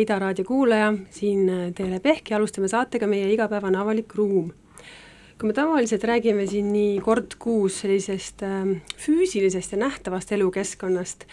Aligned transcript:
Ida 0.00 0.18
raadio 0.18 0.44
kuulaja, 0.44 0.92
siin 1.10 1.48
Teele 1.74 2.00
Pehk 2.00 2.30
ja 2.30 2.38
alustame 2.38 2.68
saatega 2.68 3.08
Meie 3.10 3.28
igapäevane 3.32 3.78
avalik 3.80 4.14
ruum. 4.14 4.52
kui 5.36 5.50
me 5.50 5.52
tavaliselt 5.52 6.04
räägime 6.08 6.46
siin 6.48 6.70
nii 6.72 7.00
kord 7.04 7.34
kuus 7.38 7.82
sellisest 7.82 8.40
äh, 8.42 8.70
füüsilisest 8.96 9.74
ja 9.74 9.78
nähtavast 9.78 10.32
elukeskkonnast 10.32 11.26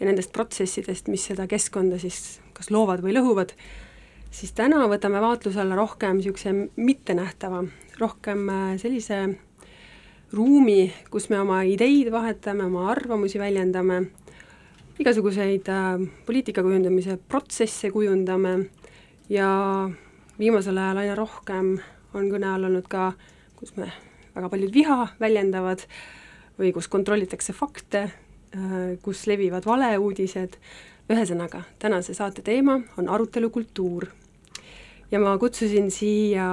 ja 0.00 0.06
nendest 0.06 0.32
protsessidest, 0.32 1.08
mis 1.08 1.24
seda 1.30 1.46
keskkonda 1.48 1.96
siis 1.98 2.40
kas 2.52 2.68
loovad 2.70 3.00
või 3.00 3.14
lõhuvad, 3.16 3.54
siis 4.30 4.52
täna 4.52 4.82
võtame 4.92 5.22
vaatluse 5.24 5.62
alla 5.62 5.78
rohkem 5.78 6.20
niisuguse 6.20 6.52
mittenähtava, 6.76 7.64
rohkem 8.00 8.44
äh, 8.52 8.76
sellise 8.82 9.22
ruumi, 10.36 10.92
kus 11.10 11.30
me 11.30 11.40
oma 11.40 11.62
ideid 11.64 12.12
vahetame, 12.12 12.66
oma 12.68 12.90
arvamusi 12.92 13.40
väljendame 13.40 14.02
igasuguseid 14.98 15.68
äh, 15.68 16.08
poliitika 16.26 16.62
kujundamise 16.62 17.18
protsesse 17.28 17.90
kujundame 17.90 18.58
ja 19.28 19.48
viimasel 20.38 20.78
ajal 20.78 21.02
aina 21.02 21.14
rohkem 21.14 21.76
on 22.16 22.28
kõne 22.32 22.48
all 22.48 22.68
olnud 22.68 22.86
ka, 22.88 23.10
kus 23.58 23.74
me 23.76 23.90
väga 24.36 24.48
paljud 24.52 24.72
viha 24.72 25.08
väljendavad 25.20 25.84
või 26.56 26.72
kus 26.76 26.88
kontrollitakse 26.88 27.52
fakte 27.56 28.06
äh,, 28.06 28.96
kus 29.04 29.26
levivad 29.28 29.68
valeuudised, 29.68 30.56
ühesõnaga, 31.12 31.62
tänase 31.78 32.16
saate 32.16 32.42
teema 32.42 32.80
on 32.96 33.12
arutelukultuur. 33.12 34.08
ja 35.10 35.20
ma 35.20 35.36
kutsusin 35.38 35.90
siia 35.90 36.48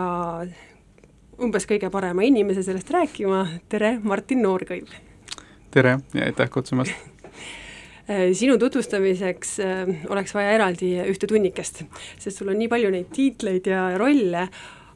umbes 1.39 1.65
kõige 1.65 1.89
parema 1.89 2.27
inimese 2.27 2.63
sellest 2.63 2.91
rääkima, 2.91 3.47
tere, 3.69 3.99
Martin 4.03 4.43
Noorkõiv! 4.43 4.91
tere 5.71 5.97
ja 6.13 6.27
aitäh 6.27 6.49
kutsumast 6.49 7.12
sinu 8.33 8.57
tutvustamiseks 8.59 9.59
äh, 9.59 9.89
oleks 10.11 10.33
vaja 10.35 10.51
eraldi 10.57 10.91
ühte 11.07 11.27
tunnikest, 11.29 11.83
sest 12.19 12.39
sul 12.39 12.51
on 12.51 12.59
nii 12.59 12.69
palju 12.71 12.91
neid 12.91 13.11
tiitleid 13.15 13.67
ja 13.71 13.85
rolle, 13.99 14.47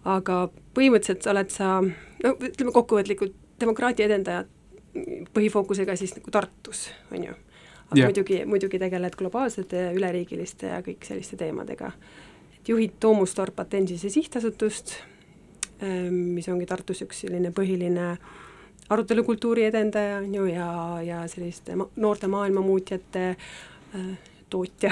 aga 0.08 0.40
põhimõtteliselt 0.76 1.28
oled 1.32 1.52
sa, 1.54 1.78
no 1.84 2.34
ütleme 2.36 2.74
kokkuvõtlikult, 2.76 3.36
demokraatia 3.62 4.10
edendaja 4.10 4.44
põhifookusega 5.34 5.96
siis 6.00 6.16
nagu 6.18 6.34
Tartus, 6.34 6.88
on 7.12 7.30
ju. 7.30 7.36
aga 7.88 8.00
yeah. 8.00 8.10
muidugi, 8.10 8.42
muidugi 8.50 8.80
tegeled 8.82 9.16
globaalsete, 9.16 9.92
üleriigiliste 9.96 10.74
ja 10.74 10.82
kõik 10.84 11.08
selliste 11.08 11.40
teemadega. 11.40 11.92
et 12.58 12.74
juhid 12.74 13.00
Toomustorp 13.00 13.60
Atensise 13.64 14.10
sihtasutust, 14.12 14.98
äh, 15.80 16.12
mis 16.12 16.50
ongi 16.52 16.68
Tartus 16.68 17.06
üks 17.08 17.24
selline 17.24 17.56
põhiline 17.56 18.12
äh, 18.12 18.36
arutelukultuuri 18.90 19.68
edendaja, 19.68 20.18
on 20.18 20.36
ju, 20.36 20.46
ja, 20.46 20.72
ja 21.04 21.22
selliste 21.28 21.76
ma 21.76 21.88
noorte 21.96 22.28
maailmamuutjate 22.32 23.30
äh, 23.30 24.06
tootja 24.50 24.92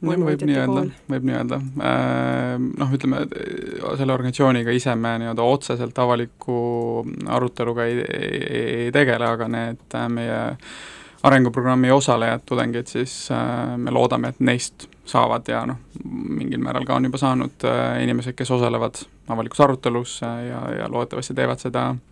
no, 0.00 0.14
võib 0.16 0.46
nii 0.46 0.56
öelda, 0.58 0.84
võib 1.12 1.26
nii 1.28 1.36
öelda. 1.36 1.58
Äh, 1.88 2.56
noh, 2.80 2.94
ütleme, 2.96 3.24
selle 3.98 4.16
organisatsiooniga 4.16 4.74
ise 4.74 4.94
me 4.98 5.16
nii-öelda 5.22 5.44
otseselt 5.44 5.98
avaliku 6.02 6.56
aruteluga 7.28 7.86
ei, 7.90 8.00
ei, 8.06 8.64
ei 8.86 8.94
tegele, 8.94 9.28
aga 9.36 9.50
need 9.52 9.98
äh, 9.98 10.08
meie 10.12 10.40
arenguprogrammi 11.22 11.90
osalejad, 11.94 12.42
tudengid, 12.48 12.88
siis 12.90 13.14
äh, 13.30 13.76
me 13.78 13.92
loodame, 13.94 14.32
et 14.32 14.40
neist 14.42 14.88
saavad 15.06 15.46
ja 15.50 15.62
noh, 15.68 15.78
mingil 16.02 16.62
määral 16.62 16.86
ka 16.86 16.96
on 16.96 17.06
juba 17.06 17.20
saanud 17.20 17.66
äh, 17.68 18.00
inimesed, 18.02 18.34
kes 18.38 18.50
osalevad 18.56 19.04
avalikus 19.30 19.60
arutelus 19.62 20.16
äh, 20.26 20.46
ja, 20.48 20.64
ja 20.80 20.88
loodetavasti 20.90 21.36
teevad 21.38 21.62
seda 21.62 21.90
äh, 21.92 22.11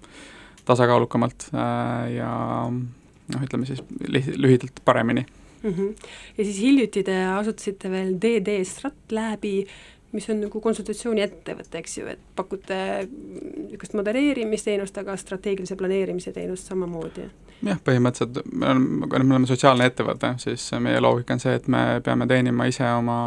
tasakaalukamalt 0.69 1.50
äh, 1.54 2.12
ja 2.16 2.32
noh, 2.71 3.44
ütleme 3.44 3.69
siis 3.69 3.82
lühidalt 4.10 4.82
paremini 4.84 5.26
mm. 5.62 5.71
-hmm. 5.71 5.94
ja 6.38 6.44
siis 6.44 6.60
hiljuti 6.60 7.03
te 7.03 7.25
asutasite 7.25 7.91
veel 7.91 8.15
DD 8.15 8.65
Stratlabi, 8.65 9.66
mis 10.12 10.31
on 10.31 10.41
nagu 10.43 10.60
konsultatsiooniettevõte, 10.60 11.78
eks 11.78 11.98
ju, 11.98 12.06
et 12.10 12.22
pakute 12.37 12.78
niisugust 13.06 13.94
modereerimisteenust, 13.94 14.98
aga 14.98 15.16
strateegilise 15.16 15.76
planeerimise 15.76 16.32
teenust 16.32 16.66
samamoodi? 16.66 17.28
jah, 17.62 17.81
põhimõtteliselt 17.84 18.53
me 18.53 18.66
oleme, 18.66 19.09
kuna 19.09 19.25
me 19.25 19.34
oleme 19.34 19.47
sotsiaalne 19.50 19.87
ettevõte, 19.91 20.34
siis 20.38 20.71
meie 20.81 21.00
loogika 21.00 21.37
on 21.37 21.42
see, 21.42 21.54
et 21.54 21.69
me 21.69 22.00
peame 22.04 22.27
teenima 22.27 22.66
ise 22.71 22.87
oma 22.92 23.19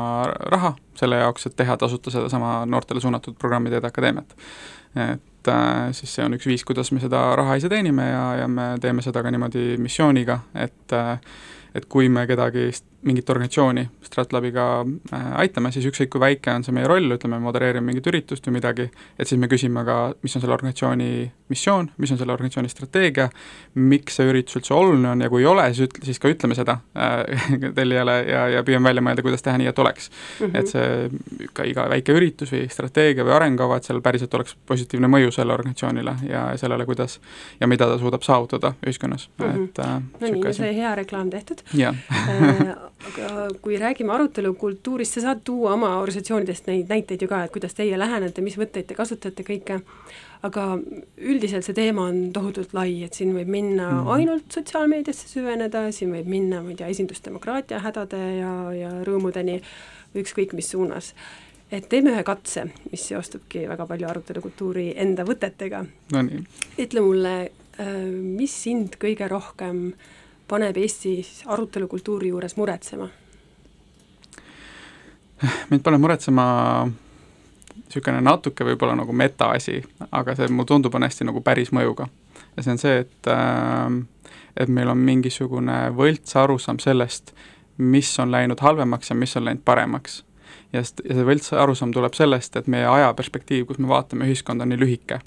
raha 0.52 0.74
selle 0.98 1.20
jaoks, 1.22 1.46
et 1.48 1.56
teha 1.56 1.78
tasuta 1.78 2.12
sedasama 2.12 2.64
noortele 2.66 3.02
suunatud 3.02 3.38
programmi 3.40 3.70
Teede 3.70 3.88
Akadeemiat. 3.88 4.36
et 4.96 5.22
et 5.44 5.52
äh, 5.52 5.92
siis 5.92 6.14
see 6.16 6.24
on 6.24 6.38
üks 6.38 6.48
viis, 6.48 6.64
kuidas 6.64 6.92
me 6.96 7.02
seda 7.04 7.20
raha 7.36 7.58
ise 7.60 7.70
teenime 7.72 8.06
ja, 8.08 8.24
ja 8.44 8.48
me 8.48 8.74
teeme 8.82 9.04
seda 9.04 9.24
ka 9.24 9.32
niimoodi 9.32 9.76
missiooniga, 9.82 10.40
et 10.56 10.96
äh, 10.96 11.18
et 11.76 11.88
kui 11.90 12.08
me 12.10 12.28
kedagi, 12.30 12.70
mingit 13.04 13.30
organisatsiooni 13.30 13.88
Stratlabiga 14.04 14.66
äh, 15.14 15.30
aitame, 15.44 15.72
siis 15.74 15.86
ükskõik 15.90 16.12
kui 16.14 16.22
väike 16.22 16.52
on 16.54 16.64
see 16.66 16.76
meie 16.76 16.88
roll, 16.90 17.16
ütleme, 17.16 17.40
modereerime 17.42 17.92
mingit 17.92 18.08
üritust 18.12 18.46
või 18.48 18.60
midagi, 18.60 18.90
et 19.18 19.30
siis 19.30 19.40
me 19.42 19.50
küsime 19.52 19.84
ka, 19.88 19.98
mis 20.24 20.36
on 20.38 20.44
selle 20.44 20.56
organisatsiooni 20.56 21.10
missioon, 21.54 21.90
mis 22.02 22.14
on 22.14 22.20
selle 22.20 22.34
organisatsiooni 22.36 22.72
strateegia, 22.72 23.30
miks 23.76 24.20
see 24.20 24.30
üritus 24.30 24.60
üldse 24.60 24.76
oluline 24.76 25.10
on 25.12 25.24
ja 25.26 25.30
kui 25.34 25.44
ei 25.44 25.50
ole, 25.50 25.66
siis 25.74 25.88
ütle, 25.88 26.04
siis 26.08 26.22
ka 26.22 26.32
ütleme 26.32 26.58
seda 26.58 26.78
äh, 26.98 27.48
tellijale 27.78 28.18
ja, 28.30 28.46
ja 28.58 28.64
püüame 28.68 28.92
välja 28.92 29.06
mõelda, 29.06 29.26
kuidas 29.26 29.46
teha 29.46 29.60
nii, 29.62 29.70
et 29.72 29.84
oleks 29.84 30.10
mm. 30.10 30.46
-hmm. 30.46 30.60
et 30.60 30.74
see 30.74 31.50
ka 31.58 31.68
iga 31.70 31.88
väike 31.92 32.16
üritus 32.16 32.54
või 32.54 32.68
strateegia 32.72 33.28
või 33.28 33.36
arengukava, 33.38 33.78
et 33.78 33.90
seal 33.90 34.02
päriselt 34.06 34.34
oleks 34.40 34.58
positiivne 34.70 35.10
mõju 35.12 35.34
selle 35.36 35.54
organisatsioonile 35.58 36.16
ja 36.30 36.46
sellele, 36.60 36.86
kuidas 36.86 37.20
ja 37.60 37.68
mida 37.68 37.90
ta 37.90 37.98
suudab 38.02 38.24
saavutada 38.24 38.74
ühiskonnas 38.86 39.30
mm, 39.38 39.46
-hmm. 39.46 39.64
et 39.64 39.80
äh, 39.80 40.02
no 40.22 40.34
nii, 40.38 40.54
sai 40.54 40.76
hea 40.76 40.96
reklaam 40.96 41.30
tehtud 41.30 41.64
jah 41.74 41.96
äh, 42.12 42.76
aga 43.08 43.48
kui 43.62 43.78
räägime 43.80 44.14
arutelukultuurist, 44.14 45.18
sa 45.18 45.28
saad 45.28 45.44
tuua 45.46 45.74
oma 45.76 45.94
organisatsioonidest 46.00 46.68
neid 46.70 46.92
näiteid 46.92 47.24
ju 47.24 47.30
ka, 47.30 47.44
et 47.44 47.54
kuidas 47.54 47.76
teie 47.78 47.98
lähenete, 48.00 48.44
mis 48.46 48.58
võtteid 48.60 48.88
te 48.90 48.98
kasutate, 48.98 49.46
kõike, 49.48 49.80
aga 50.48 50.66
üldiselt 51.18 51.68
see 51.68 51.78
teema 51.78 52.08
on 52.12 52.26
tohutult 52.36 52.76
lai, 52.78 53.04
et 53.06 53.18
siin 53.18 53.34
võib 53.36 53.52
minna 53.52 53.90
mm 53.90 54.00
-hmm. 54.00 54.12
ainult 54.18 54.58
sotsiaalmeediasse 54.58 55.28
süveneda, 55.28 55.86
siin 55.92 56.14
võib 56.16 56.30
minna, 56.30 56.62
ma 56.64 56.70
ei 56.70 56.80
tea, 56.80 56.88
esindusdemokraatia 56.88 57.80
hädade 57.80 58.22
ja, 58.40 58.54
ja 58.78 58.92
rõõmudeni, 59.04 59.62
ükskõik 60.16 60.54
mis 60.54 60.70
suunas 60.70 61.14
et 61.72 61.90
teeme 61.90 62.12
ühe 62.12 62.24
katse, 62.24 62.68
mis 62.92 63.08
seostubki 63.08 63.68
väga 63.68 63.86
palju 63.86 64.08
arutelukultuuri 64.08 64.94
enda 64.96 65.24
võtetega. 65.26 65.86
Nonii. 66.12 66.44
ütle 66.78 67.02
mulle, 67.02 67.50
äh, 67.80 67.96
mis 68.12 68.64
sind 68.64 68.96
kõige 69.02 69.28
rohkem 69.28 69.88
äh, 69.88 70.23
paneb 70.48 70.78
Eesti 70.78 71.16
arutelukultuuri 71.46 72.34
juures 72.34 72.58
muretsema? 72.58 73.08
mind 75.70 75.84
paneb 75.84 76.02
muretsema 76.02 76.46
niisugune 77.76 78.22
natuke 78.22 78.66
võib-olla 78.66 78.96
nagu 78.96 79.14
metaasi, 79.14 79.82
aga 80.12 80.36
see 80.38 80.48
mulle 80.50 80.70
tundub, 80.70 80.96
on 80.96 81.04
hästi 81.04 81.28
nagu 81.28 81.42
päris 81.42 81.74
mõjuga. 81.76 82.08
ja 82.56 82.64
see 82.64 82.72
on 82.72 82.82
see, 82.82 83.00
et 83.06 83.32
äh, 83.32 84.04
et 84.58 84.70
meil 84.70 84.90
on 84.90 84.98
mingisugune 84.98 85.90
võlts 85.98 86.38
arusaam 86.38 86.80
sellest, 86.80 87.34
mis 87.78 88.12
on 88.20 88.32
läinud 88.32 88.62
halvemaks 88.62 89.10
ja 89.10 89.16
mis 89.18 89.36
on 89.38 89.46
läinud 89.46 89.64
paremaks. 89.66 90.24
ja, 90.74 90.80
ja 90.82 91.16
see 91.16 91.28
võlts 91.28 91.54
arusaam 91.54 91.94
tuleb 91.94 92.14
sellest, 92.14 92.56
et 92.56 92.68
meie 92.68 92.86
ajaperspektiiv, 92.86 93.66
kus 93.68 93.80
me 93.80 93.90
vaatame 93.90 94.30
ühiskonda, 94.30 94.64
on 94.64 94.74
nii 94.74 94.84
lühike 94.86 95.20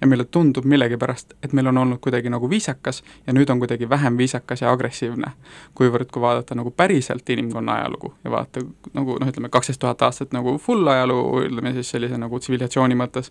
ja 0.00 0.06
meile 0.06 0.24
tundub 0.24 0.64
millegipärast, 0.64 1.34
et 1.42 1.52
meil 1.52 1.66
on 1.66 1.78
olnud 1.78 2.00
kuidagi 2.04 2.30
nagu 2.30 2.50
viisakas 2.50 3.02
ja 3.26 3.32
nüüd 3.32 3.50
on 3.50 3.58
kuidagi 3.62 3.88
vähem 3.88 4.18
viisakas 4.18 4.62
ja 4.62 4.72
agressiivne. 4.72 5.32
kuivõrd, 5.74 6.10
kui 6.12 6.22
vaadata 6.22 6.54
nagu 6.54 6.70
päriselt 6.70 7.30
inimkonna 7.30 7.74
ajalugu 7.74 8.14
ja 8.24 8.30
vaadata 8.30 8.64
nagu 8.94 9.18
noh, 9.20 9.28
ütleme 9.28 9.48
kaksteist 9.48 9.80
tuhat 9.80 10.02
aastat 10.02 10.32
nagu 10.32 10.58
full 10.58 10.88
ajalugu, 10.88 11.44
ütleme 11.48 11.72
siis 11.72 11.90
sellise 11.90 12.18
nagu 12.18 12.38
tsivilisatsiooni 12.38 12.98
mõttes, 12.98 13.30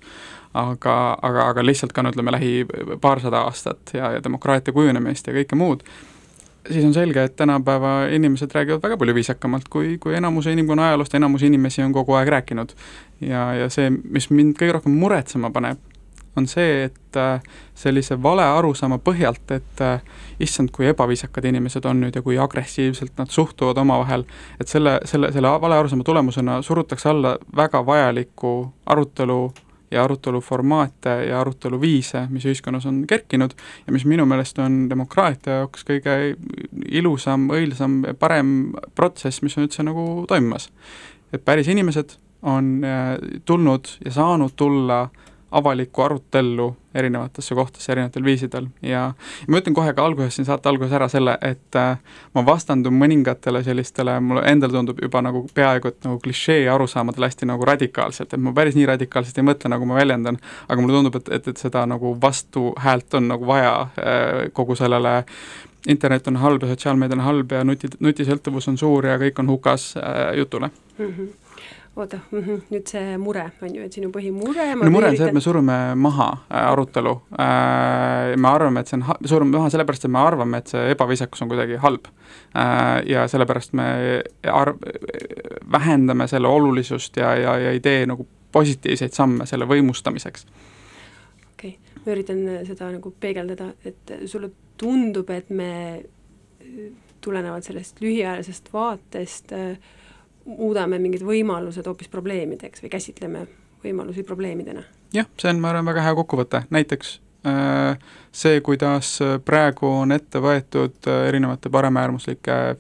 aga, 0.54 1.18
aga, 1.22 1.50
aga 1.50 1.66
lihtsalt 1.66 1.94
ka 1.94 2.04
no 2.04 2.14
ütleme, 2.14 2.32
lähi 2.32 2.66
paarsada 3.02 3.46
aastat 3.48 3.94
ja, 3.94 4.12
ja 4.18 4.24
demokraatia 4.24 4.74
kujunemist 4.74 5.28
ja 5.28 5.34
kõike 5.34 5.60
muud, 5.60 5.86
siis 6.72 6.86
on 6.86 6.94
selge, 6.94 7.24
et 7.24 7.36
tänapäeva 7.36 8.06
inimesed 8.12 8.52
räägivad 8.56 8.84
väga 8.84 8.98
palju 8.98 9.16
viisakamalt, 9.16 9.68
kui, 9.70 9.98
kui 9.98 10.16
enamuse 10.16 10.52
inimkonna 10.52 10.88
ajaloost 10.88 11.16
enamus 11.16 11.44
inimesi 11.44 11.84
on 11.84 11.94
kogu 11.94 12.14
aeg 12.14 12.28
rääkinud. 12.28 12.76
ja, 13.22 13.54
ja 13.54 13.70
see, 13.70 13.90
mis 13.90 14.30
mind 14.30 14.56
kõige 14.60 14.78
rohkem 14.78 14.96
muretsema 15.00 15.52
paneb, 15.52 15.80
on 16.38 16.48
see, 16.48 16.84
et 16.84 17.18
äh, 17.18 17.42
sellise 17.76 18.18
vale 18.24 18.46
arusaama 18.46 18.98
põhjalt, 19.04 19.52
et 19.52 19.82
äh, 19.82 20.02
issand, 20.44 20.72
kui 20.74 20.88
ebaviisakad 20.90 21.46
inimesed 21.46 21.86
on 21.86 22.02
nüüd 22.04 22.16
ja 22.18 22.24
kui 22.26 22.40
agressiivselt 22.42 23.18
nad 23.18 23.34
suhtuvad 23.34 23.78
omavahel, 23.84 24.26
et 24.62 24.72
selle, 24.72 25.00
selle, 25.10 25.32
selle 25.36 25.54
vale 25.62 25.78
arusaama 25.78 26.04
tulemusena 26.08 26.62
surutakse 26.62 27.10
alla 27.10 27.38
väga 27.56 27.86
vajalikku 27.86 28.56
arutelu 28.86 29.40
ja 29.94 30.04
aruteluformaate 30.04 31.10
ja 31.30 31.42
aruteluviise, 31.42 32.26
mis 32.30 32.46
ühiskonnas 32.46 32.86
on 32.90 33.04
kerkinud 33.08 33.54
ja 33.88 33.94
mis 33.94 34.06
minu 34.10 34.26
meelest 34.26 34.60
on 34.60 34.88
demokraatia 34.90 35.62
jaoks 35.62 35.86
kõige 35.86 36.16
ilusam, 36.90 37.46
õilsam, 37.54 38.02
parem 38.20 38.74
protsess, 38.96 39.44
mis 39.46 39.58
on 39.58 39.68
üldse 39.68 39.86
nagu 39.86 40.26
toimumas. 40.28 40.72
et 41.34 41.46
päris 41.46 41.68
inimesed 41.68 42.18
on 42.42 42.84
äh, 42.84 43.18
tulnud 43.46 43.88
ja 44.06 44.12
saanud 44.12 44.52
tulla 44.56 45.10
avalikku 45.54 46.02
arutellu 46.02 46.74
erinevatesse 46.96 47.56
kohtadesse 47.56 47.92
erinevatel 47.92 48.26
viisidel 48.26 48.68
ja, 48.86 49.04
ma 49.48 49.60
ütlen 49.62 49.76
kohe 49.78 49.94
ka 49.94 50.06
alguses 50.06 50.38
siin 50.38 50.46
saate 50.46 50.70
alguses 50.70 50.94
ära 50.94 51.08
selle, 51.10 51.36
et 51.42 51.78
äh, 51.80 51.98
ma 52.34 52.44
vastandun 52.46 52.96
mõningatele 52.98 53.64
sellistele, 53.66 54.20
mulle 54.22 54.46
endale 54.50 54.78
tundub 54.78 55.02
juba 55.02 55.24
nagu 55.26 55.44
peaaegu 55.54 55.90
et 55.90 56.08
nagu 56.08 56.22
klišee 56.24 56.64
arusaamadele 56.74 57.30
hästi 57.30 57.50
nagu 57.50 57.66
radikaalselt, 57.70 58.34
et 58.34 58.46
ma 58.46 58.54
päris 58.54 58.78
nii 58.78 58.88
radikaalselt 58.94 59.42
ei 59.42 59.50
mõtle, 59.50 59.74
nagu 59.74 59.90
ma 59.90 60.00
väljendan, 60.00 60.40
aga 60.68 60.82
mulle 60.82 61.00
tundub, 61.00 61.20
et, 61.22 61.34
et, 61.40 61.52
et 61.54 61.66
seda 61.66 61.86
nagu 61.90 62.16
vastuhäält 62.22 63.20
on 63.20 63.30
nagu 63.34 63.50
vaja 63.50 63.76
äh, 63.84 64.34
kogu 64.54 64.78
sellele 64.80 65.22
internet 65.88 66.28
on 66.28 66.38
halb 66.40 66.64
ja 66.64 66.74
sotsiaalmeedia 66.74 67.18
on 67.18 67.26
halb 67.26 67.52
ja 67.52 67.64
nuti, 67.68 67.90
nutisõltuvus 68.00 68.70
on 68.72 68.78
suur 68.80 69.10
ja 69.10 69.18
kõik 69.20 69.40
on 69.44 69.50
hukas 69.52 69.94
äh, 69.98 70.38
jutule 70.38 70.70
mm. 70.98 71.08
-hmm 71.08 71.43
oota 71.96 72.20
-hmm. 72.32 72.62
nüüd 72.70 72.88
see 72.90 73.18
mure 73.18 73.44
on 73.62 73.76
ju, 73.76 73.84
et 73.86 73.94
sinu 73.94 74.10
põhimure 74.14 74.66
no 74.76 74.90
mure 74.92 75.12
on 75.12 75.18
see, 75.18 75.28
et 75.28 75.34
me 75.34 75.42
surume 75.42 75.78
maha 75.96 76.30
äh, 76.50 76.72
arutelu 76.72 77.14
äh,, 77.38 78.34
me 78.38 78.50
arvame, 78.50 78.82
et 78.82 78.90
see 78.90 78.98
on, 78.98 79.06
surume 79.30 79.58
maha 79.58 79.70
sellepärast, 79.70 80.06
et 80.06 80.12
me 80.12 80.20
arvame, 80.20 80.58
et 80.58 80.74
see 80.74 80.90
ebaviisakus 80.96 81.46
on 81.46 81.52
kuidagi 81.54 81.78
halb 81.86 82.10
äh,. 82.10 83.04
ja 83.06 83.28
sellepärast 83.28 83.74
me 83.78 83.88
arv-, 84.48 84.82
vähendame 85.72 86.28
selle 86.28 86.48
olulisust 86.48 87.18
ja, 87.18 87.36
ja, 87.36 87.58
ja 87.58 87.72
ei 87.72 87.80
tee 87.80 88.06
nagu 88.10 88.28
positiivseid 88.52 89.14
samme 89.14 89.46
selle 89.46 89.66
võimustamiseks. 89.70 90.46
okei 91.54 91.78
okay., 91.78 92.04
ma 92.06 92.12
üritan 92.18 92.46
seda 92.66 92.92
nagu 92.92 93.14
peegeldada, 93.20 93.74
et 93.86 94.18
sulle 94.26 94.50
tundub, 94.78 95.30
et 95.30 95.50
me 95.50 96.04
tulenevalt 97.22 97.64
sellest 97.64 98.02
lühiajalisest 98.02 98.74
vaatest 98.74 99.54
äh, 99.54 99.78
muudame 100.46 101.00
mingid 101.00 101.24
võimalused 101.26 101.88
hoopis 101.88 102.10
probleemideks 102.12 102.84
või 102.84 102.92
käsitleme 102.94 103.46
võimalusi 103.84 104.24
probleemidena. 104.24 104.84
jah, 105.14 105.28
see 105.40 105.52
on, 105.52 105.62
ma 105.62 105.72
arvan, 105.72 105.86
väga 105.86 106.04
hea 106.06 106.16
kokkuvõte, 106.18 106.64
näiteks 106.74 107.14
äh, 107.48 107.98
see, 108.32 108.62
kuidas 108.66 109.16
praegu 109.46 109.90
on 110.04 110.16
ette 110.16 110.42
võetud 110.44 111.10
äh, 111.12 111.28
erinevate 111.30 111.72
paremäärmuslike 111.74 112.60
äh, 112.70 112.78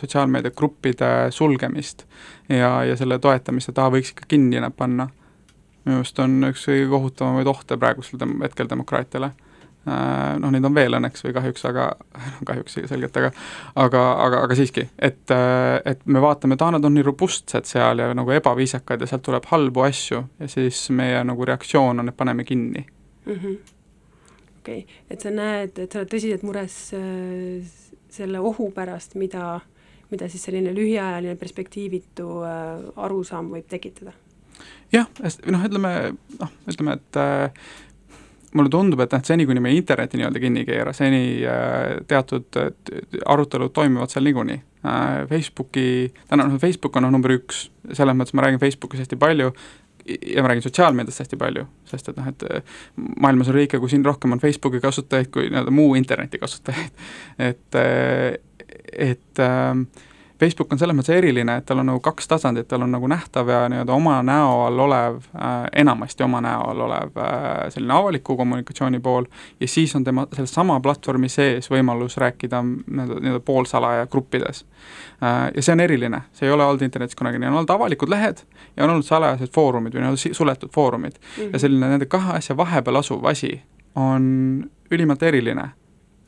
sotsiaalmeediagruppide 0.00 1.12
sulgemist 1.34 2.06
ja, 2.48 2.84
ja 2.84 2.96
selle 2.96 3.18
toetamise 3.18 3.74
taha 3.74 3.94
võiks 3.96 4.14
ikka 4.14 4.30
kinni 4.30 4.62
panna, 4.76 5.08
minu 5.84 6.00
arust 6.00 6.18
on 6.24 6.40
üks 6.52 6.66
kõige 6.70 6.88
kohutavamaid 6.94 7.50
ohte 7.50 7.78
praegusel 7.78 8.26
hetkel 8.42 8.70
demokraatiale. 8.70 9.32
Äh, 9.34 9.47
noh, 9.86 10.50
neid 10.52 10.64
on 10.66 10.74
veel 10.74 10.96
õnneks 10.98 11.24
või 11.24 11.34
kahjuks, 11.36 11.64
aga 11.68 11.88
kahjuks 12.48 12.78
selgelt, 12.90 13.16
aga 13.16 13.30
aga, 13.78 14.02
aga, 14.24 14.42
aga 14.46 14.58
siiski, 14.58 14.84
et, 14.98 15.24
äh, 15.34 15.78
et 15.88 16.04
me 16.06 16.22
vaatame, 16.24 16.58
taanad 16.60 16.84
on 16.84 16.96
nii 16.96 17.06
robustsed 17.06 17.68
seal 17.68 18.02
ja 18.02 18.10
nagu 18.16 18.34
ebaviisakad 18.34 19.00
ja 19.00 19.10
sealt 19.10 19.24
tuleb 19.28 19.48
halbu 19.52 19.86
asju 19.86 20.22
ja 20.40 20.50
siis 20.50 20.88
meie 20.94 21.22
nagu 21.24 21.48
reaktsioon 21.48 22.04
on, 22.04 22.12
et 22.12 22.16
paneme 22.16 22.44
kinni 22.44 22.84
mm. 22.84 23.34
-hmm. 23.34 23.58
okei 24.58 24.78
okay., 24.82 25.00
et 25.10 25.20
sa 25.20 25.30
näed, 25.30 25.78
et 25.78 25.92
sa 25.92 26.02
oled 26.02 26.12
tõsiselt 26.12 26.46
mures 26.46 26.78
äh, 26.98 27.74
selle 28.10 28.40
ohu 28.40 28.70
pärast, 28.74 29.14
mida, 29.14 29.60
mida 30.10 30.28
siis 30.28 30.44
selline 30.44 30.72
lühiajaline 30.74 31.36
perspektiivitu 31.36 32.28
arusaam 32.96 33.52
võib 33.52 33.68
tekitada? 33.68 34.12
jah, 34.92 35.06
noh, 35.46 35.64
ütleme, 35.66 35.92
noh, 36.40 36.54
ütleme, 36.70 36.96
et 36.98 37.18
äh, 37.20 37.68
mulle 38.58 38.72
tundub, 38.72 39.00
et 39.04 39.14
noh, 39.14 39.24
seni, 39.24 39.46
kuni 39.48 39.62
me 39.64 39.72
interneti 39.74 40.20
nii-öelda 40.20 40.42
kinni 40.42 40.64
ei 40.64 40.68
keera, 40.68 40.94
seni 40.96 41.22
äh, 41.46 41.98
teatud 42.10 42.58
äh, 42.60 42.70
arutelud 43.26 43.74
toimuvad 43.76 44.12
seal 44.12 44.26
niikuinii 44.28 44.58
äh,. 44.84 45.26
Facebooki, 45.30 45.88
täna 46.30 46.46
noh, 46.48 46.58
Facebook 46.62 46.96
on 46.96 47.06
noh, 47.06 47.14
number 47.14 47.34
üks, 47.34 47.68
selles 47.92 48.16
mõttes 48.18 48.36
ma 48.36 48.46
räägin 48.46 48.62
Facebookis 48.62 49.04
hästi 49.04 49.18
palju 49.20 49.52
ja 50.08 50.42
ma 50.42 50.48
räägin 50.48 50.64
sotsiaalmeediast 50.64 51.24
hästi 51.24 51.38
palju, 51.40 51.64
sest 51.88 52.12
et 52.12 52.20
noh, 52.20 52.28
et 52.30 52.44
maailmas 53.20 53.50
on 53.50 53.58
riike, 53.58 53.80
kus 53.80 53.92
siin 53.92 54.06
rohkem 54.06 54.32
on 54.36 54.42
Facebooki 54.42 54.80
kasutajaid 54.84 55.32
kui 55.34 55.48
nii-öelda 55.50 55.74
muu 55.74 55.94
interneti 55.98 56.40
kasutajaid. 56.40 57.08
et, 57.50 57.80
et 59.10 59.42
äh, 59.44 59.74
Facebook 60.40 60.72
on 60.72 60.78
selles 60.78 60.94
mõttes 60.94 61.16
eriline, 61.16 61.56
et 61.58 61.66
tal 61.66 61.80
on 61.82 61.88
nagu 61.90 62.00
kaks 62.02 62.28
tasandit, 62.30 62.68
tal 62.70 62.84
on 62.86 62.92
nagu 62.94 63.08
nähtav 63.10 63.48
ja 63.50 63.64
nii-öelda 63.70 63.94
oma 63.94 64.20
näo 64.22 64.52
all 64.66 64.82
olev 64.84 65.16
äh,, 65.34 65.56
enamasti 65.82 66.22
oma 66.22 66.40
näo 66.44 66.68
all 66.70 66.84
olev 66.86 67.18
äh, 67.18 67.64
selline 67.74 67.94
avaliku 67.94 68.36
kommunikatsiooni 68.38 69.00
pool 69.02 69.26
ja 69.60 69.68
siis 69.68 69.94
on 69.98 70.04
tema 70.04 70.26
selle 70.34 70.46
sama 70.46 70.78
platvormi 70.80 71.28
sees 71.28 71.70
võimalus 71.70 72.16
rääkida 72.22 72.62
nii-öelda, 72.62 73.18
nii-öelda 73.20 73.40
poolsalaja 73.40 74.06
gruppides 74.06 74.64
äh,. 75.22 75.50
ja 75.56 75.62
see 75.62 75.74
on 75.74 75.82
eriline, 75.82 76.22
see 76.32 76.46
ei 76.46 76.54
ole 76.54 76.64
olnud 76.64 76.86
internetis 76.86 77.18
kunagi 77.18 77.42
nii, 77.42 77.50
on 77.50 77.62
olnud 77.62 77.74
avalikud 77.74 78.14
lehed 78.14 78.44
ja 78.76 78.84
on 78.84 78.94
olnud 78.94 79.08
salajased 79.08 79.50
foorumid 79.54 79.96
või 79.96 80.06
nii-öelda 80.06 80.34
suletud 80.38 80.70
foorumid 80.74 81.18
mm. 81.18 81.42
-hmm. 81.42 81.52
ja 81.52 81.58
selline 81.58 81.90
nende 81.96 82.06
kahe 82.06 82.38
asja 82.38 82.56
vahepeal 82.56 83.02
asuv 83.02 83.26
asi 83.26 83.56
on 83.98 84.70
ülimalt 84.90 85.22
eriline 85.22 85.70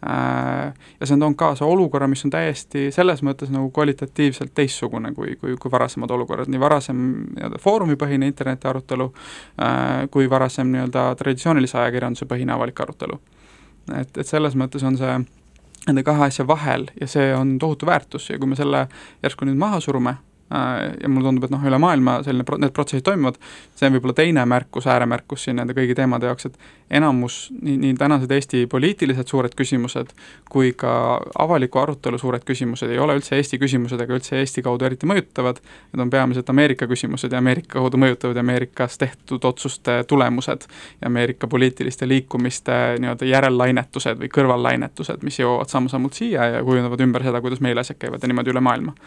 ja 0.03 1.07
see 1.07 1.15
on 1.15 1.21
toonud 1.21 1.37
kaasa 1.37 1.67
olukorra, 1.69 2.09
mis 2.09 2.25
on 2.25 2.33
täiesti 2.33 2.87
selles 2.95 3.21
mõttes 3.27 3.51
nagu 3.53 3.69
kvalitatiivselt 3.75 4.55
teistsugune 4.57 5.13
kui, 5.15 5.35
kui, 5.41 5.57
kui 5.61 5.73
varasemad 5.73 6.11
olukorrad, 6.17 6.49
nii 6.49 6.61
varasem 6.61 7.03
nii-öelda 7.35 7.61
foorumipõhine 7.61 8.31
interneti 8.31 8.69
arutelu 8.69 9.11
äh, 9.11 10.07
kui 10.11 10.31
varasem 10.31 10.73
nii-öelda 10.73 11.11
traditsioonilise 11.21 11.79
ajakirjanduse 11.83 12.29
põhine 12.31 12.57
avalik 12.57 12.81
arutelu. 12.81 13.21
et, 14.01 14.17
et 14.17 14.27
selles 14.27 14.57
mõttes 14.57 14.87
on 14.87 14.97
see 14.97 15.21
nende 15.87 16.03
kahe 16.05 16.29
asja 16.29 16.47
vahel 16.49 16.89
ja 17.01 17.07
see 17.09 17.35
on 17.37 17.59
tohutu 17.59 17.87
väärtus 17.87 18.31
ja 18.31 18.39
kui 18.39 18.49
me 18.49 18.57
selle 18.57 18.87
järsku 19.23 19.45
nüüd 19.49 19.61
maha 19.61 19.81
surume, 19.85 20.17
Äh, 20.17 20.30
ja 20.51 21.09
mulle 21.09 21.29
tundub, 21.29 21.47
et 21.47 21.53
noh, 21.55 21.63
üle 21.67 21.79
maailma 21.79 22.19
selline 22.27 22.45
pro-, 22.47 22.59
need 22.59 22.73
protsessid 22.75 23.07
toimuvad, 23.07 23.37
see 23.79 23.87
on 23.87 23.95
võib-olla 23.95 24.17
teine 24.19 24.45
märkus, 24.51 24.89
ääremärkus 24.91 25.47
siin 25.47 25.61
nende 25.61 25.77
kõigi 25.77 25.95
teemade 25.99 26.27
jaoks, 26.27 26.49
et 26.49 26.57
enamus, 26.99 27.37
nii, 27.55 27.77
nii 27.85 27.95
tänased 27.99 28.33
Eesti 28.35 28.65
poliitilised 28.71 29.31
suured 29.31 29.55
küsimused 29.59 30.11
kui 30.51 30.73
ka 30.79 30.93
avaliku 31.39 31.79
arutelu 31.79 32.19
suured 32.19 32.43
küsimused 32.47 32.91
ei 32.91 32.99
ole 32.99 33.15
üldse 33.21 33.39
Eesti 33.39 33.61
küsimused 33.63 34.03
ega 34.03 34.17
üldse 34.17 34.41
Eesti 34.41 34.65
kaudu 34.67 34.89
eriti 34.89 35.07
mõjutavad, 35.07 35.61
need 35.93 36.03
on 36.03 36.11
peamiselt 36.11 36.51
Ameerika 36.51 36.89
küsimused 36.91 37.31
ja 37.31 37.39
Ameerika 37.39 37.77
kaudu 37.79 38.01
mõjutavad 38.03 38.41
Ameerikas 38.43 38.99
tehtud 38.99 39.47
otsuste 39.47 40.01
tulemused 40.11 40.67
ja 40.67 41.11
Ameerika 41.13 41.47
poliitiliste 41.47 42.09
liikumiste 42.11 42.81
nii-öelda 42.99 43.29
järellainetused 43.31 44.19
või 44.25 44.33
kõrvallainetused, 44.35 45.23
mis 45.23 45.39
jõuavad 45.39 45.71
samm-sammult 45.71 46.19
siia 46.19 46.57
ja 46.57 46.65
kujundavad 46.67 47.07
ümber 47.07 47.23
seda, 47.23 47.43
kuidas 47.45 47.63
meil 47.63 47.79
asjad 47.79 48.03
käivad 48.03 48.23
ja 48.23 48.33
niimoodi 48.33 48.51
üle 48.51 48.65
maailma 48.67 48.99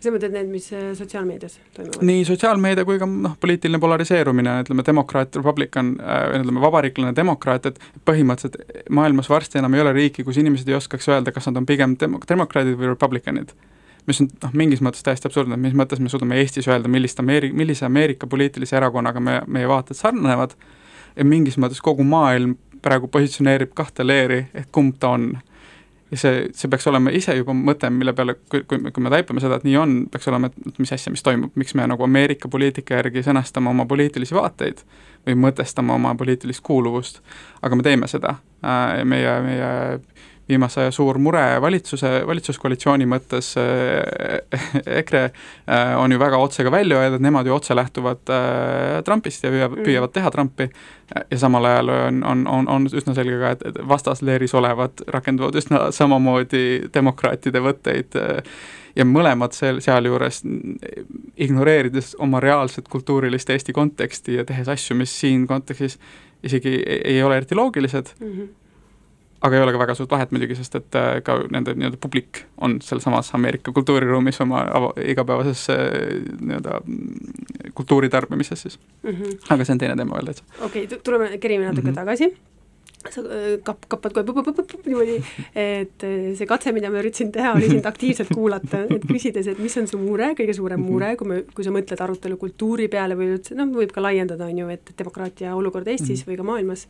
sa 0.00 0.12
mõtled 0.14 0.34
need, 0.34 0.50
mis 0.52 0.68
äh, 0.74 0.90
sotsiaalmeedias 0.98 1.58
toimuvad? 1.76 2.04
nii 2.10 2.24
sotsiaalmeedia 2.28 2.86
kui 2.88 3.00
ka 3.00 3.08
noh, 3.10 3.34
poliitiline 3.40 3.80
polariseerumine, 3.82 4.56
ütleme 4.64 4.84
demokraat, 4.86 5.36
republican 5.36 5.92
äh,, 6.00 6.28
ütleme 6.40 6.62
vabariiklane 6.62 7.14
demokraat, 7.16 7.70
et 7.70 7.80
põhimõtteliselt 8.08 8.88
maailmas 8.90 9.30
varsti 9.30 9.60
enam 9.60 9.76
ei 9.76 9.84
ole 9.84 9.92
riiki, 9.96 10.24
kus 10.26 10.40
inimesed 10.40 10.68
ei 10.70 10.78
oskaks 10.78 11.10
öelda, 11.12 11.34
kas 11.36 11.50
nad 11.50 11.60
on 11.60 11.68
pigem 11.68 11.98
dem-, 12.00 12.18
demokraadid 12.28 12.78
või 12.80 12.92
republicanid. 12.94 13.52
Mis 14.08 14.22
on 14.22 14.30
noh, 14.42 14.56
mingis 14.56 14.80
mõttes 14.84 15.04
täiesti 15.06 15.28
absurdne, 15.28 15.58
mis 15.60 15.76
mõttes 15.76 16.00
me 16.00 16.08
suudame 16.12 16.40
Eestis 16.40 16.68
öelda, 16.70 16.88
millist 16.88 17.20
Ameeri-, 17.20 17.52
millise 17.56 17.84
Ameerika 17.86 18.26
poliitilise 18.30 18.78
erakonnaga 18.80 19.20
me, 19.20 19.40
meie 19.46 19.68
vaated 19.68 19.98
sarnanevad, 19.98 20.56
ja 21.16 21.26
mingis 21.26 21.60
mõttes 21.60 21.82
kogu 21.84 22.06
maailm 22.06 22.56
praegu 22.82 23.10
positsioneerib 23.12 23.74
kahte 23.76 24.06
leeri, 24.06 24.46
et 24.56 24.70
kumb 24.72 24.96
ta 25.00 25.12
on 25.18 25.34
ja 26.10 26.18
see, 26.18 26.48
see 26.56 26.70
peaks 26.70 26.86
olema 26.90 27.12
ise 27.14 27.34
juba 27.38 27.54
mõte, 27.56 27.90
mille 27.94 28.14
peale, 28.16 28.34
kui, 28.50 28.64
kui, 28.68 28.80
kui 28.90 29.04
me 29.04 29.12
taipame 29.12 29.42
seda, 29.42 29.60
et 29.60 29.66
nii 29.66 29.76
on, 29.78 29.94
peaks 30.10 30.28
olema, 30.30 30.50
et 30.50 30.80
mis 30.82 30.92
asja, 30.96 31.12
mis 31.14 31.22
toimub, 31.26 31.54
miks 31.60 31.76
me 31.78 31.86
nagu 31.90 32.06
Ameerika 32.06 32.50
poliitika 32.50 32.98
järgi 32.98 33.24
sõnastame 33.26 33.70
oma 33.70 33.86
poliitilisi 33.90 34.36
vaateid 34.36 34.82
või 35.28 35.36
mõtestame 35.46 35.94
oma 35.94 36.14
poliitilist 36.18 36.64
kuuluvust, 36.66 37.20
aga 37.62 37.76
me 37.76 37.86
teeme 37.86 38.08
seda. 38.10 38.36
Äh, 38.64 39.00
meie, 39.08 39.36
meie 39.44 39.70
viimase 40.50 40.84
aja 40.84 40.94
suur 40.94 41.18
mure 41.22 41.42
valitsuse, 41.62 42.10
valitsuskoalitsiooni 42.26 43.06
mõttes 43.08 43.52
äh, 43.60 44.62
EKRE 45.00 45.22
äh, 45.24 45.92
on 46.00 46.12
ju 46.12 46.20
väga 46.20 46.40
otse 46.42 46.66
ka 46.66 46.72
välja 46.74 47.00
öeldud, 47.00 47.22
nemad 47.24 47.48
ju 47.48 47.54
otse 47.54 47.76
lähtuvad 47.76 48.32
äh, 48.34 48.98
Trumpist 49.06 49.46
ja 49.46 49.52
püüavad, 49.52 49.78
mm. 49.78 49.86
püüavad 49.86 50.14
teha 50.16 50.32
Trumpi. 50.34 50.70
Ja 51.30 51.38
samal 51.42 51.66
ajal 51.66 51.88
on, 51.90 52.20
on, 52.22 52.44
on, 52.46 52.68
on 52.70 52.84
üsna 52.86 53.16
selge 53.16 53.38
ka, 53.40 53.54
et, 53.56 53.80
vastasleeris 53.88 54.54
olevad 54.54 55.02
rakendavad 55.10 55.58
üsna 55.58 55.88
samamoodi 55.94 56.90
demokraatide 56.94 57.62
võtteid 57.64 58.14
ja 58.94 59.06
mõlemad 59.06 59.54
seal, 59.56 59.80
sealjuures 59.82 60.44
ignoreerides 61.34 62.14
oma 62.22 62.38
reaalset 62.42 62.86
kultuurilist 62.90 63.50
Eesti 63.50 63.74
konteksti 63.74 64.38
ja 64.38 64.46
tehes 64.46 64.70
asju, 64.70 65.00
mis 65.02 65.14
siin 65.18 65.48
kontekstis 65.50 65.98
isegi 66.46 66.78
ei 66.86 67.18
ole 67.22 67.42
eriti 67.42 67.58
loogilised. 67.58 68.14
Mm, 68.20 68.32
-hmm 68.32 68.48
aga 69.40 69.56
ei 69.56 69.62
ole 69.62 69.72
ka 69.72 69.80
väga 69.80 69.96
suurt 69.96 70.12
vahet 70.12 70.34
muidugi, 70.34 70.56
sest 70.58 70.76
et 70.76 70.98
äh, 70.98 71.22
ka 71.24 71.38
nende 71.52 71.74
nii-öelda 71.78 72.00
publik 72.00 72.44
on 72.60 72.78
sealsamas 72.84 73.32
Ameerika 73.36 73.72
kultuuriruumis 73.76 74.40
oma 74.44 74.64
igapäevases 75.00 75.64
äh, 75.72 75.80
nii-öelda 76.40 76.82
mm, 76.84 77.72
kultuuri 77.74 78.12
tarbimises 78.12 78.66
siis 78.66 78.78
mm. 79.02 79.10
-hmm. 79.10 79.38
aga 79.48 79.64
see 79.64 79.76
on 79.76 79.82
teine 79.82 79.96
teema 79.96 80.18
veel 80.18 80.32
täitsa. 80.32 80.44
okei 80.60 80.84
okay,, 80.84 80.98
tuleme, 81.04 81.38
kerime 81.38 81.64
natuke 81.70 81.88
mm 81.88 81.92
-hmm. 81.92 82.00
tagasi 82.02 82.36
sa 83.08 83.22
äh, 83.24 83.56
kap-, 83.64 83.88
kappad 83.88 84.12
kohe 84.12 84.26
põp-põp-põp 84.28 84.84
niimoodi, 84.84 85.16
et 85.56 86.04
see 86.36 86.46
katse, 86.46 86.72
mida 86.76 86.90
ma 86.92 87.00
üritasin 87.00 87.32
teha, 87.32 87.54
oli 87.56 87.70
sind 87.70 87.86
aktiivselt 87.88 88.28
kuulata, 88.34 88.82
et 88.92 89.06
küsides, 89.08 89.48
et 89.48 89.58
mis 89.58 89.76
on 89.80 89.88
su 89.88 89.98
mure, 89.98 90.34
kõige 90.36 90.52
suurem 90.52 90.84
mure, 90.84 91.14
kui 91.16 91.28
me, 91.30 91.40
kui 91.54 91.64
sa 91.64 91.72
mõtled 91.72 92.04
arutelu 92.04 92.36
kultuuri 92.36 92.90
peale 92.92 93.16
või 93.16 93.32
üldse, 93.38 93.56
noh, 93.56 93.72
võib 93.72 93.96
ka 93.96 94.04
laiendada, 94.04 94.44
on 94.44 94.58
ju, 94.58 94.68
et 94.68 94.92
demokraatia 94.98 95.56
olukord 95.56 95.88
Eestis 95.88 96.20
-hmm. 96.20 96.28
või 96.28 96.36
ka 96.36 96.48
maailmas 96.52 96.86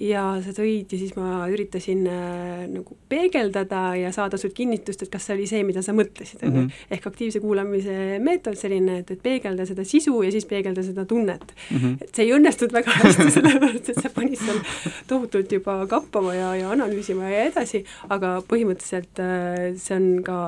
ja 0.00 0.22
sa 0.44 0.52
tõid 0.52 0.90
ja 0.92 0.98
siis 1.00 1.14
ma 1.16 1.46
üritasin 1.48 2.02
äh, 2.10 2.64
nagu 2.68 2.96
peegeldada 3.08 3.94
ja 3.96 4.10
saada 4.12 4.36
sult 4.40 4.52
kinnitust, 4.56 5.02
et 5.02 5.12
kas 5.12 5.24
see 5.24 5.36
oli 5.38 5.46
see, 5.48 5.62
mida 5.64 5.80
sa 5.84 5.94
mõtlesid, 5.96 6.42
on 6.44 6.50
ju. 6.50 6.64
Mhm. 6.66 6.82
ehk 6.92 7.06
aktiivse 7.08 7.40
kuulamise 7.40 8.18
meetod 8.24 8.58
selline, 8.60 8.98
et, 9.00 9.10
et 9.14 9.22
peegelda 9.22 9.64
seda 9.68 9.86
sisu 9.88 10.18
ja 10.24 10.32
siis 10.34 10.44
peegelda 10.48 10.84
seda 10.84 11.06
tunnet 11.08 11.54
mm. 11.70 11.76
-hmm. 11.76 11.96
et 12.04 12.14
see 12.14 12.26
ei 12.26 12.34
õnnestunud 12.36 12.76
väga 12.76 12.96
hästi, 12.98 13.28
sellepärast 13.38 13.90
et 13.94 14.02
see 14.02 14.12
pani 14.14 14.36
seal 14.36 14.60
tohutult 15.08 15.52
juba 15.52 15.78
kappama 15.88 16.34
ja, 16.34 16.54
ja 16.60 16.70
analüüsima 16.76 17.30
ja 17.30 17.46
edasi, 17.48 17.84
aga 18.08 18.36
põhimõtteliselt 18.52 19.22
äh, 19.24 19.72
see 19.80 19.96
on 19.96 20.10
ka 20.26 20.40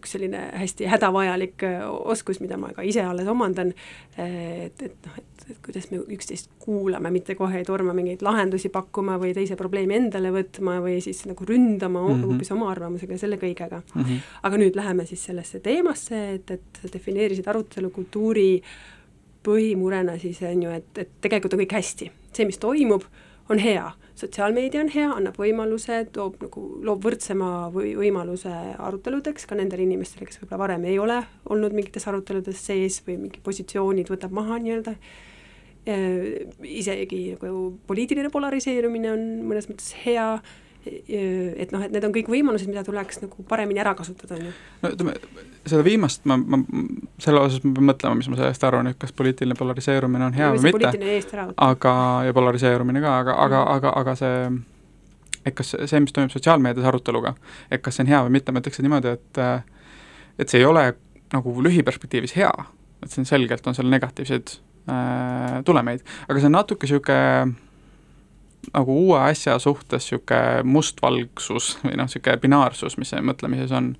üks 0.00 0.16
selline 0.16 0.46
hästi 0.56 0.88
hädavajalik 0.88 1.66
äh, 1.68 1.84
oskus, 1.84 2.40
mida 2.40 2.56
ma 2.56 2.72
ka 2.72 2.82
ise 2.82 3.04
alles 3.04 3.28
omandan, 3.28 3.74
et, 4.16 4.82
et 4.82 4.96
noh, 5.04 5.18
et 5.18 5.30
et 5.50 5.58
kuidas 5.64 5.88
me 5.90 6.00
üksteist 6.14 6.50
kuulame, 6.62 7.10
mitte 7.10 7.34
kohe 7.38 7.60
ei 7.60 7.66
torma 7.66 7.94
mingeid 7.96 8.22
lahendusi 8.70 8.72
pakkuma 8.72 9.18
või 9.18 9.34
teise 9.34 9.56
probleemi 9.56 9.96
endale 9.96 10.30
võtma 10.32 10.80
või 10.80 11.00
siis 11.00 11.26
nagu 11.26 11.44
ründama 11.44 12.00
mm 12.00 12.14
-hmm. 12.14 12.24
hoopis 12.24 12.52
oma 12.52 12.70
arvamusega 12.70 13.12
ja 13.12 13.18
selle 13.18 13.36
kõigega 13.36 13.82
mm. 13.82 14.02
-hmm. 14.02 14.18
aga 14.42 14.56
nüüd 14.56 14.76
läheme 14.76 15.06
siis 15.06 15.24
sellesse 15.24 15.60
teemasse, 15.60 16.34
et, 16.34 16.50
et 16.50 16.62
sa 16.82 16.88
defineerisid 16.92 17.46
arutelukultuuri 17.46 18.62
põhimurena 19.42 20.18
siis 20.18 20.42
on 20.42 20.62
ju, 20.62 20.70
et, 20.70 20.98
et 20.98 21.08
tegelikult 21.20 21.54
on 21.54 21.60
kõik 21.60 21.72
hästi, 21.72 22.10
see, 22.32 22.46
mis 22.46 22.58
toimub, 22.58 23.02
on 23.48 23.58
hea 23.58 23.92
sotsiaalmeedia 24.20 24.82
on 24.84 24.90
hea, 24.92 25.08
annab 25.16 25.38
võimaluse, 25.40 26.04
toob 26.12 26.42
nagu, 26.44 26.64
loob 26.84 27.04
võrdsema 27.04 27.70
või 27.72 27.94
võimaluse 27.96 28.52
aruteludeks 28.78 29.46
ka 29.46 29.56
nendele 29.56 29.86
inimestele, 29.86 30.26
kes 30.26 30.42
võib-olla 30.42 30.58
varem 30.58 30.84
ei 30.84 30.98
ole 30.98 31.22
olnud 31.48 31.72
mingites 31.72 32.06
aruteludes 32.06 32.60
sees 32.66 33.00
või 33.06 33.16
mingi 33.16 33.40
positsioonid 33.42 34.12
võtab 34.12 34.34
maha 34.36 34.58
nii-öelda 34.60 34.94
isegi 35.86 37.20
nagu 37.40 37.60
poliitiline 37.88 38.30
polariseerumine 38.32 39.12
on 39.14 39.22
mõnes 39.48 39.68
mõttes 39.70 39.94
hea, 40.04 40.26
äh, 40.36 41.00
et 41.64 41.72
noh, 41.72 41.82
et 41.84 41.94
need 41.94 42.04
on 42.04 42.12
kõik 42.14 42.28
võimalused, 42.32 42.68
mida 42.68 42.84
tuleks 42.84 43.22
nagu 43.22 43.44
paremini 43.48 43.80
ära 43.80 43.94
kasutada, 43.96 44.36
on 44.36 44.50
ju. 44.50 44.52
no 44.82 44.92
ütleme, 44.92 45.16
seda 45.64 45.84
viimast 45.86 46.28
ma, 46.28 46.36
ma, 46.36 46.60
selle 47.22 47.44
osas 47.46 47.64
ma 47.64 47.74
pean 47.78 47.90
mõtlema, 47.92 48.20
mis 48.20 48.30
ma 48.32 48.38
sellest 48.40 48.68
arvan, 48.68 48.92
et 48.92 49.00
kas 49.00 49.16
poliitiline 49.16 49.56
polariseerumine 49.58 50.28
on 50.28 50.36
hea 50.36 50.52
või, 50.52 50.66
või 50.68 50.84
mitte, 50.84 51.48
aga, 51.56 51.94
ja 52.28 52.36
polariseerumine 52.36 53.04
ka, 53.04 53.18
aga 53.24 53.40
aga, 53.46 53.64
aga, 53.78 53.96
aga 54.04 54.18
see 54.20 54.40
et 55.48 55.56
kas 55.56 55.72
see, 55.72 56.00
mis 56.04 56.12
toimub 56.12 56.32
sotsiaalmeedias 56.34 56.84
aruteluga, 56.90 57.32
et 57.72 57.80
kas 57.80 57.96
see 57.96 58.04
on 58.04 58.12
hea 58.12 58.24
või 58.26 58.36
mitte, 58.36 58.52
ma 58.52 58.60
ütleksin 58.60 58.84
niimoodi, 58.84 59.16
et 59.16 59.44
et 60.40 60.48
see 60.48 60.60
ei 60.60 60.68
ole 60.68 60.90
nagu 61.32 61.62
lühiperspektiivis 61.64 62.36
hea, 62.36 62.50
et 63.00 63.08
see 63.08 63.22
on 63.22 63.28
selgelt, 63.28 63.64
on 63.64 63.76
seal 63.76 63.88
negatiivseid 63.88 64.58
Äh, 64.58 64.69
tulemeid, 65.64 66.04
aga 66.28 66.40
see 66.40 66.50
on 66.50 66.56
natuke 66.58 66.86
niisugune 66.86 67.54
nagu 68.74 68.96
uue 69.06 69.18
asja 69.20 69.58
suhtes 69.58 70.04
niisugune 70.06 70.64
mustvalgsus 70.68 71.72
või 71.84 71.96
noh, 71.96 72.08
niisugune 72.08 72.36
binaarsus, 72.42 72.98
mis 73.00 73.14
mõtlemises 73.22 73.72
on. 73.76 73.94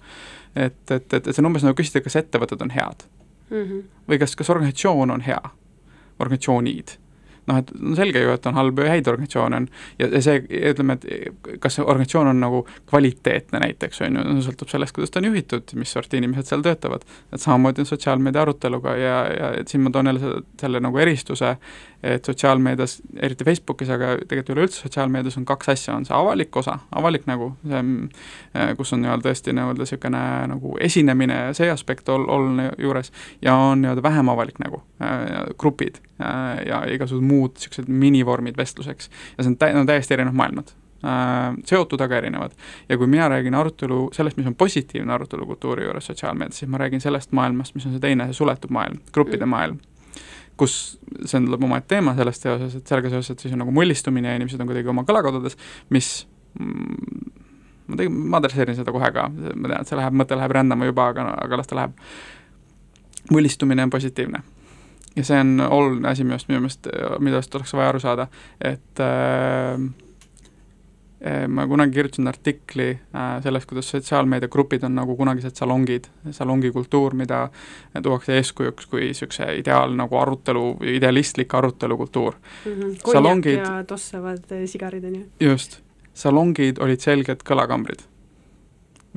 et, 0.55 0.79
et, 0.91 1.13
et, 1.13 1.27
et 1.27 1.33
see 1.33 1.43
on 1.43 1.51
umbes 1.53 1.67
nagu 1.67 1.79
küsida, 1.79 2.03
kas 2.05 2.19
ettevõtted 2.21 2.63
on 2.63 2.75
head 2.75 3.07
mm. 3.51 3.63
-hmm. 3.63 3.83
või 4.09 4.19
kas, 4.19 4.37
kas 4.37 4.51
organisatsioon 4.51 5.11
on 5.11 5.21
hea, 5.27 5.43
organisatsioonid 6.19 6.97
noh, 7.51 7.61
et 7.61 7.73
on 7.77 7.99
selge 7.99 8.23
ju, 8.23 8.33
et 8.35 8.47
on 8.47 8.57
halbu 8.59 8.87
ja 8.87 8.95
häid 8.95 9.11
organisatsioone 9.11 9.61
on 9.61 9.69
ja, 9.99 10.07
ja 10.07 10.23
see, 10.25 10.41
ütleme, 10.71 10.97
et 10.97 11.59
kas 11.63 11.79
see 11.79 11.85
organisatsioon 11.85 12.31
on 12.33 12.43
nagu 12.43 12.63
kvaliteetne 12.91 13.63
näiteks, 13.65 14.03
on 14.07 14.21
ju, 14.21 14.37
sõltub 14.47 14.73
sellest, 14.73 14.95
kuidas 14.97 15.13
ta 15.13 15.23
on 15.23 15.31
juhitud, 15.31 15.75
mis 15.81 15.93
sorti 15.97 16.21
inimesed 16.21 16.51
seal 16.51 16.65
töötavad. 16.67 17.07
et 17.33 17.41
samamoodi 17.43 17.85
on 17.85 17.91
sotsiaalmeedia 17.91 18.43
aruteluga 18.47 18.97
ja, 18.99 19.17
ja 19.35 19.53
et 19.61 19.69
siin 19.69 19.85
ma 19.85 19.93
toon 19.95 20.13
jälle 20.13 20.23
selle, 20.25 20.43
selle 20.61 20.83
nagu 20.85 20.99
eristuse, 20.99 21.57
et 22.03 22.25
sotsiaalmeedias, 22.25 23.01
eriti 23.21 23.45
Facebookis, 23.45 23.91
aga 23.93 24.15
tegelikult 24.25 24.55
üleüldse 24.57 24.85
sotsiaalmeedias 24.85 25.37
on 25.41 25.47
kaks 25.49 25.73
asja, 25.75 25.97
on 25.97 26.07
see 26.09 26.17
avalik 26.17 26.57
osa, 26.57 26.79
avalik 26.97 27.27
nägu, 27.29 27.53
see, 27.69 27.83
äh, 28.57 28.75
kus 28.79 28.95
on 28.97 29.05
nii-öelda 29.05 29.29
tõesti 29.29 29.55
nii-öelda 29.57 29.85
niisugune 29.85 30.23
nagu 30.55 30.77
esinemine 30.81 31.41
ja 31.49 31.57
see 31.57 31.71
aspekt 31.73 32.09
ol-, 32.13 32.29
oluline 32.29 32.71
juures, 32.79 33.13
ja 33.45 33.57
on 33.57 33.85
nii-öelda 33.85 34.05
vähem 34.07 34.33
avalik 34.33 34.63
nägu, 34.63 34.83
äh, 35.05 35.53
grupid 35.61 36.01
ja 36.67 36.83
igasugused 36.95 37.27
muud 37.27 37.57
niisugused 37.57 37.89
minivormid 37.89 38.57
vestluseks. 38.57 39.11
ja 39.39 39.45
see 39.45 39.53
on 39.53 39.59
tä-, 39.59 39.73
no 39.75 39.85
täiesti 39.89 40.15
erinevad 40.15 40.37
maailmad 40.37 40.73
seotud, 41.65 42.01
aga 42.05 42.19
erinevad. 42.19 42.53
ja 42.89 42.99
kui 43.01 43.07
mina 43.09 43.29
räägin 43.29 43.55
arutelu, 43.55 44.11
sellest, 44.13 44.37
mis 44.37 44.47
on 44.47 44.55
positiivne 44.55 45.13
arutelukultuuri 45.13 45.85
juures 45.85 46.07
sotsiaalmeedias, 46.07 46.59
siis 46.59 46.69
ma 46.71 46.79
räägin 46.79 47.01
sellest 47.01 47.33
maailmast, 47.33 47.75
mis 47.75 47.87
on 47.87 47.95
see 47.97 48.03
teine, 48.05 48.27
see 48.29 48.37
suletud 48.43 48.71
maailm, 48.71 49.01
gruppide 49.13 49.47
mm. 49.47 49.57
maailm 49.57 49.79
kus 50.61 50.75
see 51.25 51.39
on, 51.39 51.47
tuleb 51.49 51.65
omaette 51.65 51.95
teema 51.95 52.13
sellest 52.19 52.45
seoses, 52.45 52.75
et 52.77 52.91
sellega 52.91 53.13
seoses, 53.15 53.33
et 53.33 53.45
siis 53.45 53.55
on 53.57 53.63
nagu 53.63 53.73
mullistumine 53.75 54.29
ja 54.29 54.41
inimesed 54.41 54.61
on 54.61 54.69
kuidagi 54.69 54.91
oma 54.93 55.07
kõlakodades, 55.09 55.57
mis 55.95 56.11
mm, 56.61 57.31
ma 57.89 58.01
tegin, 58.01 58.19
ma 58.33 58.41
adresseerin 58.41 58.77
seda 58.79 58.93
kohe 58.95 59.11
ka, 59.15 59.29
ma 59.31 59.73
tean, 59.73 59.81
et 59.81 59.91
see 59.91 59.99
läheb, 59.99 60.17
mõte 60.21 60.39
läheb 60.39 60.57
rändama 60.59 60.89
juba, 60.89 61.11
aga, 61.15 61.27
aga 61.47 61.61
las 61.61 61.71
ta 61.71 61.79
läheb. 61.81 61.97
mullistumine 63.31 63.83
on 63.87 63.91
positiivne. 63.91 64.43
Ja 65.17 65.25
see 65.25 65.41
on 65.41 65.61
oluline 65.61 66.09
asi 66.09 66.25
minu 66.25 66.37
arust, 66.37 66.49
minu 66.49 66.61
meelest, 66.61 66.87
millest 67.19 67.55
oleks 67.55 67.73
vaja 67.75 67.89
aru 67.89 68.01
saada, 68.01 68.29
et 68.61 69.03
äh, 69.03 69.91
Eh, 71.21 71.49
ma 71.49 71.67
kunagi 71.69 71.93
kirjutasin 71.93 72.29
artikli 72.29 72.87
äh, 72.91 73.43
sellest, 73.45 73.67
kuidas 73.69 73.91
sotsiaalmeediagrupid 73.93 74.87
on 74.89 74.95
nagu 74.97 75.17
kunagised 75.17 75.53
salongid, 75.53 76.07
salongikultuur, 76.33 77.13
mida 77.15 77.43
tuuakse 78.03 78.39
eeskujuks 78.39 78.87
kui 78.89 79.03
niisuguse 79.03 79.51
ideaal 79.59 79.93
nagu 79.99 80.17
arutelu, 80.17 80.63
idealistlik 80.95 81.55
arutelukultuur 81.55 82.39
mm. 82.41 82.73
-hmm. 82.73 83.13
Salongid, 83.13 83.59
ja 83.59 83.85
tossavad 83.85 84.49
äh, 84.53 84.65
sigarid, 84.65 85.05
on 85.05 85.17
ju. 85.17 85.27
just, 85.41 85.79
salongid 86.15 86.81
olid 86.81 87.01
selged 87.01 87.45
kõlakambrid. 87.45 88.01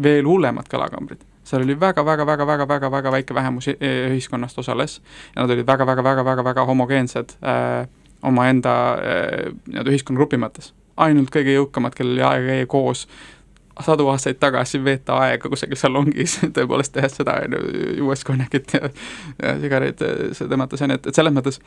veel 0.04 0.28
hullemad 0.28 0.68
kõlakambrid 0.68 1.24
seal 1.44 1.66
oli 1.66 1.76
väga-väga-väga-väga-väga-väga 1.80 3.12
väike 3.12 3.36
vähemus 3.36 3.68
e-, 3.68 3.78
ühiskonnast 4.10 4.60
osales 4.60 5.02
ja 5.36 5.42
nad 5.42 5.52
olid 5.52 5.68
väga-väga-väga-väga-väga 5.68 6.66
homogeensed 6.70 7.36
äh, 7.44 7.88
omaenda 8.24 8.74
äh, 8.94 9.54
nii-öelda 9.68 9.92
ühiskonnagrupi 9.92 10.40
mõttes. 10.40 10.72
Ainult 10.98 11.34
kõige 11.34 11.56
jõukamad, 11.56 11.96
kellel 11.98 12.20
oli 12.20 12.28
aega 12.28 12.52
käia 12.52 12.68
koos 12.70 13.08
sadu 13.82 14.06
aastaid 14.12 14.38
tagasi 14.40 14.84
veeta 14.84 15.18
aega 15.26 15.50
kusagil 15.50 15.80
salongis, 15.80 16.38
tõepoolest 16.56 16.94
tehes 16.94 17.18
seda, 17.18 17.40
on 17.48 17.58
ju, 17.58 17.90
juues 18.04 18.24
konjakit 18.28 18.78
ja, 18.78 18.90
ja 19.42 19.58
sigareid 19.60 20.02
tõmmates, 20.38 20.86
on 20.86 20.94
ju, 20.94 21.02
et, 21.02 21.10
et 21.10 21.22
selles 21.22 21.34
mõttes 21.34 21.60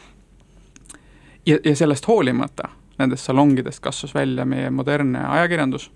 ja, 1.46 1.58
ja 1.58 1.76
sellest 1.76 2.06
hoolimata 2.08 2.70
nendest 2.98 3.28
salongidest 3.28 3.82
kasvas 3.84 4.14
välja 4.14 4.46
meie 4.48 4.70
modernne 4.70 5.26
ajakirjandus, 5.28 5.90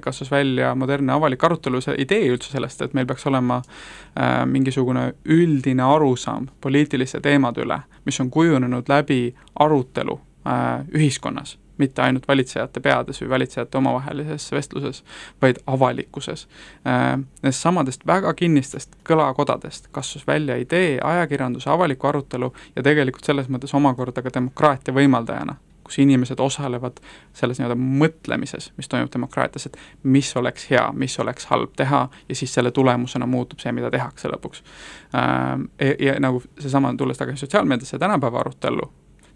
kasvas 0.00 0.30
välja 0.30 0.74
modernne 0.74 1.12
avalik 1.12 1.44
arutelu, 1.44 1.80
see 1.82 1.96
idee 2.04 2.28
üldse 2.32 2.52
sellest, 2.52 2.82
et 2.82 2.94
meil 2.94 3.06
peaks 3.08 3.26
olema 3.26 3.60
äh, 3.60 4.42
mingisugune 4.46 5.12
üldine 5.24 5.84
arusaam 5.84 6.48
poliitiliste 6.60 7.20
teemade 7.24 7.64
üle, 7.64 7.80
mis 8.06 8.20
on 8.20 8.30
kujunenud 8.30 8.88
läbi 8.88 9.34
arutelu 9.64 10.20
äh, 10.46 10.84
ühiskonnas 10.94 11.58
mitte 11.78 12.02
ainult 12.02 12.28
valitsejate 12.28 12.80
peades 12.82 13.20
või 13.22 13.28
valitsejate 13.30 13.78
omavahelises 13.78 14.48
vestluses, 14.52 15.04
vaid 15.42 15.60
avalikkuses. 15.66 16.48
Äh, 16.86 17.20
nendest 17.42 17.62
samadest 17.62 18.06
väga 18.06 18.34
kinnistest 18.34 18.96
kõlakodadest 19.06 19.86
kasvas 19.94 20.26
välja 20.26 20.58
idee 20.58 20.98
ajakirjanduse 21.04 21.70
avaliku 21.70 22.10
arutelu 22.10 22.52
ja 22.76 22.82
tegelikult 22.82 23.24
selles 23.24 23.48
mõttes 23.48 23.74
omakorda 23.78 24.22
ka 24.26 24.34
demokraatia 24.34 24.94
võimaldajana 24.94 25.54
kus 25.88 25.98
inimesed 26.04 26.40
osalevad 26.40 27.00
selles 27.36 27.58
nii-öelda 27.58 27.76
mõtlemises, 27.78 28.70
mis 28.76 28.88
toimub 28.88 29.12
demokraatias, 29.12 29.66
et 29.66 29.76
mis 30.02 30.30
oleks 30.36 30.68
hea, 30.70 30.84
mis 30.92 31.18
oleks 31.18 31.48
halb 31.50 31.74
teha 31.76 32.06
ja 32.28 32.38
siis 32.38 32.54
selle 32.54 32.70
tulemusena 32.74 33.26
muutub 33.26 33.64
see, 33.64 33.72
mida 33.72 33.90
tehakse 33.90 34.30
lõpuks. 34.30 34.64
Ja, 35.12 35.94
ja 35.98 36.18
nagu 36.20 36.42
seesama, 36.60 36.94
tulles 36.98 37.18
tagasi 37.18 37.46
sotsiaalmeediasse, 37.46 37.98
tänapäeva 37.98 38.44
arutellu, 38.44 38.90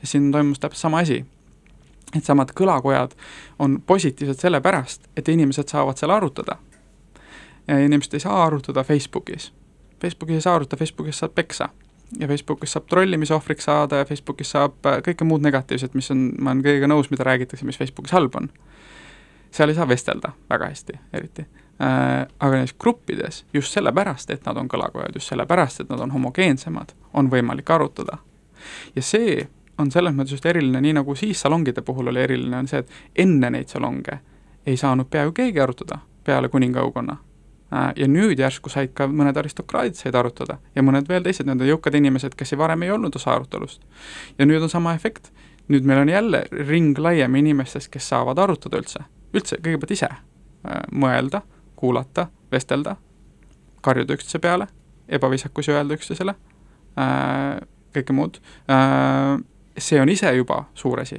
siin 0.04 0.32
toimus 0.32 0.60
täpselt 0.60 0.88
sama 0.88 1.04
asi 1.06 1.22
needsamad 2.14 2.52
kõlakojad 2.56 3.14
on 3.62 3.80
positiivsed 3.86 4.40
sellepärast, 4.44 5.08
et 5.16 5.28
inimesed 5.28 5.68
saavad 5.68 5.96
seal 5.96 6.10
arutada. 6.10 6.56
inimesed 7.68 8.14
ei 8.14 8.20
saa 8.20 8.44
arutada 8.44 8.84
Facebookis. 8.84 9.52
Facebookis 10.00 10.34
ei 10.34 10.40
saa 10.40 10.54
arutada, 10.54 10.78
Facebookis 10.78 11.18
saab 11.18 11.34
peksa. 11.34 11.68
Ja 12.18 12.28
Facebookis 12.28 12.72
saab 12.72 12.86
trollimise 12.90 13.34
ohvriks 13.34 13.64
saada 13.64 14.02
ja 14.02 14.04
Facebookis 14.04 14.50
saab 14.50 14.86
äh, 14.86 15.00
kõike 15.06 15.24
muud 15.24 15.44
negatiivset, 15.44 15.94
mis 15.94 16.10
on, 16.14 16.30
ma 16.38 16.52
olen 16.52 16.62
kõigega 16.64 16.90
nõus, 16.90 17.10
mida 17.10 17.26
räägitakse, 17.26 17.66
mis 17.68 17.78
Facebookis 17.78 18.12
halb 18.12 18.36
on. 18.36 18.50
seal 19.50 19.68
ei 19.68 19.76
saa 19.76 19.88
vestelda 19.88 20.32
väga 20.50 20.68
hästi, 20.72 20.98
eriti 21.12 21.44
äh,. 21.44 22.26
aga 22.40 22.56
neis 22.56 22.74
gruppides 22.74 23.44
just 23.54 23.72
sellepärast, 23.72 24.30
et 24.30 24.46
nad 24.46 24.56
on 24.56 24.68
kõlakojad, 24.68 25.14
just 25.14 25.32
sellepärast, 25.32 25.80
et 25.80 25.88
nad 25.88 26.00
on 26.00 26.10
homogeensemad, 26.10 26.94
on 27.14 27.30
võimalik 27.30 27.70
arutada. 27.70 28.18
ja 28.96 29.02
see 29.02 29.48
on 29.78 29.90
selles 29.90 30.14
mõttes 30.14 30.36
just 30.36 30.46
eriline, 30.46 30.80
nii 30.80 30.92
nagu 31.00 31.14
siis 31.14 31.40
salongide 31.40 31.82
puhul 31.82 32.08
oli 32.12 32.20
eriline, 32.20 32.56
on 32.56 32.68
see, 32.68 32.78
et 32.78 33.24
enne 33.26 33.50
neid 33.50 33.68
salonge 33.68 34.20
ei 34.66 34.76
saanud 34.76 35.08
peaaegu 35.10 35.32
keegi 35.32 35.60
arutada 35.60 35.98
peale 36.24 36.48
kuningaõukonna 36.48 37.16
ja 37.72 38.08
nüüd 38.08 38.38
järsku 38.38 38.70
said 38.72 38.92
ka 38.96 39.06
mõned 39.08 39.36
aristokraadid 39.38 39.96
said 39.96 40.16
arutada 40.18 40.58
ja 40.76 40.82
mõned 40.84 41.08
veel 41.08 41.24
teised 41.24 41.46
nii-öelda 41.48 41.70
jõukad 41.70 41.96
inimesed, 41.96 42.36
kes 42.36 42.52
ei 42.52 42.60
varem 42.60 42.84
ei 42.84 42.92
olnud 42.92 43.16
osa 43.16 43.32
arutelust. 43.32 43.82
ja 44.38 44.46
nüüd 44.46 44.62
on 44.62 44.68
sama 44.72 44.94
efekt, 44.94 45.32
nüüd 45.72 45.88
meil 45.88 46.02
on 46.02 46.12
jälle 46.12 46.44
ring 46.68 46.98
laiem 46.98 47.34
inimestest, 47.40 47.88
kes 47.92 48.08
saavad 48.12 48.38
arutada 48.38 48.80
üldse, 48.82 49.04
üldse 49.32 49.56
kõigepealt 49.64 49.96
ise 49.96 50.10
äh, 50.10 50.82
mõelda, 50.92 51.42
kuulata, 51.76 52.28
vestelda, 52.52 52.96
karjuda 53.80 54.18
üksteise 54.18 54.38
peale, 54.38 54.68
ebaviisakusi 55.08 55.72
öelda 55.72 55.96
üksteisele, 55.96 56.36
äh, 57.00 57.56
kõike 57.92 58.14
muud, 58.16 58.38
see 59.76 60.00
on 60.00 60.08
ise 60.08 60.30
juba 60.32 60.64
suur 60.74 61.00
asi 61.00 61.18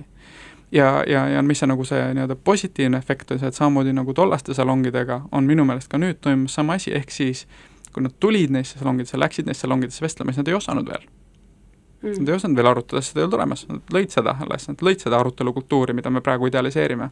ja, 0.73 1.03
ja, 1.07 1.27
ja 1.29 1.41
mis 1.41 1.59
see 1.61 1.69
nagu 1.69 1.85
see 1.85 2.01
nii-öelda 2.13 2.35
positiivne 2.35 2.97
efekt 2.97 3.31
on 3.31 3.39
see, 3.39 3.49
et 3.49 3.57
samamoodi 3.57 3.93
nagu 3.93 4.13
tollaste 4.13 4.53
salongidega 4.57 5.21
on 5.31 5.45
minu 5.49 5.65
meelest 5.69 5.91
ka 5.91 5.99
nüüd 6.01 6.19
toimumas 6.21 6.55
sama 6.57 6.77
asi, 6.79 6.93
ehk 6.97 7.11
siis 7.13 7.45
kui 7.93 8.03
nad 8.03 8.15
tulid 8.19 8.53
neisse 8.53 8.79
salongidesse, 8.79 9.19
läksid 9.21 9.49
neisse 9.49 9.67
salongidesse 9.67 10.01
vestlema, 10.01 10.33
siis 10.33 10.41
nad 10.41 10.49
ei 10.49 10.57
osanud 10.57 10.89
veel 10.89 11.03
mm.. 11.05 12.15
Nad 12.19 12.29
ei 12.29 12.35
osanud 12.35 12.57
veel 12.57 12.71
arutada, 12.71 13.01
seda 13.05 13.21
ei 13.21 13.27
olnud 13.27 13.37
olemas, 13.37 13.65
nad 13.69 13.93
lõid 13.97 14.15
seda 14.15 14.33
alles, 14.45 14.65
nad 14.67 14.81
lõid 14.81 15.05
seda 15.05 15.19
arutelukultuuri, 15.21 15.93
mida 15.93 16.09
me 16.09 16.21
praegu 16.25 16.49
idealiseerime. 16.49 17.09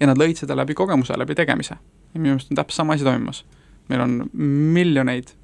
ja 0.00 0.06
nad 0.06 0.18
lõid 0.18 0.40
seda 0.40 0.56
läbi 0.56 0.74
kogemuse, 0.74 1.18
läbi 1.18 1.34
tegemise. 1.34 1.76
ja 2.14 2.20
minu 2.20 2.34
meelest 2.34 2.52
on 2.52 2.56
täpselt 2.56 2.76
sama 2.76 2.94
asi 2.94 3.04
toimumas. 3.04 3.44
meil 3.88 4.00
on 4.00 4.30
miljoneid 4.72 5.34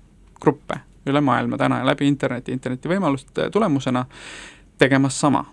gruppe 0.40 0.80
üle 1.06 1.20
maailma 1.20 1.56
täna 1.60 1.78
ja 1.78 1.86
läbi 1.86 2.08
interneti, 2.08 2.52
interneti 2.52 2.88
võimaluste 2.88 3.50
tulemusena 3.52 4.06
tegemas 4.78 5.20
sama 5.20 5.44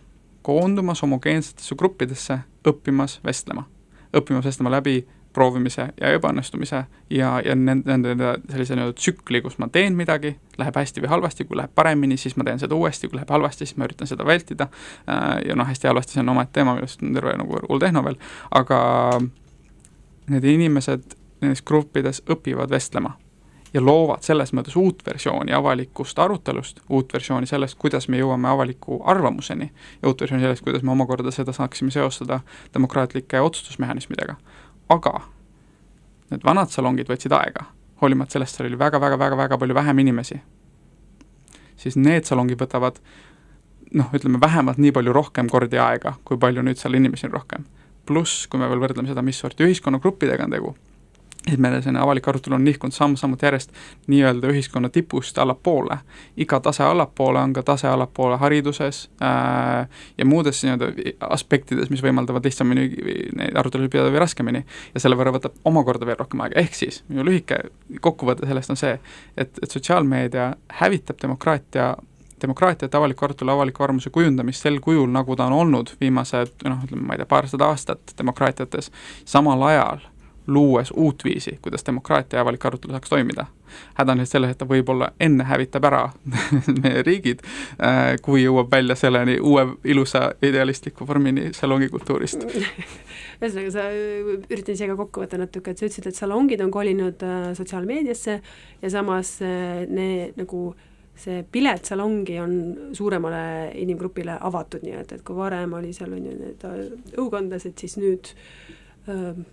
koondumas 0.41 1.01
homogeensetesse 1.01 1.75
gruppidesse, 1.75 2.39
õppimas 2.67 3.19
vestlema. 3.25 3.67
õppimas 4.17 4.45
vestlema 4.45 4.71
läbi 4.71 5.07
proovimise 5.33 5.87
ja 6.01 6.09
ebaõnnestumise 6.11 6.83
ja, 7.09 7.29
ja 7.45 7.55
nende, 7.55 7.97
nende 7.97 8.33
sellise 8.51 8.75
nii-öelda 8.75 8.97
tsükli, 8.99 9.41
kus 9.41 9.57
ma 9.61 9.69
teen 9.71 9.95
midagi, 9.95 10.33
läheb 10.59 10.75
hästi 10.75 11.03
või 11.03 11.11
halvasti, 11.13 11.45
kui 11.47 11.57
läheb 11.59 11.71
paremini, 11.75 12.17
siis 12.19 12.35
ma 12.35 12.43
teen 12.47 12.59
seda 12.59 12.75
uuesti, 12.75 13.07
kui 13.07 13.19
läheb 13.19 13.31
halvasti, 13.31 13.65
siis 13.65 13.79
ma 13.79 13.87
üritan 13.87 14.09
seda 14.09 14.27
vältida, 14.27 14.67
äh, 15.07 15.37
ja 15.47 15.55
noh, 15.55 15.67
hästi 15.67 15.87
halvasti, 15.87 16.17
see 16.17 16.25
on 16.25 16.33
omaette 16.35 16.59
teema, 16.59 16.75
millest 16.75 17.03
on 17.03 17.15
terve 17.15 17.37
nagu 17.39 17.63
hull 17.69 17.83
tehno 17.83 18.03
veel, 18.03 18.19
aga 18.59 18.81
need 20.31 20.47
inimesed 20.57 21.15
nendes 21.41 21.63
gruppides 21.65 22.23
õpivad 22.29 22.69
vestlema 22.71 23.15
ja 23.73 23.81
loovad 23.81 24.23
selles 24.25 24.51
mõttes 24.53 24.75
uut 24.75 25.03
versiooni 25.05 25.53
avalikust 25.55 26.19
arutelust, 26.19 26.81
uut 26.89 27.13
versiooni 27.13 27.47
sellest, 27.47 27.77
kuidas 27.79 28.07
me 28.11 28.19
jõuame 28.19 28.49
avaliku 28.51 29.01
arvamuseni 29.05 29.71
ja 30.01 30.07
uut 30.09 30.21
versiooni 30.21 30.43
sellest, 30.43 30.63
kuidas 30.63 30.83
me 30.83 30.91
omakorda 30.91 31.31
seda 31.31 31.53
saaksime 31.55 31.91
seostada 31.91 32.39
demokraatlike 32.73 33.41
otsustusmehhanismidega. 33.41 34.35
aga 34.89 35.21
need 36.31 36.43
vanad 36.43 36.71
salongid 36.71 37.07
võtsid 37.07 37.31
aega, 37.35 37.65
hoolimata 38.01 38.35
sellest, 38.37 38.55
seal 38.55 38.67
oli 38.67 38.79
väga-väga-väga-väga 38.79 39.57
palju 39.57 39.75
vähem 39.75 39.99
inimesi, 39.99 40.41
siis 41.77 41.95
need 41.95 42.27
salongid 42.27 42.59
võtavad 42.59 42.99
noh, 43.93 44.11
ütleme 44.15 44.39
vähemalt 44.41 44.77
nii 44.77 44.91
palju 44.91 45.13
rohkem 45.13 45.49
kordi 45.49 45.79
aega, 45.79 46.15
kui 46.25 46.37
palju 46.37 46.63
nüüd 46.63 46.79
seal 46.79 46.95
inimesi 46.99 47.27
on 47.27 47.39
rohkem. 47.39 47.65
pluss, 48.05 48.47
kui 48.47 48.59
me 48.59 48.67
veel 48.67 48.79
võrdleme 48.81 49.07
seda, 49.07 49.21
mis 49.21 49.39
sorti 49.39 49.63
ühiskonnagruppidega 49.63 50.43
on 50.43 50.51
tegu 50.51 50.71
et 51.49 51.57
meil 51.57 51.79
selline 51.81 52.01
avalik 52.01 52.27
arutelu 52.29 52.55
on 52.55 52.63
nihkunud 52.65 52.93
samm-sammult 52.93 53.41
järjest 53.41 53.71
nii-öelda 54.11 54.49
ühiskonna 54.53 54.89
tipust 54.93 55.37
allapoole. 55.41 55.97
iga 56.37 56.59
tase 56.59 56.83
allapoole 56.83 57.39
on 57.39 57.53
ka 57.53 57.63
tase 57.63 57.87
allapoole 57.87 58.37
hariduses 58.37 59.09
äh, 59.21 59.87
ja 60.17 60.25
muudes 60.25 60.63
nii-öelda 60.63 60.91
aspektides, 61.29 61.89
mis 61.89 62.03
võimaldavad 62.03 62.45
lihtsamini 62.45 62.85
neid 63.35 63.57
arutelusid 63.57 63.91
pidada 63.91 64.13
või 64.13 64.21
raskemini. 64.21 64.65
ja 64.93 64.99
selle 64.99 65.17
võrra 65.17 65.33
võtab 65.33 65.57
omakorda 65.65 66.05
veel 66.05 66.19
rohkem 66.19 66.45
aega, 66.45 66.61
ehk 66.61 66.77
siis 66.77 67.01
minu 67.09 67.25
lühike 67.25 67.63
kokkuvõte 68.01 68.45
sellest 68.45 68.75
on 68.75 68.79
see, 68.79 68.93
et, 69.37 69.57
et 69.63 69.71
sotsiaalmeedia 69.71 70.53
hävitab 70.81 71.21
demokraatia 71.21 71.95
demokraatiat, 72.41 72.95
avalikku 72.95 73.25
arutelu, 73.25 73.51
avaliku 73.53 73.83
arvamuse 73.83 74.09
kujundamist 74.09 74.65
sel 74.65 74.79
kujul, 74.81 75.09
nagu 75.13 75.35
ta 75.37 75.45
on 75.45 75.53
olnud 75.53 75.91
viimased 76.01 76.65
noh, 76.65 76.79
ütleme, 76.85 77.05
ma 77.05 77.13
ei 77.13 77.21
tea, 77.21 77.29
paarsada 77.29 77.67
aastat 77.69 78.15
demokraatiates, 78.17 78.89
samal 79.29 79.61
ajal 79.69 80.01
luues 80.47 80.91
uut 80.95 81.23
viisi, 81.23 81.59
kuidas 81.61 81.85
demokraatia 81.85 82.37
ja 82.37 82.41
avalik 82.41 82.65
arutelu 82.65 82.93
saaks 82.93 83.09
toimida. 83.09 83.45
häda 83.93 84.11
on 84.11 84.17
lihtsalt 84.17 84.31
selles, 84.31 84.51
et 84.51 84.57
ta 84.57 84.65
võib-olla 84.67 85.11
enne 85.19 85.45
hävitab 85.47 85.85
ära 85.87 86.01
meie 86.83 87.03
riigid, 87.07 87.39
äh, 87.79 88.17
kui 88.21 88.43
jõuab 88.43 88.71
välja 88.71 88.95
selleni 88.99 89.37
uue 89.39 89.63
ilusa 89.83 90.31
idealistliku 90.43 91.07
vormini 91.07 91.53
salongikultuurist 91.55 92.43
ühesõnaga, 93.41 93.71
sa, 93.71 93.85
üritan 94.51 94.75
ise 94.75 94.89
ka 94.91 94.97
kokku 94.99 95.23
võtta 95.23 95.39
natuke, 95.39 95.71
et 95.71 95.79
sa 95.79 95.87
ütlesid, 95.87 96.09
et 96.11 96.19
salongid 96.19 96.61
on 96.65 96.71
kolinud 96.73 97.23
äh, 97.25 97.51
sotsiaalmeediasse 97.57 98.39
ja 98.81 98.91
samas 98.91 99.37
äh, 99.45 99.85
need 99.89 100.37
nagu 100.41 100.73
see 101.21 101.45
pilet 101.51 101.85
salongi 101.85 102.37
on 102.41 102.53
suuremale 102.97 103.71
inimgrupile 103.77 104.35
avatud 104.41 104.83
nii-öelda, 104.83 105.19
et 105.19 105.25
kui 105.27 105.37
varem 105.37 105.73
oli 105.77 105.93
seal 105.93 106.13
on 106.17 106.27
ju 106.27 106.35
need 106.37 106.67
õukondlased, 107.19 107.75
siis 107.77 107.97
nüüd 108.01 108.31
äh, 108.31 108.77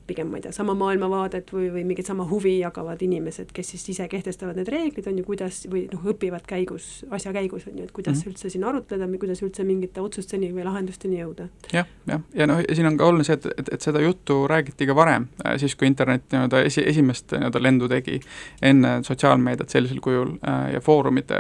pigem 0.07 0.29
ma 0.31 0.39
ei 0.39 0.43
tea, 0.43 0.53
sama 0.53 0.75
maailmavaadet 0.79 1.51
või, 1.53 1.69
või 1.73 1.85
mingit 1.89 2.07
sama 2.07 2.25
huvi 2.29 2.59
jagavad 2.59 3.03
inimesed, 3.03 3.51
kes 3.55 3.73
siis 3.75 3.85
ise 3.95 4.09
kehtestavad 4.11 4.59
need 4.59 4.71
reeglid, 4.73 5.07
on 5.11 5.19
ju, 5.21 5.25
kuidas 5.27 5.61
või 5.71 5.85
noh, 5.93 6.05
õpivad 6.13 6.47
käigus, 6.49 6.89
asja 7.15 7.33
käigus, 7.37 7.67
on 7.71 7.79
ju, 7.79 7.87
et 7.89 7.93
kuidas 7.95 8.17
mm 8.17 8.23
-hmm. 8.23 8.33
üldse 8.33 8.51
siin 8.51 8.65
arutleda 8.65 9.09
või 9.09 9.21
kuidas 9.23 9.43
üldse 9.43 9.65
mingite 9.65 10.01
otsusteni 10.01 10.51
või 10.55 10.65
lahendusteni 10.65 11.21
jõuda. 11.21 11.49
jah, 11.73 11.87
jah, 12.07 12.21
ja 12.35 12.47
noh, 12.47 12.63
siin 12.73 12.87
on 12.87 12.97
ka 12.97 13.07
oluline 13.07 13.25
see, 13.25 13.35
et, 13.35 13.47
et, 13.59 13.73
et 13.73 13.81
seda 13.81 14.01
juttu 14.01 14.47
räägiti 14.49 14.87
ka 14.87 14.95
varem, 14.95 15.29
äh, 15.47 15.57
siis 15.57 15.77
kui 15.77 15.87
internet 15.87 16.29
nii-öelda 16.33 16.63
esi, 16.63 16.83
esimest 16.87 17.33
nii-öelda 17.33 17.63
lendu 17.63 17.89
tegi, 17.89 18.21
enne 18.63 18.99
sotsiaalmeediat 19.03 19.69
sellisel 19.69 20.01
kujul 20.01 20.37
äh, 20.49 20.73
ja 20.75 20.81
foorumid, 20.81 21.33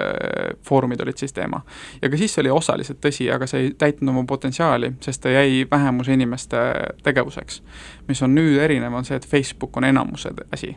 foorumid 0.62 1.00
olid 1.00 1.16
siis 1.16 1.32
teema. 1.32 1.60
ja 2.02 2.10
ka 2.10 2.16
siis 2.16 2.38
oli 2.38 2.50
osaliselt 2.50 2.98
tõsi, 3.04 3.30
aga 3.34 3.46
see 3.46 3.60
ei 3.60 3.74
täitnud 3.78 4.10
oma 4.14 4.24
potentsiaali, 4.24 4.92
sest 5.00 5.22
ta 5.22 5.28
jäi 5.28 5.66
vähemuse 5.70 6.12
inimeste 6.12 6.56
tegevuseks 7.02 7.62
mis 8.08 8.22
on 8.22 8.34
nüüd 8.34 8.58
erinev, 8.60 8.94
on 8.94 9.04
see, 9.04 9.16
et 9.16 9.26
Facebook 9.26 9.76
on 9.76 9.84
enamuse 9.84 10.32
asi. 10.52 10.76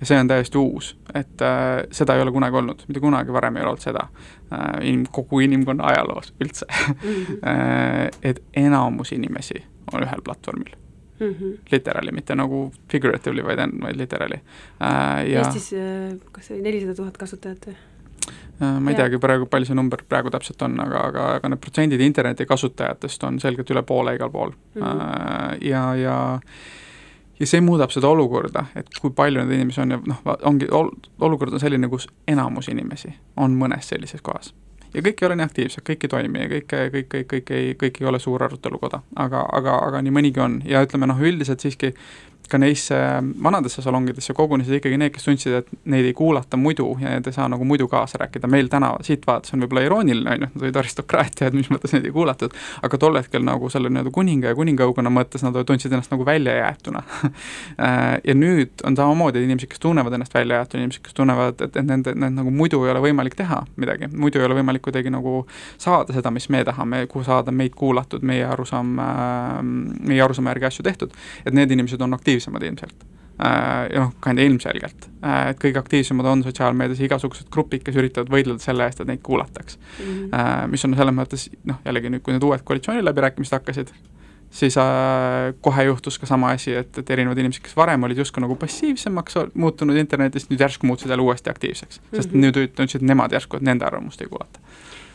ja 0.00 0.06
see 0.06 0.18
on 0.20 0.28
täiesti 0.28 0.58
uus, 0.58 0.90
et 1.14 1.42
äh, 1.42 1.84
seda 1.92 2.16
ei 2.16 2.22
ole 2.24 2.32
kunagi 2.32 2.56
olnud, 2.56 2.82
mitte 2.88 3.00
kunagi 3.00 3.32
varem 3.32 3.56
ei 3.56 3.62
ole 3.62 3.74
olnud 3.74 3.84
seda 3.84 4.08
äh, 4.52 4.80
inim-, 4.82 5.06
kogu 5.12 5.40
inimkonna 5.40 5.86
ajaloos 5.92 6.34
üldse 6.44 6.66
mm. 6.68 6.98
-hmm. 7.12 7.38
äh, 7.52 8.10
et 8.22 8.42
enamus 8.56 9.12
inimesi 9.12 9.64
on 9.92 10.04
ühel 10.04 10.22
platvormil 10.24 10.76
mm. 11.20 11.26
-hmm. 11.26 11.58
Literaali, 11.72 12.12
mitte 12.12 12.34
nagu 12.34 12.72
figuratively, 12.92 13.44
vaid, 13.44 13.58
vaid 13.82 13.96
literaali 13.96 14.40
äh,. 14.82 15.30
Ja... 15.30 15.38
Eestis 15.38 15.72
äh, 15.72 16.20
kas 16.32 16.50
oli 16.50 16.62
nelisada 16.62 16.94
tuhat 16.94 17.16
kasutajat 17.16 17.66
või? 17.66 17.76
Äh, 18.62 18.80
ma 18.80 18.90
ei 18.90 18.96
teagi 18.96 19.18
praegu, 19.20 19.46
palju 19.52 19.68
see 19.68 19.76
number 19.76 20.00
praegu 20.08 20.30
täpselt 20.32 20.62
on, 20.64 20.78
aga, 20.80 21.02
aga, 21.10 21.28
aga 21.36 21.52
need 21.52 21.60
protsendid 21.60 22.00
interneti 22.00 22.46
kasutajatest 22.48 23.26
on 23.28 23.40
selgelt 23.42 23.70
üle 23.74 23.82
poole 23.84 24.14
igal 24.16 24.32
pool 24.32 24.54
mm. 24.54 24.82
-hmm. 24.82 25.58
ja, 25.68 25.82
ja 25.94 26.16
ja 27.40 27.46
see 27.46 27.60
muudab 27.60 27.92
seda 27.92 28.08
olukorda, 28.08 28.64
et 28.76 28.88
kui 29.00 29.12
palju 29.16 29.42
neid 29.44 29.58
inimesi 29.58 29.80
on 29.80 29.90
ja 29.90 29.98
noh, 30.06 30.22
ongi 30.48 30.68
ol,, 30.72 30.88
olukord 31.20 31.52
on 31.52 31.60
selline, 31.60 31.88
kus 31.92 32.08
enamus 32.28 32.70
inimesi 32.72 33.12
on 33.36 33.58
mõnes 33.60 33.88
sellises 33.92 34.22
kohas. 34.22 34.54
ja 34.94 35.02
kõik 35.02 35.20
ei 35.20 35.26
ole 35.26 35.36
nii 35.36 35.44
aktiivsed, 35.44 35.84
kõik 35.84 36.04
ei 36.04 36.08
toimi 36.08 36.40
ja 36.40 36.48
kõik, 36.48 36.70
kõik, 36.94 37.08
kõik, 37.12 37.26
kõik 37.32 37.50
ei, 37.50 37.74
kõik 37.82 38.00
ei 38.00 38.06
ole 38.06 38.18
suur 38.18 38.42
arutelukoda, 38.42 39.02
aga, 39.16 39.44
aga, 39.52 39.78
aga 39.88 40.00
nii 40.02 40.16
mõnigi 40.18 40.40
on 40.40 40.62
ja 40.64 40.80
ütleme 40.86 41.06
noh, 41.06 41.20
üldiselt 41.20 41.60
siiski 41.60 41.92
ka 42.50 42.58
neisse 42.58 42.96
vanadesse 43.42 43.82
salongidesse 43.82 44.34
kogunesid 44.36 44.78
ikkagi 44.78 44.98
need, 45.00 45.12
kes 45.14 45.26
tundsid, 45.26 45.54
et 45.60 45.70
neid 45.92 46.06
ei 46.08 46.14
kuulata 46.16 46.58
muidu 46.60 46.88
ja 47.00 47.14
need 47.14 47.26
ei 47.26 47.34
saa 47.36 47.48
nagu 47.50 47.64
muidu 47.64 47.88
kaasa 47.90 48.20
rääkida, 48.22 48.48
meil 48.50 48.70
täna 48.72 48.92
siit 49.06 49.26
vaadates 49.26 49.54
on 49.54 49.64
võib-olla 49.64 49.84
irooniline, 49.86 50.30
on 50.30 50.46
ju, 50.46 50.50
nad 50.54 50.64
olid 50.64 50.80
aristokraatia, 50.82 51.50
et 51.50 51.56
mis 51.56 51.70
mõttes 51.72 51.94
neid 51.94 52.06
ei 52.08 52.14
kuulatud, 52.14 52.54
aga 52.86 53.00
tol 53.00 53.18
hetkel 53.18 53.44
nagu 53.46 53.70
selle 53.72 53.90
nii-öelda 53.92 54.12
kuninga 54.14 54.52
ja 54.52 54.58
kuningaõukonna 54.58 55.12
mõttes 55.12 55.44
nad 55.46 55.58
tundsid 55.66 55.92
ennast 55.92 56.14
nagu 56.14 56.26
väljajäetuna. 56.26 57.04
Ja 58.26 58.34
nüüd 58.34 58.80
on 58.86 58.96
samamoodi 58.96 59.42
inimesed, 59.44 59.68
kes 59.70 59.80
tunnevad 59.82 60.14
ennast 60.16 60.34
väljajäetuna, 60.34 60.82
inimesed, 60.82 61.02
kes 61.04 61.14
tunnevad, 61.14 61.60
et, 61.60 61.76
et 61.76 61.86
nende, 61.86 62.14
need 62.16 62.34
nagu 62.34 62.50
muidu 62.50 62.80
ei 62.86 62.90
ole 62.92 63.02
võimalik 63.04 63.36
teha 63.38 63.60
midagi, 63.80 64.08
muidu 64.12 64.40
ei 64.40 64.46
ole 64.48 64.56
võimalik 64.58 64.82
kuidagi 64.86 65.12
nagu 65.12 65.44
saada 65.82 66.14
seda, 66.16 66.32
mis 66.34 66.48
me 66.52 66.62
tahame, 66.66 67.04
kuhu 67.10 67.24
saada 67.26 67.54
meid 67.54 67.76
kuulatud, 67.78 68.24
meie 68.26 68.46
arusaam, 68.48 68.96
meie 70.08 70.22
arusaama 70.24 70.54
järgi 70.54 70.68
asju 70.70 70.86
tehtud, 70.88 71.14
et 71.44 71.56
need 71.56 71.74
inimesed 71.76 72.02
on 72.02 72.16
aktiivsed 72.16 72.35
aktiivsemad 72.36 72.66
ilmselt 72.68 73.06
äh, 73.40 73.86
ja 73.92 74.02
noh, 74.04 74.12
ka 74.20 74.32
ilmselgelt, 74.32 75.08
äh, 75.24 75.52
et 75.52 75.62
kõige 75.62 75.80
aktiivsemad 75.80 76.28
on 76.32 76.44
sotsiaalmeedias 76.46 77.00
igasugused 77.06 77.48
grupid, 77.52 77.84
kes 77.86 77.96
üritavad 77.96 78.32
võidelda 78.32 78.62
selle 78.62 78.86
eest, 78.86 79.00
et 79.00 79.10
neid 79.10 79.22
kuulataks 79.24 79.78
mm. 79.78 80.28
-hmm. 80.32 80.70
mis 80.72 80.84
on 80.84 80.96
selles 80.96 81.16
mõttes 81.16 81.48
noh, 81.64 81.80
jällegi 81.84 82.12
nüüd, 82.12 82.22
kui 82.22 82.36
need 82.36 82.44
uued 82.44 82.64
koalitsiooniläbirääkimised 82.64 83.58
hakkasid, 83.58 83.92
siis 84.50 84.76
äh, 84.78 85.54
kohe 85.60 85.84
juhtus 85.84 86.18
ka 86.18 86.26
sama 86.26 86.50
asi, 86.56 86.74
et, 86.74 86.98
et 86.98 87.10
erinevad 87.10 87.38
inimesed, 87.38 87.62
kes 87.62 87.76
varem 87.76 88.02
olid 88.02 88.18
justkui 88.18 88.44
nagu 88.44 88.56
passiivsemaks 88.56 89.40
muutunud 89.54 89.96
internetis, 89.96 90.50
nüüd 90.50 90.60
järsku 90.60 90.86
muutusid 90.86 91.10
jälle 91.10 91.22
uuesti 91.22 91.50
aktiivseks 91.50 92.00
mm. 92.00 92.06
-hmm. 92.06 92.16
sest 92.16 92.32
nüüd 92.32 92.76
tundsid 92.76 93.02
nemad 93.02 93.32
järsku, 93.32 93.56
et 93.56 93.62
nende 93.62 93.84
arvamust 93.84 94.20
ei 94.20 94.28
kuulata 94.28 94.60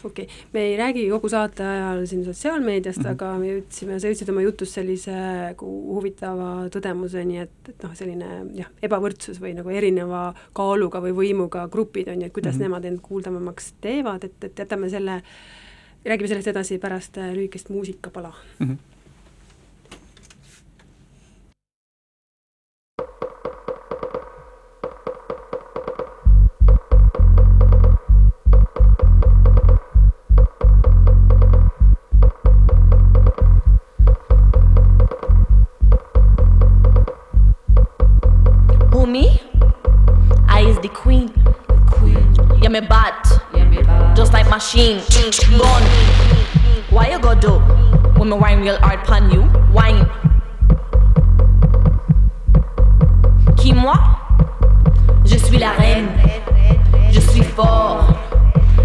okei 0.06 0.26
okay., 0.26 0.46
me 0.54 0.66
ei 0.70 0.78
räägi 0.78 1.06
kogu 1.10 1.30
saate 1.30 1.64
ajal 1.64 2.06
siin 2.10 2.26
sotsiaalmeediast 2.26 3.00
mm, 3.00 3.06
-hmm. 3.06 3.12
aga 3.12 3.40
me 3.40 3.52
jõudsime, 3.52 4.00
sa 4.00 4.12
jõudsid 4.12 4.30
oma 4.34 4.46
jutus 4.46 4.74
sellise 4.74 5.16
nagu 5.16 5.72
huvitava 5.96 6.52
tõdemuseni, 6.74 7.42
et, 7.46 7.58
et 7.70 7.84
noh, 7.84 7.96
selline 7.96 8.30
jah, 8.60 8.70
ebavõrdsus 8.84 9.42
või 9.42 9.56
nagu 9.58 9.70
erineva 9.70 10.34
kaaluga 10.58 11.02
või 11.02 11.16
võimuga 11.24 11.68
grupid 11.72 12.12
on 12.12 12.22
ju, 12.22 12.28
et 12.28 12.34
kuidas 12.34 12.56
mm 12.56 12.60
-hmm. 12.60 12.64
nemad 12.64 12.86
end 12.86 13.02
kuuldavamaks 13.02 13.74
teevad, 13.82 14.24
et, 14.24 14.44
et 14.44 14.60
jätame 14.60 14.90
selle, 14.90 15.22
räägime 16.06 16.28
sellest 16.28 16.48
edasi 16.48 16.78
pärast 16.78 17.18
äh, 17.18 17.34
lühikest 17.34 17.70
muusikapala 17.70 18.34
mm. 18.60 18.68
-hmm. 18.68 18.91
Why 44.82 44.90
you? 47.12 47.60
When 48.18 48.40
wine 48.40 48.62
real 48.62 48.78
hard 48.82 49.32
you, 49.32 49.44
wine. 49.72 50.08
Qui 53.58 53.74
moi? 53.74 53.94
Je 55.24 55.38
suis 55.38 55.60
la 55.60 55.74
reine. 55.74 56.08
Je 57.12 57.20
suis 57.20 57.44
fort. 57.44 58.08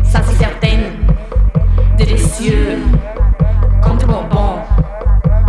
Ça 0.05 0.21
c'est 0.23 0.37
certain. 0.37 0.93
Délicieux. 1.97 2.77
Comme 3.83 3.97
de 3.97 4.05
bonbons. 4.05 4.59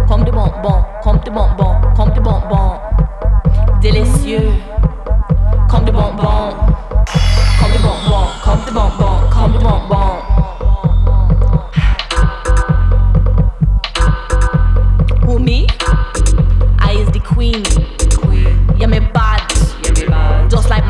Comme 0.07 0.23
de 0.23 0.31
bonbons. 0.31 0.86
Comme 1.03 1.19
de 1.25 1.29
bonbons. 1.29 1.75
Comme 1.93 2.13
de 2.13 2.21
bonbons. 2.21 2.79
Délicieux. 3.81 4.49
Comme 5.69 5.83
de 5.83 5.91
bonbons. 5.91 6.55
Comme 7.60 7.71
de 7.73 7.79
bonbons. 7.79 8.27
Comme 8.45 8.65
de 8.65 8.71
bonbons. 8.71 8.76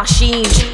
Machine. 0.08 0.67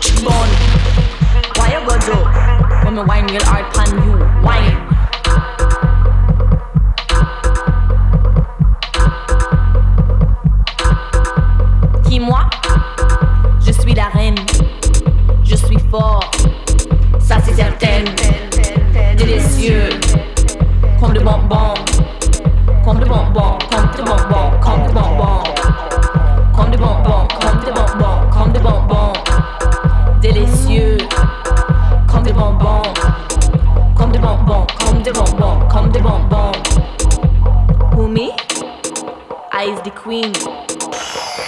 Queen. 40.13 40.33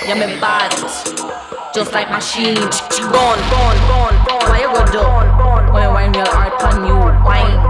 Yeah, 0.08 0.16
me 0.16 0.40
bad, 0.42 0.72
just 1.74 1.94
like 1.94 2.10
machine. 2.10 2.56
Gone, 2.56 3.42
gone, 3.54 3.80
gone, 3.90 4.18
gone. 4.26 4.46
Why 4.50 4.62
you 4.62 4.74
go 4.74 4.82
do? 4.92 5.06
When 5.74 5.94
wine 5.94 6.12
real 6.14 6.26
hard 6.26 6.54
on 6.64 6.88
you, 6.88 6.98
wine. 7.24 7.66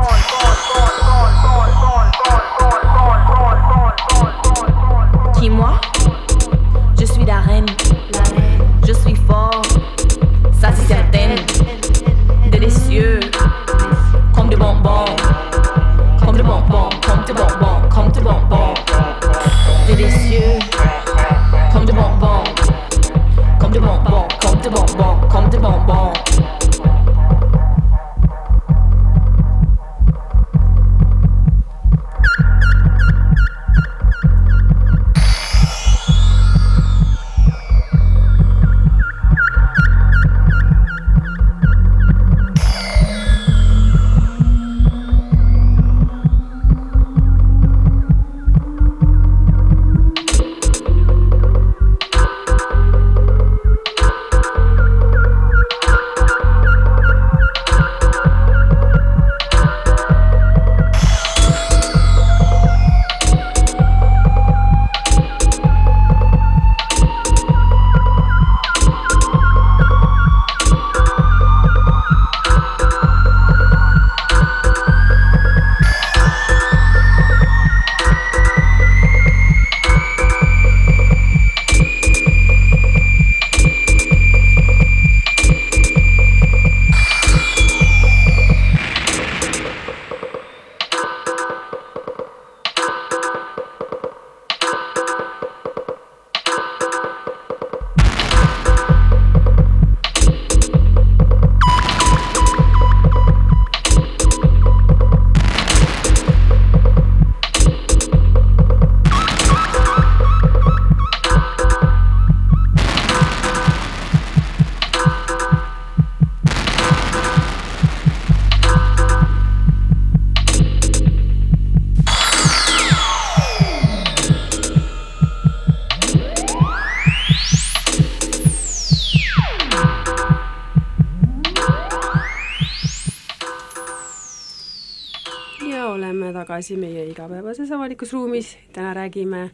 Tagasi 136.56 136.78
meie 136.80 137.02
igapäevases 137.12 137.72
avalikus 137.76 138.13
ruumis, 138.15 138.54
täna 138.72 138.94
räägime 138.96 139.50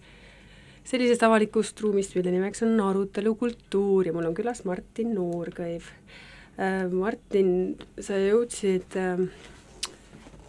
sellisest 0.86 1.24
avalikust 1.26 1.80
ruumist, 1.82 2.14
mille 2.14 2.30
nimeks 2.36 2.62
on 2.62 2.78
arutelukultuur 2.78 4.06
ja 4.06 4.14
mul 4.14 4.28
on 4.30 4.36
külas 4.38 4.62
Martin 4.70 5.16
Noorkõiv. 5.18 5.88
Äh, 6.62 6.86
Martin, 6.94 7.80
sa 7.98 8.20
jõudsid 8.22 8.98
äh, 9.02 9.24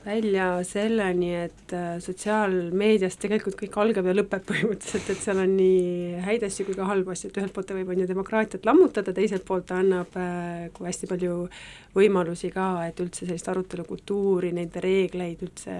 välja 0.04 0.48
selleni, 0.68 1.30
et 1.46 1.72
äh, 1.72 1.94
sotsiaalmeedias 2.04 3.16
tegelikult 3.22 3.56
kõik 3.62 3.78
algab 3.80 4.10
ja 4.10 4.16
lõpeb 4.18 4.44
põhimõtteliselt, 4.50 5.08
et 5.14 5.24
seal 5.24 5.40
on 5.40 5.54
nii 5.56 6.18
häid 6.26 6.44
asju 6.48 6.66
kui 6.68 6.76
ka 6.76 6.88
halbu 6.90 7.14
asju, 7.14 7.30
et 7.30 7.38
ühelt 7.40 7.54
poolt 7.56 7.70
ta 7.70 7.78
võib, 7.78 7.94
on 7.94 8.02
ju, 8.02 8.10
demokraatiat 8.10 8.68
lammutada, 8.68 9.14
teiselt 9.16 9.48
poolt 9.48 9.70
ta 9.70 9.80
annab 9.80 10.12
kui 10.76 10.90
hästi 10.90 11.08
palju 11.14 11.46
võimalusi 11.96 12.52
ka, 12.52 12.74
et 12.90 13.00
üldse 13.04 13.24
sellist 13.24 13.48
arutelukultuuri, 13.52 14.52
neid 14.58 14.76
reegleid 14.84 15.48
üldse 15.48 15.78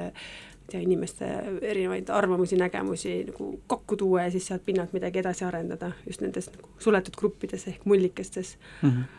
ja 0.75 0.81
inimeste 0.81 1.29
erinevaid 1.63 2.11
arvamusi, 2.11 2.57
nägemusi 2.61 3.17
nagu 3.31 3.49
kokku 3.67 3.97
tuua 3.97 4.27
ja 4.27 4.31
siis 4.35 4.47
sealt 4.47 4.65
pinnalt 4.65 4.93
midagi 4.93 5.23
edasi 5.23 5.45
arendada, 5.45 5.93
just 6.07 6.21
nendes 6.25 6.51
nagu 6.53 6.69
suletud 6.79 7.17
gruppides 7.19 7.69
ehk 7.69 7.85
mullikestes 7.85 8.57
mm. 8.83 8.89
-hmm 8.91 9.19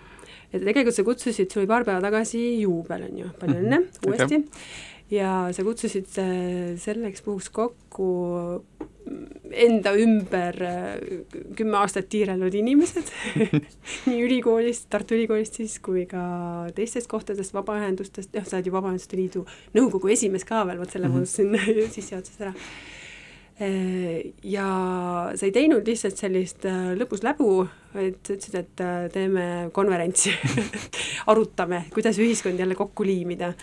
et 0.54 0.62
tegelikult 0.62 0.96
sa 0.96 1.04
kutsusid, 1.04 1.50
sul 1.50 1.64
oli 1.64 1.68
paar 1.68 1.84
päeva 1.86 2.02
tagasi 2.02 2.62
juubel, 2.62 3.08
on 3.10 3.18
ju, 3.18 3.30
palju 3.40 3.56
õnne 3.58 3.80
mm 3.80 3.86
-hmm. 3.86 4.10
uuesti 4.10 4.44
ja 5.12 5.48
sa 5.52 5.64
kutsusid 5.64 6.06
äh, 6.22 6.78
selleks 6.80 7.22
puhuks 7.26 7.50
kokku 7.50 8.08
enda 9.54 9.94
ümber 10.00 10.58
äh, 10.66 10.94
kümme 11.58 11.78
aastat 11.82 12.10
tiirelnud 12.12 12.54
inimesed 12.58 13.12
nii 14.10 14.24
ülikoolist, 14.26 14.88
Tartu 14.94 15.18
Ülikoolist 15.18 15.60
siis, 15.60 15.78
kui 15.84 16.06
ka 16.10 16.24
teistest 16.78 17.10
kohtadest, 17.12 17.54
vabaühendustest, 17.56 18.34
jah, 18.34 18.48
sa 18.48 18.58
oled 18.58 18.70
ju 18.70 18.74
Vabaühenduste 18.76 19.20
Liidu 19.20 19.46
nõukogu 19.78 20.14
esimees 20.14 20.48
ka 20.48 20.64
veel, 20.70 20.82
vot 20.82 20.94
selle 20.94 21.12
ma 21.12 21.22
unustasin 21.22 21.54
sissejuhatuses 21.96 22.42
ära. 22.42 22.56
Äh, 23.62 24.34
ja 24.48 24.68
sa 25.38 25.48
ei 25.48 25.54
teinud 25.56 25.88
lihtsalt 25.88 26.18
sellist 26.20 26.66
lõbus 26.98 27.22
läbu, 27.26 27.62
vaid 27.94 28.18
sa 28.26 28.38
ütlesid, 28.38 28.60
et 28.64 28.84
teeme 29.14 29.48
konverentsi 29.76 30.34
arutame, 31.32 31.86
kuidas 31.94 32.18
ühiskond 32.22 32.60
jälle 32.60 32.80
kokku 32.80 33.06
liimida 33.06 33.54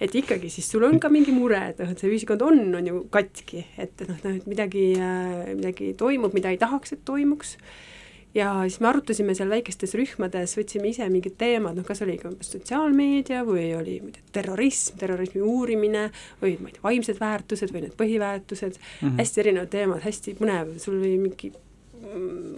et 0.00 0.14
ikkagi 0.22 0.50
siis 0.52 0.68
sul 0.70 0.86
on 0.86 1.00
ka 1.00 1.10
mingi 1.12 1.34
mure, 1.34 1.60
et 1.72 1.82
noh, 1.82 1.90
et 1.92 2.00
see 2.00 2.12
ühiskond 2.12 2.42
on, 2.46 2.62
on 2.78 2.92
ju 2.92 3.02
katki, 3.12 3.66
et 3.80 4.06
noh, 4.08 4.16
noh, 4.22 4.38
et 4.38 4.48
midagi, 4.50 4.88
äh, 5.00 5.52
midagi 5.54 5.92
toimub, 5.98 6.36
mida 6.36 6.52
ei 6.52 6.60
tahaks, 6.60 6.96
et 6.96 7.04
toimuks 7.08 7.56
ja 8.36 8.52
siis 8.68 8.80
me 8.80 8.90
arutasime 8.90 9.34
seal 9.36 9.50
väikestes 9.50 9.94
rühmades, 9.96 10.56
võtsime 10.58 10.90
ise 10.90 11.06
mingid 11.12 11.38
teemad, 11.40 11.76
noh 11.78 11.86
kas 11.86 12.02
oli 12.04 12.16
ikka 12.18 12.34
sotsiaalmeedia 12.44 13.42
või 13.46 13.70
oli 13.78 13.98
muide 14.04 14.24
terrorism, 14.34 14.98
terrorismi 15.00 15.44
uurimine 15.44 16.08
või 16.42 16.56
ma 16.60 16.70
ei 16.70 16.76
tea, 16.76 16.84
vaimsed 16.84 17.20
väärtused 17.22 17.72
või 17.72 17.86
need 17.86 17.96
põhiväärtused 17.98 18.76
mm, 18.76 18.98
-hmm. 19.00 19.20
hästi 19.22 19.44
erinevad 19.44 19.72
teemad, 19.72 20.02
hästi 20.04 20.36
põnev, 20.40 20.76
sul 20.82 20.98
oli 21.00 21.14
mingi 21.22 21.52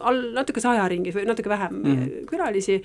all 0.01 0.33
natuke 0.35 0.63
sajaringis 0.63 1.17
või 1.17 1.27
natuke 1.29 1.51
vähem 1.51 1.75
mm 1.75 1.95
-hmm. 1.95 2.27
külalisi, 2.29 2.79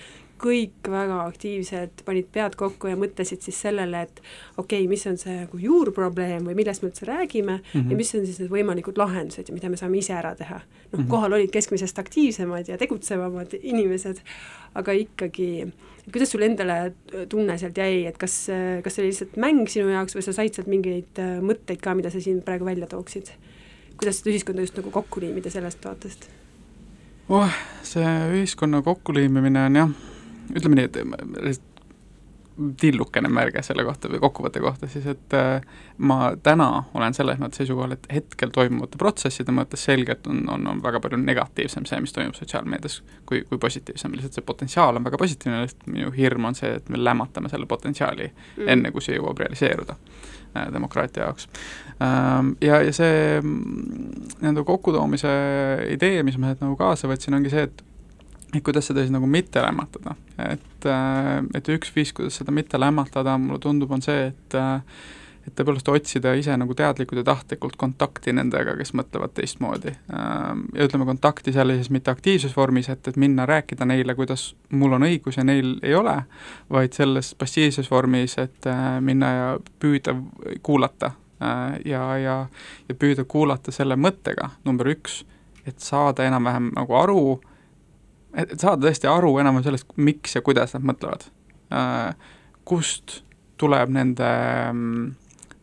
kõik 0.43 0.89
väga 0.89 1.19
aktiivsed, 1.27 2.03
panid 2.05 2.27
pead 2.33 2.55
kokku 2.59 2.89
ja 2.91 2.97
mõtlesid 2.99 3.45
siis 3.45 3.61
sellele, 3.63 4.01
et 4.01 4.21
okei 4.57 4.81
okay,, 4.83 4.87
mis 4.91 5.05
on 5.07 5.17
see 5.17 5.35
nagu 5.43 5.59
juurprobleem 5.59 6.49
või 6.49 6.57
millest 6.59 6.83
me 6.83 6.89
üldse 6.89 7.07
räägime 7.07 7.57
mm 7.59 7.79
-hmm. 7.79 7.91
ja 7.91 7.97
mis 7.97 8.15
on 8.15 8.25
siis 8.25 8.39
need 8.39 8.51
võimalikud 8.51 8.97
lahendused 8.97 9.49
ja 9.49 9.53
mida 9.53 9.69
me 9.69 9.77
saame 9.77 9.97
ise 9.97 10.13
ära 10.13 10.35
teha. 10.35 10.59
noh 10.59 10.99
mm 10.99 11.05
-hmm., 11.05 11.09
kohal 11.09 11.33
olid 11.33 11.51
keskmisest 11.51 11.99
aktiivsemad 11.99 12.67
ja 12.67 12.77
tegutsevamad 12.77 13.55
inimesed, 13.61 14.19
aga 14.75 14.91
ikkagi, 14.91 15.67
kuidas 16.11 16.31
sul 16.31 16.41
endale 16.41 16.93
tunne 17.29 17.57
sealt 17.57 17.77
jäi, 17.77 18.05
et 18.05 18.17
kas, 18.17 18.47
kas 18.83 18.95
see 18.95 19.03
oli 19.03 19.09
lihtsalt 19.09 19.37
mäng 19.37 19.67
sinu 19.69 19.89
jaoks 19.89 20.15
või 20.15 20.21
sa 20.21 20.33
said 20.33 20.53
sealt 20.53 20.67
mingeid 20.67 21.19
äh, 21.19 21.39
mõtteid 21.41 21.81
ka, 21.81 21.95
mida 21.95 22.09
sa 22.09 22.19
siin 22.19 22.41
praegu 22.41 22.65
välja 22.65 22.87
tooksid? 22.87 23.31
kuidas 23.97 24.19
seda 24.19 24.33
ühiskonda 24.33 24.61
just 24.61 24.77
nagu 24.77 24.91
kokku 24.91 25.21
liimida 25.21 25.49
sellest 25.49 25.85
vaatest? 25.85 26.42
Oh, 27.33 27.59
see 27.83 28.15
ühiskonna 28.37 28.83
kokkuliimimine 28.85 29.65
on 29.67 29.79
jah 29.81 29.93
ütleme 30.53 30.77
nii, 30.77 30.89
et 31.49 31.61
tillukene 32.81 33.29
märge 33.33 33.63
selle 33.65 33.83
kohta 33.85 34.09
või 34.11 34.19
kokkuvõtte 34.21 34.61
kohta 34.61 34.87
siis, 34.89 35.05
et 35.09 35.33
äh, 35.37 35.63
ma 35.97 36.33
täna 36.43 36.83
olen 36.93 37.15
selles 37.17 37.39
mõttes 37.41 37.63
seisukohal, 37.63 37.95
et 37.95 38.05
hetkel 38.13 38.51
toimuvate 38.53 38.99
protsesside 39.01 39.55
mõttes 39.55 39.85
selgelt 39.87 40.27
on, 40.29 40.43
on, 40.53 40.67
on 40.69 40.83
väga 40.83 41.01
palju 41.01 41.17
negatiivsem 41.21 41.87
see, 41.89 42.01
mis 42.03 42.13
toimub 42.13 42.37
sotsiaalmeedias, 42.37 42.99
kui, 43.29 43.41
kui 43.49 43.61
positiivsem, 43.61 44.13
lihtsalt 44.13 44.37
see 44.37 44.45
potentsiaal 44.45 44.99
on 44.99 45.07
väga 45.07 45.17
positiivne, 45.21 45.63
lihtsalt 45.63 45.89
minu 45.89 46.11
hirm 46.13 46.49
on 46.51 46.57
see, 46.59 46.75
et 46.77 46.93
me 46.93 47.01
lämmatame 47.01 47.49
selle 47.49 47.65
potentsiaali 47.69 48.29
mm. 48.29 48.69
enne, 48.75 48.93
kui 48.93 49.01
see 49.01 49.17
jõuab 49.17 49.41
realiseeruda 49.41 49.97
äh, 49.97 50.67
demokraatia 50.73 51.25
jaoks 51.29 51.49
ähm,. 51.97 52.53
Ja, 52.61 52.83
ja 52.85 52.93
see 52.93 53.41
mm, 53.41 54.29
nii-öelda 54.43 54.67
kokkutoomise 54.67 55.33
idee, 55.95 56.21
mis 56.23 56.37
ma 56.37 56.53
nagu 56.53 56.77
kaasa 56.77 57.09
võtsin, 57.09 57.33
ongi 57.39 57.53
see, 57.53 57.65
et 57.65 57.83
et 58.53 58.63
kuidas 58.63 58.87
seda 58.89 59.01
siis 59.01 59.13
nagu 59.13 59.27
mitte 59.29 59.61
lämmatada, 59.63 60.15
et, 60.37 60.85
äh, 60.85 61.41
et 61.57 61.73
üks 61.73 61.93
viis, 61.95 62.13
kuidas 62.13 62.39
seda 62.41 62.53
mitte 62.55 62.79
lämmatada, 62.79 63.37
mulle 63.41 63.59
tundub, 63.63 63.91
on 63.91 64.01
see, 64.05 64.31
et 64.31 64.57
äh, 64.59 64.79
et 65.43 65.51
tõepoolest 65.57 65.89
otsida 65.91 66.31
ise 66.39 66.55
nagu 66.55 66.71
teadlikult 66.77 67.19
ja 67.19 67.25
tahtlikult 67.27 67.75
kontakti 67.79 68.31
nendega, 68.35 68.77
kes 68.79 68.93
mõtlevad 68.95 69.33
teistmoodi. 69.35 69.91
Ähm, 70.15 70.61
ja 70.75 70.87
ütleme, 70.87 71.03
kontakti 71.09 71.51
sellises 71.51 71.89
mitte 71.91 72.13
aktiivses 72.13 72.55
vormis, 72.55 72.87
et, 72.89 73.07
et 73.07 73.19
minna 73.19 73.43
rääkida 73.49 73.83
neile, 73.89 74.15
kuidas 74.15 74.53
mul 74.71 74.95
on 74.95 75.03
õigus 75.07 75.41
ja 75.41 75.43
neil 75.43 75.75
ei 75.83 75.97
ole, 75.99 76.15
vaid 76.71 76.95
selles 76.95 77.33
passiivses 77.35 77.91
vormis, 77.91 78.37
et 78.39 78.69
äh, 78.71 78.87
minna 79.03 79.33
ja 79.33 79.51
püüda 79.83 80.15
kuulata 80.63 81.11
ja, 81.85 82.03
ja, 82.17 82.35
ja 82.87 82.95
püüda 82.95 83.25
kuulata 83.27 83.73
selle 83.75 83.97
mõttega, 83.99 84.47
number 84.63 84.87
üks, 84.93 85.23
et 85.67 85.83
saada 85.83 86.23
enam-vähem 86.23 86.69
nagu 86.75 86.95
aru, 86.95 87.23
et 88.33 88.55
saada 88.59 88.87
tõesti 88.87 89.09
aru 89.09 89.35
enam-vähem 89.41 89.67
sellest, 89.69 89.91
miks 89.95 90.37
ja 90.37 90.43
kuidas 90.45 90.75
nad 90.75 90.85
mõtlevad. 90.87 91.27
Äh, 91.73 92.13
kust 92.67 93.21
tuleb 93.61 93.91
nende 93.93 94.29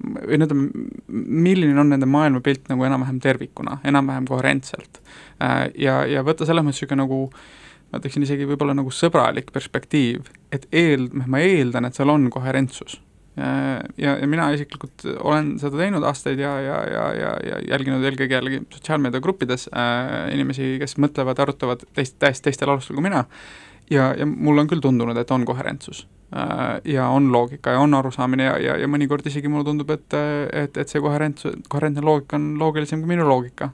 või 0.01 0.39
ütleme, 0.39 0.87
milline 1.09 1.81
on 1.81 1.91
nende 1.93 2.09
maailmapilt 2.09 2.71
nagu 2.71 2.87
enam-vähem 2.89 3.19
tervikuna, 3.21 3.81
enam-vähem 3.85 4.29
koherentselt. 4.31 5.03
Äh, 5.43 5.69
ja, 5.79 6.01
ja 6.09 6.25
võtta 6.27 6.49
selles 6.49 6.65
mõttes 6.65 6.81
niisugune 6.81 7.05
nagu 7.05 7.21
ma 7.91 7.99
ütleksin 7.99 8.25
isegi 8.25 8.47
võib-olla 8.49 8.77
nagu 8.79 8.93
sõbralik 8.95 9.51
perspektiiv, 9.53 10.31
et 10.55 10.67
eel-, 10.73 11.11
ma 11.27 11.43
eeldan, 11.43 11.89
et 11.89 11.99
seal 11.99 12.13
on 12.13 12.29
koherentsus 12.33 13.01
ja, 13.97 14.17
ja 14.21 14.27
mina 14.29 14.51
isiklikult 14.55 15.05
olen 15.21 15.55
seda 15.63 15.79
teinud 15.81 16.05
aastaid 16.05 16.41
ja, 16.43 16.53
ja, 16.61 16.79
ja, 16.93 17.05
ja, 17.15 17.33
ja 17.47 17.59
jälginud 17.69 18.05
eelkõige 18.05 18.37
jällegi 18.37 18.63
sotsiaalmeediagruppides 18.75 19.69
äh, 19.73 20.31
inimesi, 20.35 20.77
kes 20.83 20.97
mõtlevad, 21.01 21.41
arutavad 21.43 21.85
teist, 21.97 22.19
täiesti 22.21 22.51
teistel 22.51 22.73
alustel 22.73 22.99
kui 22.99 23.07
mina, 23.07 23.25
ja, 23.91 24.11
ja 24.19 24.27
mulle 24.27 24.65
on 24.65 24.71
küll 24.71 24.83
tundunud, 24.83 25.17
et 25.17 25.31
on 25.31 25.45
koherentsus 25.49 26.03
äh, 26.37 26.81
ja 26.85 27.09
on 27.09 27.31
loogika 27.33 27.77
ja 27.77 27.81
on 27.81 27.95
arusaamine 27.95 28.49
ja, 28.49 28.59
ja, 28.59 28.77
ja 28.83 28.91
mõnikord 28.91 29.27
isegi 29.27 29.49
mulle 29.49 29.69
tundub, 29.71 29.95
et, 29.95 30.19
et, 30.65 30.77
et 30.77 30.93
see 30.93 31.03
koherentsus, 31.03 31.57
koherentne 31.69 32.05
loogika 32.05 32.39
on 32.41 32.53
loogilisem 32.59 33.05
kui 33.05 33.15
minu 33.15 33.29
loogika. 33.29 33.71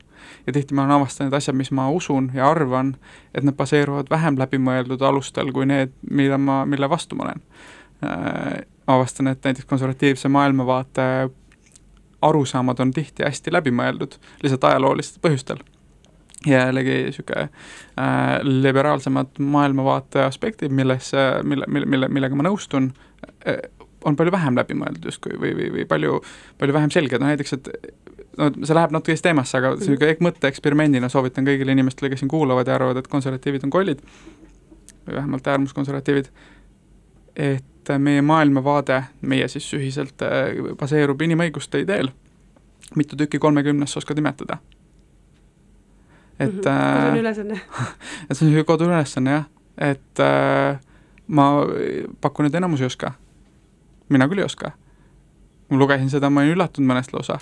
ja 0.47 0.53
tihti 0.53 0.75
ma 0.75 0.85
olen 0.85 1.01
avastanud 1.01 1.35
asjad, 1.35 1.57
mis 1.57 1.71
ma 1.71 1.89
usun 1.91 2.31
ja 2.35 2.51
arvan, 2.51 2.97
et 3.35 3.45
need 3.45 3.57
baseeruvad 3.57 4.11
vähem 4.11 4.39
läbimõeldud 4.39 5.03
alustel 5.03 5.53
kui 5.53 5.67
need, 5.67 5.93
mida 6.11 6.39
ma, 6.39 6.65
mille 6.67 6.91
vastu 6.91 7.17
ma 7.17 7.31
olen 7.31 7.45
äh, 8.05 8.65
avastan, 8.87 9.27
et 9.27 9.45
näiteks 9.45 9.67
konservatiivse 9.67 10.29
maailmavaate 10.29 11.31
arusaamad 12.23 12.81
on 12.81 12.93
tihti 12.93 13.25
hästi 13.25 13.53
läbimõeldud, 13.53 14.19
lihtsalt 14.43 14.65
ajaloolistel 14.65 15.23
põhjustel. 15.23 15.65
jällegi 16.47 16.91
niisugune 17.05 17.43
äh, 17.43 18.39
liberaalsemad 18.43 19.39
maailmavaate 19.39 20.23
aspektid, 20.23 20.71
milles, 20.71 21.11
mille, 21.43 21.65
mille, 21.69 21.87
mille, 21.87 22.09
millega 22.09 22.37
ma 22.37 22.47
nõustun 22.47 22.93
äh,, 23.49 23.59
on 24.05 24.17
palju 24.17 24.33
vähem 24.33 24.57
läbimõeldud 24.57 25.09
justkui 25.11 25.39
või, 25.41 25.55
või, 25.57 25.71
või 25.79 25.87
palju, 25.89 26.21
palju 26.59 26.75
vähem 26.77 26.93
selged, 26.95 27.21
no 27.21 27.31
näiteks, 27.31 27.57
et 27.57 27.71
no 28.39 28.51
see 28.63 28.77
läheb 28.77 28.93
natuke 28.95 29.15
teist 29.15 29.25
teemasse, 29.27 29.59
aga 29.59 29.73
niisugune 29.75 30.29
mõtteeksperimendina 30.29 31.11
soovitan 31.13 31.49
kõigile 31.49 31.75
inimestele, 31.75 32.13
kes 32.13 32.23
siin 32.23 32.31
kuulavad 32.31 32.69
ja 32.69 32.77
arvavad, 32.77 33.01
et 33.01 33.09
konservatiivid 33.11 33.67
on 33.67 33.73
kollid, 33.75 34.05
või 35.07 35.19
vähemalt 35.19 35.51
äärmuskonservatiivid, 35.55 36.31
et 37.49 37.73
et 37.95 38.03
meie 38.03 38.23
maailmavaade, 38.23 39.03
meie 39.21 39.49
siis 39.49 39.67
ühiselt, 39.77 40.23
äh, 40.23 40.75
baseerub 40.79 41.23
inimõiguste 41.23 41.81
ideel. 41.85 42.11
mitu 42.95 43.17
tükki 43.17 43.39
kolmekümnest 43.39 43.93
sa 43.93 43.99
oskad 43.99 44.17
nimetada? 44.17 44.59
et 46.39 46.53
mm 46.53 46.61
-hmm. 46.61 47.09
koduülesanne 47.11 47.55
et 48.31 48.37
see 48.37 48.47
on 48.47 48.53
niisugune 48.53 48.65
koduülesanne 48.65 49.31
jah, 49.31 49.45
et 49.79 50.21
äh, 50.21 50.79
ma 51.27 51.53
pakun, 52.21 52.47
et 52.47 52.55
enamus 52.55 52.81
ei 52.81 52.87
oska. 52.87 53.13
mina 54.09 54.29
küll 54.29 54.39
ei 54.39 54.45
oska. 54.45 54.73
ma 55.71 55.79
lugesin 55.79 56.11
seda, 56.11 56.31
ma 56.31 56.41
olin 56.41 56.53
üllatunud 56.53 56.93
mõnest 56.93 57.13
lausa. 57.13 57.39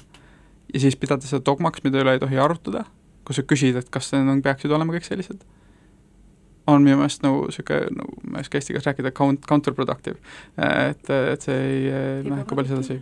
ja 0.75 0.81
siis 0.81 0.97
pidada 0.97 1.27
seda 1.27 1.45
dogmaks, 1.45 1.85
mida 1.85 1.99
üle 1.99 2.13
ei 2.13 2.19
tohi 2.19 2.39
arutada, 2.39 2.85
kui 3.25 3.35
sa 3.35 3.43
küsid, 3.43 3.77
et 3.77 3.91
kas 3.91 4.13
need 4.13 4.29
on, 4.29 4.43
peaksid 4.43 4.71
olema 4.71 4.93
kõik 4.93 5.05
sellised 5.05 5.45
on 6.66 6.85
minu 6.85 6.96
meelest 7.00 7.24
nagu 7.24 7.44
niisugune, 7.48 7.90
nagu 7.98 8.16
ma 8.31 8.40
ei 8.40 8.46
oska 8.46 8.61
eesti 8.61 8.74
keeles 8.74 8.88
rääkida, 8.88 9.12
count, 9.16 9.44
counterproductive. 9.48 10.16
et, 10.57 11.11
et 11.11 11.44
see 11.44 11.61
ei, 11.61 11.85
lähe 12.24 12.46
ka 12.48 12.57
palju 12.57 12.72
sedasi. 12.72 13.00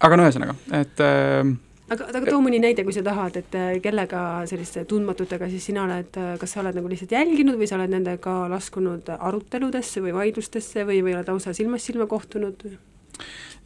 aga 0.00 0.18
no 0.18 0.26
ühesõnaga, 0.26 0.56
et 0.80 1.04
äh, 1.04 1.54
aga, 1.92 2.08
aga 2.10 2.24
too 2.26 2.40
mõni 2.44 2.60
näide, 2.62 2.84
kui 2.86 2.94
sa 2.94 3.04
tahad, 3.06 3.38
et 3.40 3.56
äh, 3.58 3.76
kellega 3.84 4.22
selliste 4.50 4.84
tundmatutega 4.90 5.48
siis 5.52 5.68
sina 5.70 5.84
oled, 5.86 6.18
äh, 6.20 6.34
kas 6.40 6.56
sa 6.56 6.62
oled 6.62 6.78
nagu 6.78 6.90
lihtsalt 6.90 7.14
jälginud 7.14 7.58
või 7.60 7.70
sa 7.70 7.78
oled 7.78 7.94
nendega 7.94 8.36
laskunud 8.52 9.10
aruteludesse 9.16 10.02
või 10.04 10.14
vaidlustesse 10.16 10.86
või, 10.88 11.02
või 11.06 11.16
oled 11.16 11.32
lausa 11.32 11.54
silmast 11.56 11.90
silma 11.90 12.08
kohtunud? 12.10 12.66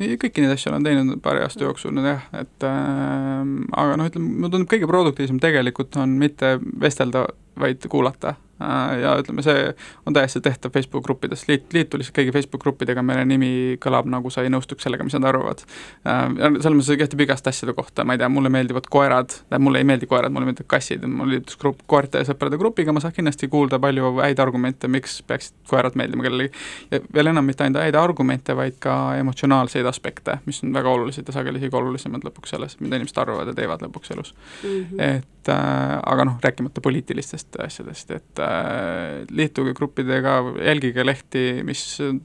kõiki 0.00 0.40
neid 0.40 0.54
asju 0.54 0.70
olen 0.70 0.84
teinud 0.86 1.20
paari 1.20 1.42
aasta 1.44 1.66
jooksul 1.66 1.92
nüüd 1.92 2.06
jah, 2.08 2.22
et 2.40 2.66
äh, 2.66 3.40
aga 3.82 3.98
noh, 4.00 4.08
ütleme, 4.08 4.32
mulle 4.36 4.54
tundub 4.54 4.70
kõige 4.72 4.88
produktiivsem 4.88 5.40
tegelikult 5.42 5.96
on 6.00 6.16
mitte 6.20 6.54
vestelda, 6.80 7.26
vaid 7.58 7.88
kuulata 7.88 8.34
Äh, 8.60 9.00
ja 9.00 9.14
ütleme, 9.16 9.40
see 9.42 9.70
on 10.06 10.12
täiesti 10.12 10.40
tehtav 10.44 10.72
Facebook 10.74 11.04
gruppides, 11.04 11.46
liit, 11.48 11.70
liitu 11.72 11.96
lihtsalt 11.96 12.18
kõigi 12.18 12.32
Facebook 12.34 12.60
gruppidega, 12.60 13.00
mille 13.06 13.22
nimi 13.24 13.52
kõlab 13.80 14.08
nagu 14.12 14.28
sa 14.32 14.44
ei 14.44 14.50
nõustuks 14.52 14.84
sellega, 14.84 15.06
mis 15.06 15.16
nad 15.16 15.24
arvavad. 15.30 15.62
Äh, 16.04 16.26
selles 16.36 16.74
mõttes 16.74 16.90
see 16.92 17.00
kehtib 17.00 17.24
igaste 17.24 17.48
asjade 17.48 17.72
kohta, 17.76 18.04
ma 18.04 18.16
ei 18.16 18.20
tea, 18.20 18.28
mulle 18.32 18.52
meeldivad 18.52 18.90
koerad, 18.92 19.32
tähendab 19.32 19.64
mulle 19.64 19.80
ei 19.80 19.88
meeldi 19.88 20.08
koerad, 20.10 20.34
mulle 20.34 20.50
meeldivad 20.50 20.68
kassid, 20.74 21.06
mul 21.08 21.32
liitus 21.32 21.56
grupp 21.62 21.80
koerte 21.88 22.20
sõprade 22.28 22.60
grupiga, 22.60 22.92
ma 22.92 23.00
saan 23.00 23.16
kindlasti 23.16 23.48
kuulda 23.48 23.80
palju 23.80 24.12
häid 24.18 24.44
argumente, 24.44 24.92
miks 24.92 25.22
peaksid 25.24 25.56
koerad 25.72 25.96
meeldima 25.96 26.28
kellelegi. 26.28 26.52
ja 26.92 27.00
veel 27.16 27.32
enam 27.32 27.48
mitte 27.48 27.64
ainult 27.64 27.80
häid 27.80 27.96
argumente, 27.96 28.56
vaid 28.56 28.76
ka 28.82 28.98
emotsionaalseid 29.22 29.88
aspekte, 29.88 30.36
mis 30.44 30.60
on 30.66 30.76
väga 30.76 30.92
olulised 30.98 31.24
ja 31.24 31.38
sageli 31.38 31.62
isegi 31.62 31.80
olulisemad 31.80 32.28
lõpuks 32.28 32.52
selles, 32.52 32.76
mida 32.84 33.00
inimesed 33.00 33.24
arvavad 33.24 33.48
ja 33.48 33.56
teevad 33.56 33.88
lõpuks 33.88 34.12
elus 34.12 34.34
mm. 34.36 34.68
-hmm. 34.68 35.02
et 35.16 35.48
äh, 35.48 35.96
aga 36.12 36.28
noh, 36.28 36.36
rääkimata 36.44 36.84
poliitilistest 36.84 37.39
asjadest, 37.58 38.10
et 38.10 38.42
äh, 38.42 39.24
liituge 39.30 39.74
gruppidega, 39.74 40.38
jälgige 40.66 41.06
lehti, 41.06 41.44
mis 41.64 41.82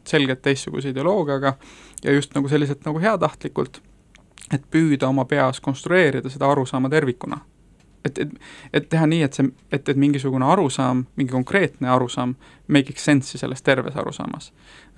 selgelt 0.08 0.42
teistsuguse 0.42 0.90
ideoloogiaga 0.90 1.56
ja 2.04 2.16
just 2.16 2.36
nagu 2.36 2.50
selliselt 2.50 2.86
nagu 2.86 3.02
heatahtlikult, 3.02 3.82
et 4.54 4.64
püüda 4.72 5.10
oma 5.10 5.26
peas 5.26 5.62
konstrueerida 5.62 6.30
seda 6.30 6.50
arusaama 6.52 6.90
tervikuna. 6.90 7.40
et, 8.06 8.20
et, 8.20 8.30
et 8.74 8.90
teha 8.90 9.08
nii, 9.10 9.24
et 9.26 9.34
see, 9.34 9.48
et, 9.74 9.90
et 9.90 9.98
mingisugune 9.98 10.46
arusaam, 10.46 11.06
mingi 11.18 11.34
konkreetne 11.34 11.90
arusaam 11.90 12.36
make'iks 12.68 13.06
sense'i 13.06 13.40
selles 13.42 13.66
terves 13.66 13.96
arusaamas. 13.98 14.52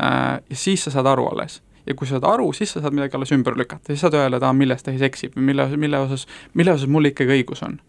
Äh, 0.04 0.42
ja 0.50 0.56
siis 0.56 0.84
sa 0.84 0.92
saad 0.92 1.08
aru 1.08 1.30
alles 1.32 1.62
ja 1.88 1.96
kui 1.96 2.08
sa 2.08 2.18
saad 2.18 2.28
aru, 2.34 2.52
siis 2.54 2.74
sa 2.74 2.82
saad 2.84 2.96
midagi 2.96 3.16
alles 3.16 3.32
ümber 3.32 3.56
lükata, 3.56 3.88
siis 3.88 4.04
saad 4.04 4.18
öelda, 4.20 4.42
et 4.42 4.44
aa, 4.44 4.54
milles 4.54 4.84
teis 4.84 5.02
eksib 5.02 5.38
mille, 5.40 5.70
mille 5.78 6.00
osas, 6.04 6.28
mille 6.54 6.74
osas 6.76 6.92
mul 6.92 7.08
ikkagi 7.14 7.40
õigus 7.40 7.64
on 7.64 7.80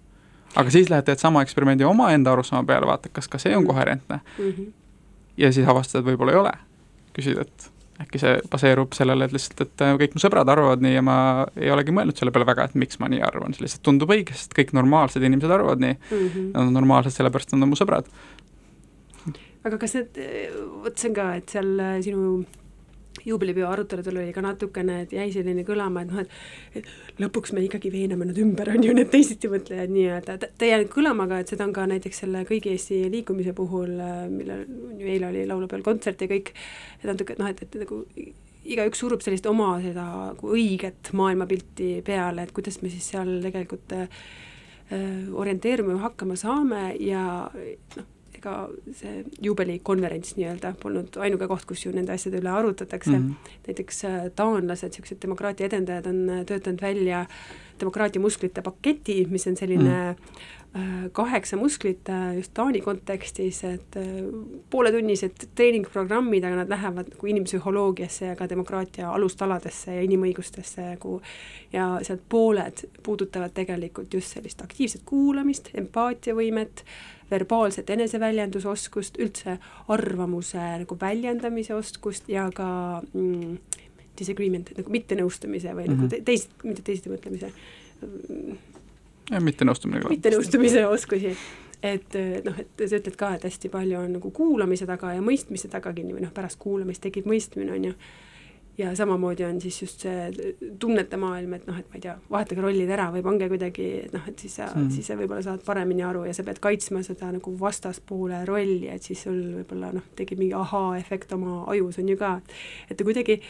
aga 0.59 0.75
siis 0.75 0.91
lähed 0.91 1.07
teed 1.07 1.23
sama 1.23 1.43
eksperimendi 1.47 1.87
omaenda 1.87 2.35
arusaama 2.35 2.67
peale, 2.67 2.87
vaatad, 2.91 3.15
kas 3.15 3.31
ka 3.31 3.41
see 3.43 3.57
on 3.57 3.67
koherentne 3.67 4.21
mm. 4.21 4.53
-hmm. 4.53 4.71
ja 5.37 5.53
siis 5.53 5.69
avastad, 5.69 6.03
et 6.03 6.11
võib-olla 6.13 6.35
ei 6.35 6.41
ole. 6.43 6.53
küsid, 7.19 7.41
et 7.41 7.71
äkki 8.03 8.21
see 8.23 8.35
baseerub 8.51 8.93
sellele, 8.95 9.27
et 9.27 9.35
lihtsalt, 9.35 9.65
et 9.65 9.83
äh, 9.83 9.97
kõik 9.99 10.15
mu 10.15 10.23
sõbrad 10.23 10.51
arvavad 10.53 10.83
nii 10.85 10.95
ja 10.95 11.03
ma 11.03 11.17
ei 11.59 11.71
olegi 11.75 11.95
mõelnud 11.95 12.19
selle 12.19 12.31
peale 12.35 12.47
väga, 12.47 12.69
et 12.69 12.77
miks 12.79 13.01
ma 13.03 13.09
nii 13.11 13.23
arvan, 13.27 13.55
see 13.55 13.65
lihtsalt 13.65 13.83
tundub 13.89 14.13
õige, 14.15 14.37
sest 14.39 14.55
kõik 14.55 14.71
normaalsed 14.77 15.23
inimesed 15.23 15.51
arvavad 15.51 15.83
nii 15.83 15.97
mm. 15.97 16.29
-hmm. 16.29 16.53
Nad 16.55 16.63
on 16.63 16.73
normaalsed 16.79 17.17
sellepärast, 17.17 17.53
nad 17.53 17.67
on 17.67 17.73
mu 17.73 17.81
sõbrad. 17.81 18.07
aga 19.65 19.79
kas 19.79 19.95
need, 19.95 20.23
vot 20.85 20.99
see 20.99 21.11
on 21.11 21.19
ka, 21.19 21.35
et 21.41 21.49
seal 21.57 21.75
äh, 21.81 21.99
sinu 22.07 22.45
juubelipeo 23.27 23.69
aruteludel 23.71 24.21
oli 24.23 24.33
ka 24.37 24.43
natukene, 24.45 25.03
et 25.05 25.15
jäi 25.17 25.29
selline 25.35 25.65
kõlama, 25.69 26.05
et 26.05 26.13
noh, 26.13 26.23
et 26.25 26.83
et 26.83 27.23
lõpuks 27.23 27.55
me 27.57 27.65
ikkagi 27.67 27.91
veename 27.93 28.29
nad 28.29 28.39
ümber, 28.39 28.71
on 28.75 28.85
ju, 28.85 28.95
need 28.97 29.11
teisitimõtlejad 29.13 29.93
nii-öelda, 29.95 30.37
ta 30.59 30.69
jäi 30.69 30.85
kõlama 30.93 31.29
ka, 31.31 31.41
et 31.43 31.55
seda 31.55 31.67
on 31.67 31.73
ka 31.77 31.87
näiteks 31.91 32.25
selle 32.25 32.45
Kõigi 32.49 32.75
Eesti 32.75 33.01
liikumise 33.13 33.55
puhul, 33.57 33.95
millel 34.33 34.67
ju 34.99 35.09
eile 35.15 35.31
oli 35.31 35.47
laulupeol 35.49 35.85
kontsert 35.87 36.23
ja 36.23 36.31
kõik, 36.31 36.53
et 37.01 37.09
natuke, 37.09 37.35
et 37.35 37.43
noh, 37.43 37.51
et, 37.51 37.65
et 37.65 37.81
nagu 37.83 38.03
igaüks 38.69 39.01
surub 39.01 39.25
sellist 39.25 39.47
oma 39.49 39.77
seda 39.83 40.05
nagu 40.33 40.53
õiget 40.55 41.13
maailmapilti 41.17 41.99
peale, 42.07 42.45
et 42.45 42.53
kuidas 42.57 42.81
me 42.83 42.93
siis 42.93 43.09
seal 43.15 43.39
tegelikult 43.45 43.97
äh, 43.97 44.21
orienteerume 44.93 45.97
või 45.97 46.05
hakkama 46.05 46.37
saame 46.39 46.83
ja 47.01 47.25
noh, 47.97 48.09
ega 48.39 48.57
see 48.97 49.23
juubelikonverents 49.45 50.37
nii-öelda 50.39 50.75
polnud 50.83 51.19
ainuke 51.23 51.49
koht, 51.51 51.67
kus 51.69 51.87
ju 51.87 51.93
nende 51.95 52.15
asjade 52.15 52.41
üle 52.41 52.53
arutatakse 52.55 53.15
mm, 53.15 53.25
-hmm. 53.29 53.57
näiteks 53.67 54.05
äh, 54.05 54.21
taanlased, 54.37 54.93
niisugused 54.93 55.23
demokraatia 55.23 55.67
edendajad 55.67 56.07
on 56.07 56.23
äh, 56.31 56.45
töötanud 56.47 56.83
välja 56.83 57.27
demokraatia 57.81 58.23
musklite 58.23 58.63
paketi, 58.63 59.27
mis 59.31 59.47
on 59.47 59.57
selline 59.57 59.91
mm 59.91 60.15
-hmm 60.15 60.57
kaheksa 61.13 61.57
musklit 61.57 62.09
just 62.37 62.53
Taani 62.55 62.81
kontekstis, 62.81 63.63
et 63.65 63.97
pooletunnised 64.71 65.49
treeningprogrammid, 65.57 66.45
aga 66.45 66.61
nad 66.61 66.71
lähevad 66.71 67.09
nagu 67.15 67.31
inimpsühholoogiasse 67.33 68.29
ja 68.29 68.37
ka 68.37 68.49
demokraatia 68.51 69.09
alustaladesse 69.11 69.97
ja 69.97 70.05
inimõigustesse 70.05 70.85
nagu 70.91 71.19
ja 71.73 71.89
sealt 72.03 72.23
pooled 72.29 72.85
puudutavad 73.03 73.57
tegelikult 73.57 74.15
just 74.15 74.37
sellist 74.37 74.61
aktiivset 74.63 75.03
kuulamist, 75.09 75.73
empaatiavõimet, 75.75 76.85
verbaalset 77.31 77.91
eneseväljendusoskust, 77.91 79.19
üldse 79.25 79.59
arvamuse 79.89 80.63
nagu 80.85 81.01
väljendamise 81.01 81.75
oskust 81.75 82.29
ja 82.29 82.49
ka 82.55 82.69
mm, 83.13 83.59
disagreement, 84.19 84.73
nagu 84.79 84.93
mittenõustumise 84.93 85.75
või 85.75 85.89
mm 85.89 85.95
-hmm. 85.95 86.03
nagu 86.03 86.17
mhm. 86.17 86.25
teist, 86.25 86.51
mitte 86.65 86.83
teisiti 86.83 87.13
mõtlemise. 87.13 87.53
Jah, 89.31 89.43
mittenõustumine 89.45 90.09
mittenõustumise 90.13 90.87
oskusi. 90.89 91.35
Et 91.79 92.17
noh, 92.43 92.57
et 92.59 92.81
sa 92.91 92.99
ütled 92.99 93.15
ka, 93.19 93.35
et 93.37 93.45
hästi 93.47 93.71
palju 93.71 94.01
on 94.01 94.17
nagu 94.17 94.31
kuulamise 94.35 94.87
taga 94.89 95.13
ja 95.15 95.21
mõistmise 95.23 95.71
taga 95.71 95.93
kinni 95.95 96.17
või 96.17 96.25
noh, 96.25 96.33
pärast 96.35 96.59
kuulamist 96.59 97.05
tekib 97.05 97.29
mõistmine, 97.31 97.71
on 97.77 97.85
ju. 97.91 97.93
Ja 98.79 98.93
samamoodi 98.95 99.43
on 99.43 99.57
siis 99.63 99.81
just 99.83 100.03
see 100.05 100.59
tunnete 100.79 101.19
maailm, 101.19 101.57
et 101.57 101.65
noh, 101.67 101.79
et 101.79 101.87
ma 101.91 101.99
ei 101.99 102.03
tea, 102.03 102.13
vahetage 102.31 102.63
rollid 102.63 102.91
ära 102.95 103.09
või 103.15 103.25
pange 103.27 103.49
kuidagi, 103.51 103.87
et 104.05 104.13
noh, 104.15 104.27
et 104.31 104.39
siis 104.39 104.55
sa 104.61 104.69
mm., 104.69 104.93
siis 104.95 105.07
sa 105.11 105.17
võib-olla 105.19 105.43
saad 105.43 105.65
paremini 105.67 106.05
aru 106.07 106.23
ja 106.29 106.35
sa 106.35 106.45
pead 106.47 106.61
kaitsma 106.63 107.03
seda 107.07 107.33
nagu 107.35 107.55
vastaspoole 107.59 108.45
rolli, 108.47 108.87
et 108.95 109.03
siis 109.03 109.25
sul 109.27 109.41
võib-olla 109.57 109.91
noh, 109.97 110.07
tekib 110.19 110.39
mingi 110.39 110.55
ahaa-efekt 110.55 111.35
oma 111.35 111.65
ajus 111.75 111.99
on 111.99 112.13
ju 112.15 112.19
ka, 112.21 112.37
et 112.87 112.95
ta 112.95 113.07
kuidagi 113.07 113.41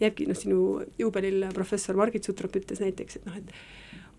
jääbki, 0.00 0.28
noh, 0.28 0.40
sinu 0.40 0.62
juubelil 1.00 1.50
professor 1.52 1.96
Margit 2.00 2.24
Sutrop 2.24 2.56
ütles 2.56 2.80
näiteks, 2.80 3.20
et 3.20 3.28
noh, 3.28 3.36
et 3.36 3.52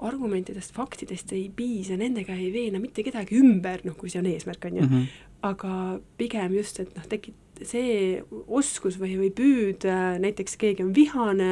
argumentidest, 0.08 0.74
faktidest 0.76 1.32
ei 1.36 1.48
piisa, 1.56 1.98
nendega 2.00 2.36
ei 2.36 2.50
veena 2.54 2.82
mitte 2.84 3.06
kedagi 3.06 3.40
ümber, 3.40 3.84
noh, 3.88 3.96
kui 4.00 4.12
see 4.12 4.22
on 4.22 4.28
eesmärk, 4.32 4.66
on 4.66 4.78
ju 4.78 4.84
mm. 4.84 4.90
-hmm. 4.90 5.30
aga 5.50 6.00
pigem 6.18 6.58
just, 6.58 6.80
et 6.80 6.96
noh, 6.96 7.08
tekib 7.10 7.40
see 7.62 8.24
oskus 8.48 8.98
või, 9.00 9.16
või 9.20 9.32
püüd, 9.36 9.86
äh, 9.88 10.18
näiteks 10.20 10.58
keegi 10.60 10.84
on 10.84 10.94
vihane 10.96 11.50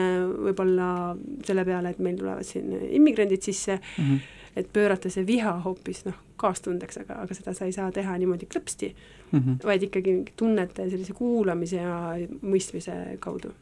võib-olla 0.47 1.15
selle 1.45 1.65
peale, 1.67 1.93
et 1.93 1.99
meil 1.99 2.17
tulevad 2.19 2.47
siin 2.47 2.73
immigrandid 2.89 3.43
sisse 3.45 3.77
mm, 3.77 4.03
-hmm. 4.03 4.19
et 4.55 4.73
pöörata 4.73 5.09
see 5.09 5.27
viha 5.27 5.53
hoopis 5.65 6.05
noh, 6.05 6.17
kaastundeks, 6.41 6.97
aga, 7.03 7.21
aga 7.23 7.37
seda 7.37 7.53
sa 7.53 7.65
ei 7.65 7.75
saa 7.75 7.91
teha 7.91 8.17
niimoodi 8.17 8.49
klõpsti 8.49 8.93
mm, 8.95 9.39
-hmm. 9.39 9.59
vaid 9.63 9.83
ikkagi 9.83 10.17
tunnete 10.35 10.89
sellise 10.89 11.13
kuulamise 11.13 11.75
ja 11.75 12.17
mõistmise 12.41 13.17
kaudu 13.19 13.53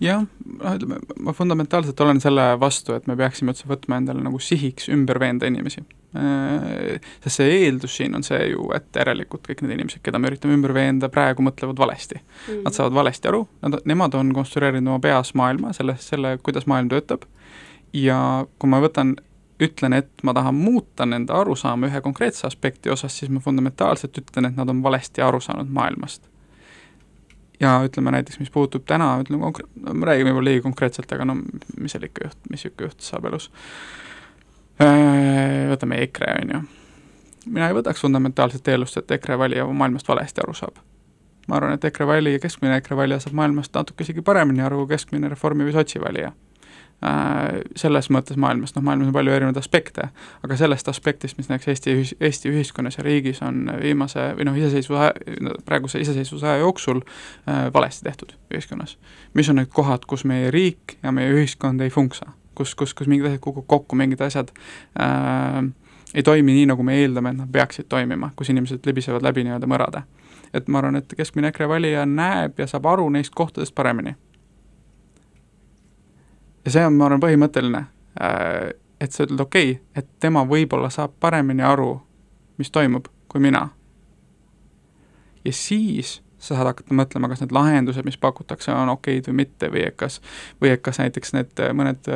jah, 0.00 0.26
noh 0.60 0.76
ütleme, 0.76 1.00
ma 1.20 1.32
fundamentaalselt 1.36 2.00
olen 2.00 2.20
selle 2.20 2.52
vastu, 2.60 2.94
et 2.96 3.06
me 3.06 3.16
peaksime 3.16 3.54
üldse 3.54 3.68
võtma 3.68 4.00
endale 4.00 4.22
nagu 4.24 4.38
sihiks 4.42 4.88
ümber 4.92 5.20
veenda 5.20 5.50
inimesi 5.50 5.84
Äh, 6.14 6.98
sest 7.22 7.38
see 7.38 7.50
eeldus 7.68 7.92
siin 8.00 8.16
on 8.18 8.24
see 8.26 8.48
ju, 8.50 8.64
et 8.74 8.96
järelikult 8.98 9.44
kõik 9.46 9.60
need 9.62 9.76
inimesed, 9.76 10.02
keda 10.02 10.18
me 10.18 10.26
üritame 10.32 10.56
ümber 10.56 10.72
veenda, 10.74 11.06
praegu 11.12 11.44
mõtlevad 11.46 11.78
valesti 11.78 12.16
mm. 12.18 12.24
-hmm. 12.48 12.64
Nad 12.64 12.74
saavad 12.74 12.96
valesti 12.96 13.28
aru, 13.30 13.44
nad, 13.62 13.76
nemad 13.86 14.14
on 14.18 14.32
konstrueerinud 14.34 14.90
oma 14.90 14.98
peas 14.98 15.30
maailma, 15.38 15.70
selle, 15.72 15.94
selle, 16.02 16.38
kuidas 16.42 16.66
maailm 16.66 16.88
töötab, 16.90 17.28
ja 17.94 18.46
kui 18.58 18.70
ma 18.70 18.80
võtan 18.82 19.14
ütlen, 19.62 19.94
et 19.94 20.10
ma 20.26 20.34
tahan 20.34 20.54
muuta 20.54 21.06
nende 21.06 21.32
arusaama 21.32 21.86
ühe 21.86 22.00
konkreetse 22.00 22.46
aspekti 22.46 22.90
osas, 22.90 23.18
siis 23.18 23.30
ma 23.30 23.38
fundamentaalselt 23.40 24.18
ütlen, 24.18 24.50
et 24.50 24.56
nad 24.56 24.68
on 24.68 24.82
valesti 24.82 25.22
aru 25.22 25.40
saanud 25.40 25.70
maailmast. 25.70 26.26
Ja 27.60 27.76
ütleme 27.84 28.12
näiteks, 28.14 28.40
mis 28.40 28.50
puutub 28.50 28.84
täna, 28.88 29.12
ütleme 29.22 29.42
konkre-, 29.44 29.68
no 29.84 29.94
ma 29.94 30.10
räägin 30.10 30.28
võib-olla 30.28 30.50
liiga 30.50 30.64
konkreetselt, 30.66 31.12
aga 31.12 31.26
no 31.28 31.36
mis 31.76 31.94
seal 31.94 32.06
ikka 32.08 32.28
juht-, 32.28 32.44
mis 32.48 32.64
niisugune 32.64 32.90
juht 32.90 33.08
saab 33.08 33.28
elus 33.30 33.50
võtame 35.70 36.00
EKRE, 36.06 36.30
on 36.42 36.54
ju. 36.54 36.60
mina 37.46 37.68
ei 37.68 37.76
võtaks 37.76 38.00
fundamentaalset 38.00 38.68
eeldust, 38.72 38.96
et 38.96 39.10
EKRE 39.18 39.38
valija 39.38 39.66
maailmast 39.66 40.08
valesti 40.08 40.40
aru 40.44 40.54
saab. 40.56 40.80
ma 41.48 41.56
arvan, 41.56 41.74
et 41.76 41.84
EKRE 41.84 42.06
valija, 42.06 42.38
keskmine 42.40 42.76
EKRE 42.80 42.96
valija 42.96 43.20
saab 43.20 43.36
maailmast 43.36 43.74
natuke 43.74 44.06
isegi 44.06 44.22
paremini 44.22 44.62
aru 44.64 44.84
kui 44.84 44.94
keskmine 44.94 45.28
Reformi 45.28 45.68
või 45.68 45.76
sotsi 45.76 46.00
valija 46.00 46.32
selles 47.80 48.10
mõttes 48.12 48.36
maailmast, 48.36 48.76
noh 48.76 48.84
maailmas 48.84 49.08
on 49.08 49.14
palju 49.16 49.32
erinevaid 49.32 49.56
aspekte, 49.56 50.10
aga 50.44 50.56
sellest 50.60 50.88
aspektist, 50.92 51.38
mis 51.38 51.48
näiteks 51.48 51.70
Eesti 51.72 51.94
ühis-, 51.94 52.12
Eesti 52.20 52.50
ühiskonnas 52.52 52.98
ja 52.98 53.04
riigis 53.06 53.40
on 53.46 53.70
viimase 53.80 54.26
või 54.36 54.44
noh, 54.50 54.58
iseseisvuse, 54.60 55.08
praeguse 55.64 56.02
iseseisvuse 56.04 56.50
aja 56.50 56.60
jooksul 56.60 57.00
äh, 57.00 57.70
valesti 57.72 58.04
tehtud 58.04 58.36
ühiskonnas. 58.52 58.98
mis 59.34 59.48
on 59.48 59.62
need 59.62 59.72
kohad, 59.72 60.04
kus 60.04 60.26
meie 60.28 60.50
riik 60.52 60.98
ja 61.02 61.12
meie 61.12 61.32
ühiskond 61.32 61.80
ei 61.80 61.90
funksa 61.90 62.34
kus, 62.54 62.74
kus, 62.74 62.94
kus 62.94 63.08
mingid 63.08 63.30
asjad 63.30 63.40
kukuvad 63.40 63.66
kokku, 63.66 63.96
mingid 63.96 64.20
asjad 64.20 64.52
äh, 65.00 65.64
ei 66.14 66.22
toimi 66.22 66.52
nii, 66.52 66.66
nagu 66.66 66.82
me 66.82 66.96
eeldame, 67.00 67.30
et 67.30 67.38
nad 67.38 67.52
peaksid 67.52 67.88
toimima, 67.88 68.32
kus 68.36 68.50
inimesed 68.50 68.86
libisevad 68.86 69.22
läbi 69.24 69.44
nii-öelda 69.46 69.68
mõrade. 69.70 70.02
et 70.54 70.68
ma 70.68 70.80
arvan, 70.80 70.96
et 70.98 71.12
keskmine 71.16 71.52
EKRE 71.52 71.68
valija 71.68 72.06
näeb 72.06 72.58
ja 72.58 72.66
saab 72.66 72.86
aru 72.90 73.04
neist 73.10 73.30
kohtadest 73.34 73.74
paremini. 73.74 74.16
Ja 76.64 76.74
see 76.74 76.86
on, 76.86 76.96
ma 76.98 77.08
arvan, 77.08 77.22
põhimõtteline 77.22 77.84
äh,, 78.20 78.70
et 79.00 79.16
sa 79.16 79.24
ütled, 79.24 79.40
okei 79.40 79.74
okay,, 79.76 79.84
et 79.96 80.08
tema 80.20 80.44
võib-olla 80.48 80.90
saab 80.92 81.14
paremini 81.20 81.64
aru, 81.64 81.94
mis 82.60 82.70
toimub, 82.70 83.08
kui 83.28 83.40
mina. 83.40 83.68
ja 85.44 85.52
siis 85.56 86.20
sa 86.40 86.54
saad 86.54 86.70
hakata 86.70 86.96
mõtlema, 86.96 87.28
kas 87.28 87.42
need 87.42 87.52
lahendused, 87.52 88.04
mis 88.04 88.16
pakutakse, 88.20 88.72
on 88.72 88.88
okeid 88.94 89.28
või 89.28 89.42
mitte 89.42 89.68
või 89.72 89.84
et 89.88 89.96
kas, 90.00 90.20
või 90.60 90.72
et 90.72 90.80
kas 90.84 91.00
näiteks 91.02 91.34
need 91.36 91.60
mõned 91.76 92.08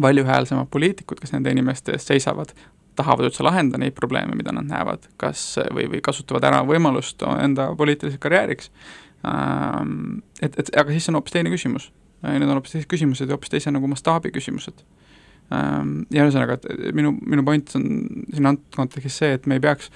valjuhäälsemad 0.00 0.70
poliitikud, 0.70 1.18
kes 1.20 1.34
nende 1.34 1.50
inimeste 1.50 1.94
eest 1.94 2.10
seisavad, 2.10 2.54
tahavad 2.98 3.28
üldse 3.28 3.42
lahendada 3.46 3.82
neid 3.82 3.94
probleeme, 3.98 4.36
mida 4.38 4.54
nad 4.54 4.68
näevad, 4.70 5.08
kas 5.18 5.42
või, 5.74 5.88
või 5.90 6.02
kasutavad 6.04 6.46
ära 6.46 6.62
võimalust 6.66 7.22
enda 7.40 7.72
poliitiliseks 7.78 8.22
karjääriks. 8.22 8.70
Et, 10.42 10.58
et 10.58 10.70
aga 10.78 10.94
siis 10.94 11.08
on 11.10 11.18
hoopis 11.18 11.34
teine 11.34 11.50
küsimus. 11.50 11.90
Need 12.24 12.48
on 12.48 12.58
hoopis 12.58 12.76
teised 12.76 12.90
küsimused 12.90 13.28
ja 13.28 13.36
hoopis 13.36 13.52
teise 13.52 13.72
nagu 13.74 13.88
mastaabi 13.90 14.32
küsimused. 14.34 14.84
Ähm, 15.52 16.04
ja 16.14 16.24
ühesõnaga, 16.24 16.56
et 16.56 16.94
minu, 16.96 17.12
minu 17.20 17.44
point 17.44 17.74
on 17.76 17.88
siin 18.32 18.48
antud 18.48 18.78
kontekstis 18.78 19.18
see, 19.20 19.34
et 19.36 19.48
me 19.50 19.58
ei 19.58 19.64
peaks 19.64 19.90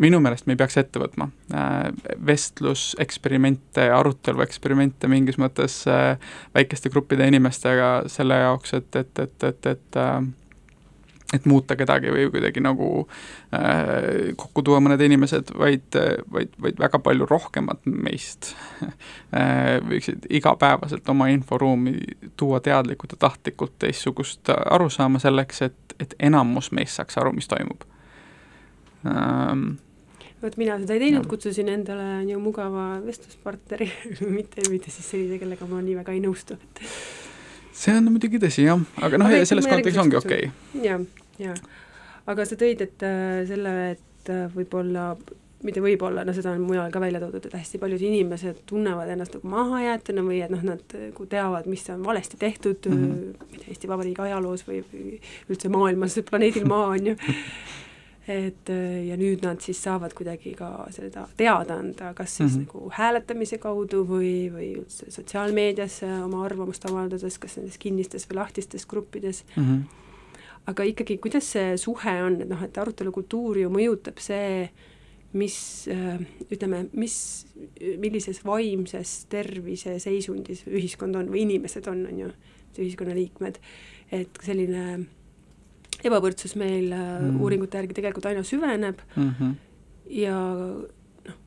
minu 0.00 0.20
meelest 0.20 0.46
me 0.46 0.54
ei 0.54 0.60
peaks 0.60 0.76
ette 0.80 1.00
võtma 1.00 1.28
äh, 1.56 1.88
vestluseksperimente, 2.28 3.88
arutelueksperimente 3.96 5.08
mingis 5.10 5.38
mõttes 5.40 5.78
äh, 5.90 6.16
väikeste 6.54 6.92
gruppide 6.92 7.28
inimestega 7.30 7.90
selle 8.12 8.38
jaoks, 8.42 8.76
et, 8.76 8.90
et, 9.00 9.22
et, 9.24 9.46
et, 9.50 9.70
et 9.72 10.00
äh, 10.02 10.20
et 11.34 11.46
muuta 11.46 11.74
kedagi 11.76 12.12
või 12.14 12.28
kuidagi 12.30 12.62
nagu 12.62 12.88
äh, 13.54 14.34
kokku 14.38 14.62
tuua 14.66 14.78
mõned 14.84 15.00
inimesed, 15.02 15.50
vaid, 15.58 15.98
vaid, 16.32 16.52
vaid 16.62 16.78
väga 16.78 17.00
palju 17.02 17.26
rohkemat 17.26 17.88
meist 17.90 18.52
äh, 18.84 19.78
võiksid 19.82 20.28
igapäevaselt 20.38 21.08
oma 21.10 21.28
inforuumi 21.34 21.96
tuua 22.38 22.60
teadlikult 22.62 23.16
ja 23.16 23.24
tahtlikult 23.26 23.74
teistsugust 23.82 24.52
arusaama 24.54 25.22
selleks, 25.22 25.64
et, 25.66 25.98
et 25.98 26.14
enamus 26.30 26.70
meist 26.76 27.00
saaks 27.00 27.18
aru, 27.18 27.34
mis 27.34 27.50
toimub. 27.50 27.82
Ähm, 29.06 29.68
vot 30.42 30.56
mina 30.60 30.78
seda 30.78 30.94
ei 30.94 31.08
teinud, 31.08 31.26
kutsusin 31.30 31.74
endale 31.74 32.06
on 32.20 32.30
ju 32.30 32.40
mugava 32.42 32.88
vestluspartneri 33.02 33.90
mitte, 34.38 34.62
mitte 34.70 34.94
siis 34.94 35.10
sellise, 35.10 35.42
kellega 35.42 35.66
ma 35.70 35.82
nii 35.82 35.98
väga 36.04 36.14
ei 36.14 36.22
nõustu, 36.22 36.54
et 36.54 36.86
see 37.76 37.96
on 37.96 38.10
muidugi 38.12 38.40
tõsi 38.42 38.66
jah, 38.66 38.84
aga 39.04 39.20
noh, 39.20 39.32
selles 39.48 39.68
kontekstis 39.68 40.02
ongi 40.02 40.20
okei 40.20 40.50
okay.. 40.50 40.84
jah, 40.86 41.02
jah. 41.42 41.58
aga 42.26 42.46
sa 42.48 42.58
tõid, 42.60 42.84
et 42.86 43.06
äh, 43.06 43.42
selle, 43.48 43.74
et 43.96 44.32
äh, 44.32 44.46
võib-olla 44.54 45.10
mitte 45.66 45.80
võib-olla, 45.82 46.22
no 46.26 46.34
seda 46.36 46.52
on 46.54 46.64
mujal 46.66 46.92
ka 46.92 47.00
välja 47.02 47.20
toodud, 47.22 47.48
et 47.48 47.56
hästi 47.56 47.80
paljud 47.82 48.02
inimesed 48.04 48.60
tunnevad 48.68 49.08
ennast 49.12 49.36
nagu 49.38 49.50
mahajäetuna 49.50 50.24
või 50.26 50.42
et 50.44 50.52
noh, 50.52 50.62
nad 50.66 50.96
nagu 51.00 51.26
teavad, 51.30 51.66
mis 51.70 51.86
on 51.94 52.04
valesti 52.04 52.38
tehtud 52.40 52.86
mm 52.90 53.02
-hmm. 53.02 53.64
Eesti 53.66 53.88
Vabariigi 53.88 54.22
ajaloos 54.22 54.62
või, 54.68 54.82
või 54.92 55.16
üldse 55.50 55.68
maailmas, 55.72 56.20
planeedil 56.30 56.68
Maa 56.68 56.86
on 56.94 57.06
ju 57.06 57.16
et 58.28 58.70
ja 59.06 59.14
nüüd 59.18 59.44
nad 59.46 59.60
siis 59.62 59.78
saavad 59.84 60.14
kuidagi 60.16 60.50
ka 60.58 60.70
seda 60.94 61.28
teada 61.38 61.76
anda, 61.78 62.12
kas 62.14 62.36
siis 62.36 62.56
mm 62.56 62.62
-hmm. 62.62 62.66
nagu 62.66 62.90
hääletamise 62.96 63.58
kaudu 63.58 64.02
või, 64.08 64.50
või 64.50 64.70
üldse 64.80 65.10
sotsiaalmeedias 65.10 66.00
oma 66.24 66.44
arvamust 66.44 66.84
avaldades, 66.90 67.38
kas 67.38 67.56
nendes 67.56 67.78
kinnistes 67.78 68.26
või 68.30 68.40
lahtistes 68.40 68.86
gruppides 68.86 69.44
mm. 69.56 69.62
-hmm. 69.62 69.82
aga 70.66 70.82
ikkagi, 70.82 71.18
kuidas 71.18 71.52
see 71.52 71.76
suhe 71.76 72.22
on, 72.22 72.40
et 72.42 72.48
noh, 72.48 72.62
et 72.62 72.78
arutelukultuuri 72.78 73.62
ju 73.62 73.70
mõjutab 73.70 74.18
see, 74.18 74.68
mis 75.32 75.88
ütleme, 76.50 76.86
mis, 76.92 77.46
millises 77.98 78.44
vaimses 78.44 79.26
tervise 79.28 79.98
seisundis 79.98 80.64
ühiskond 80.66 81.16
on 81.16 81.28
või 81.28 81.44
inimesed 81.46 81.86
on, 81.86 82.06
on 82.06 82.18
ju, 82.18 82.30
ühiskonnaliikmed, 82.76 83.58
et 84.12 84.38
selline 84.44 85.06
ebavõrdsus 86.08 86.56
meil 86.60 86.90
mm. 86.90 87.40
uuringute 87.40 87.80
järgi 87.80 87.98
tegelikult 87.98 88.30
aina 88.30 88.44
süveneb. 88.46 89.02
Mm 89.16 89.32
-hmm. 89.32 89.56
ja 90.22 90.36
noh, 90.36 91.40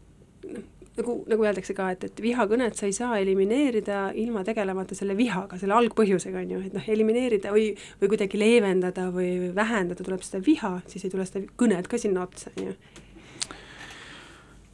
noh, 0.55 0.68
nagu, 0.99 1.16
nagu 1.30 1.45
öeldakse 1.45 1.74
ka, 1.78 1.89
et, 1.93 2.05
et 2.10 2.22
vihakõnet 2.24 2.78
sa 2.78 2.88
ei 2.88 2.95
saa 2.95 3.18
elimineerida 3.22 4.10
ilma 4.20 4.43
tegelemata 4.47 4.97
selle 4.97 5.16
vihaga, 5.18 5.60
selle 5.62 5.76
algpõhjusega, 5.78 6.43
on 6.43 6.55
ju, 6.55 6.62
et 6.70 6.78
noh, 6.78 6.88
elimineerida 6.95 7.53
või, 7.55 7.70
või 8.01 8.14
kuidagi 8.14 8.39
leevendada 8.41 9.10
või, 9.16 9.51
vähendada 9.55 10.05
tuleb 10.05 10.24
seda 10.26 10.41
viha, 10.45 10.78
siis 10.91 11.05
ei 11.05 11.14
tule 11.14 11.28
seda 11.28 11.45
kõnet 11.60 11.89
ka 11.89 12.01
sinna 12.01 12.26
otsa, 12.28 12.51
on 12.57 12.72
ju. 12.72 12.80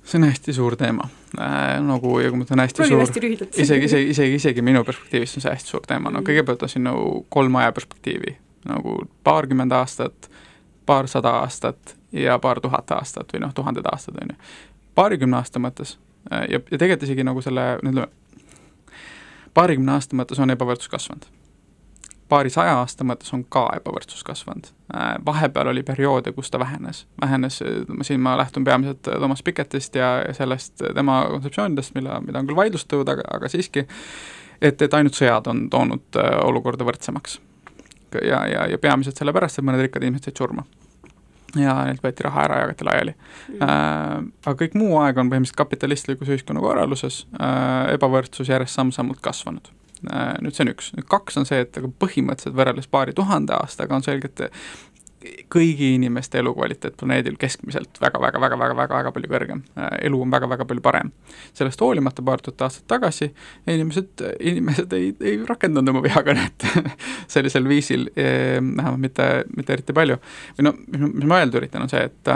See 0.06 0.20
on 0.20 0.28
hästi 0.28 0.54
suur 0.54 0.76
teema. 0.78 1.08
Äh,, 1.42 1.80
nagu 1.82 2.12
ja 2.22 2.30
kui 2.30 2.38
ma 2.38 2.46
ütlen 2.46 2.62
hästi 2.62 2.78
Proovime 2.84 3.08
suur, 3.10 3.30
isegi, 3.58 3.88
isegi, 3.88 4.10
isegi, 4.14 4.36
isegi 4.38 4.66
minu 4.66 4.84
perspektiivist 4.86 5.40
on 5.40 5.46
see 5.46 5.54
hästi 5.56 5.74
suur 5.74 5.86
teema, 5.88 6.12
no 6.12 6.22
mhm. 6.22 6.28
kõigepealt 6.30 6.66
on 6.66 6.72
siin 6.72 6.86
nagu 6.86 7.24
kolm 7.34 7.62
aja 7.62 7.74
perspektiivi 7.76 8.36
nagu 8.66 8.98
paarkümmend 9.24 9.72
aastat, 9.72 10.30
paarsada 10.86 11.30
aastat 11.42 11.96
ja 12.12 12.40
paar 12.40 12.62
tuhat 12.62 12.92
aastat 12.92 13.34
või 13.34 13.44
noh, 13.46 13.54
tuhanded 13.54 13.86
aastad, 13.92 14.18
on 14.22 14.34
ju. 14.34 14.38
paarikümne 14.96 15.38
aasta 15.38 15.60
mõttes 15.60 15.98
ja, 16.32 16.60
ja 16.60 16.78
tegelikult 16.78 17.04
isegi 17.04 17.24
nagu 17.24 17.42
selle, 17.42 17.66
ütleme, 17.84 18.08
paarikümne 19.54 19.96
aasta 19.96 20.18
mõttes 20.18 20.40
on 20.42 20.54
ebavõrdsus 20.54 20.92
kasvanud. 20.92 21.26
paarisaja 22.30 22.78
aasta 22.80 23.06
mõttes 23.06 23.34
on 23.34 23.44
ka 23.44 23.68
ebavõrdsus 23.78 24.24
kasvanud. 24.26 24.72
Vahepeal 25.26 25.68
oli 25.68 25.84
perioode, 25.84 26.32
kus 26.34 26.50
ta 26.52 26.60
vähenes, 26.60 27.06
vähenes, 27.22 27.60
siin 28.02 28.20
ma 28.20 28.38
lähtun 28.38 28.64
peamiselt 28.64 29.02
Thomas 29.02 29.44
Pikettist 29.44 29.96
ja, 29.96 30.34
sellest 30.34 30.82
tema 30.96 31.26
kontseptsioonidest, 31.30 31.94
mille, 31.96 32.22
mida 32.26 32.40
on 32.40 32.48
küll 32.48 32.58
vaidlustatud, 32.58 33.10
aga, 33.10 33.28
aga 33.38 33.50
siiski, 33.50 33.86
et, 34.62 34.82
et 34.82 34.94
ainult 34.94 35.14
sõjad 35.14 35.52
on 35.52 35.68
toonud 35.70 36.18
olukorda 36.44 36.88
võrdsemaks 36.88 37.40
ja, 38.24 38.42
ja, 38.50 38.66
ja 38.72 38.82
peamiselt 38.82 39.20
sellepärast, 39.20 39.60
et 39.60 39.68
mõned 39.68 39.84
rikkad 39.86 40.06
inimesed 40.06 40.32
said 40.32 40.42
surma. 40.42 40.66
ja 41.56 41.74
neilt 41.88 42.04
võeti 42.04 42.26
raha 42.26 42.44
ära, 42.50 42.60
jagati 42.66 42.86
laiali. 42.88 43.16
Mm.. 43.54 43.62
Äh, 43.64 44.26
aga 44.44 44.56
kõik 44.60 44.76
muu 44.76 44.98
aeg 45.00 45.18
on 45.22 45.32
põhimõtteliselt 45.32 45.62
kapitalistlikus 45.62 46.32
ühiskonnakorralduses 46.36 47.22
äh, 47.40 47.94
ebavõrdsus 47.96 48.52
järjest 48.52 48.76
samm-sammult 48.76 49.22
kasvanud. 49.24 49.72
Äh, 50.12 50.34
nüüd 50.44 50.58
see 50.58 50.66
on 50.66 50.74
üks, 50.74 50.92
nüüd 50.98 51.08
kaks 51.12 51.40
on 51.40 51.48
see, 51.48 51.62
et 51.64 51.80
aga 51.80 51.88
põhimõtteliselt 52.04 52.58
võrreldes 52.60 52.92
paari 52.92 53.16
tuhande 53.16 53.56
aastaga 53.56 53.96
on 53.96 54.04
selgelt 54.04 54.44
kõigi 55.52 55.92
inimeste 55.96 56.40
elukvaliteet 56.40 56.98
planeedil 57.00 57.38
keskmiselt 57.40 58.00
väga-väga-väga-väga-väga-väga 58.02 59.12
palju 59.16 59.32
kõrgem. 59.32 59.64
elu 60.02 60.22
on 60.22 60.32
väga-väga 60.32 60.66
palju 60.66 60.82
parem. 60.82 61.12
sellest 61.54 61.82
hoolimata 61.82 62.22
paar 62.22 62.42
tuhat 62.42 62.62
aastat 62.62 62.88
tagasi 62.88 63.32
inimesed, 63.68 64.26
inimesed 64.40 64.94
ei, 64.94 65.16
ei 65.22 65.40
rakendanud 65.46 65.90
oma 65.90 66.04
vihakõnet 66.04 66.68
sellisel 67.36 67.68
viisil 67.68 68.10
eh,, 68.16 68.60
vähemalt 68.62 69.00
mitte, 69.00 69.44
mitte 69.58 69.74
eriti 69.74 69.94
palju. 69.94 70.20
või 70.58 70.70
no, 70.70 70.76
mis 70.88 71.26
ma 71.26 71.42
öelda 71.42 71.62
üritan, 71.62 71.86
on 71.86 71.90
see, 71.90 72.06
et 72.06 72.34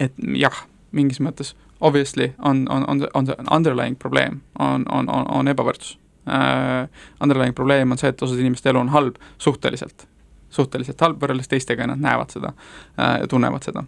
et 0.00 0.24
jah, 0.38 0.64
mingis 0.92 1.20
mõttes 1.22 1.54
obviously 1.80 2.32
on, 2.42 2.66
on, 2.70 2.88
on, 2.88 3.06
on 3.14 3.26
see 3.26 3.36
underlying 3.50 3.98
probleem, 3.98 4.40
on, 4.58 4.86
on, 4.90 5.08
on, 5.08 5.28
on 5.28 5.48
ebavõrdsus 5.48 5.98
uh,. 6.26 6.88
Underlying 7.20 7.54
probleem 7.54 7.92
on 7.92 8.00
see, 8.00 8.08
et 8.08 8.22
osade 8.22 8.40
inimeste 8.40 8.70
elu 8.70 8.80
on 8.80 8.92
halb 8.94 9.20
suhteliselt 9.38 10.06
suhteliselt 10.54 11.00
halb 11.04 11.20
võrreldes 11.22 11.50
teistega 11.50 11.84
ja 11.84 11.92
nad 11.92 12.02
näevad 12.02 12.34
seda 12.34 12.54
äh, 12.54 13.20
ja 13.22 13.28
tunnevad 13.30 13.66
seda 13.66 13.84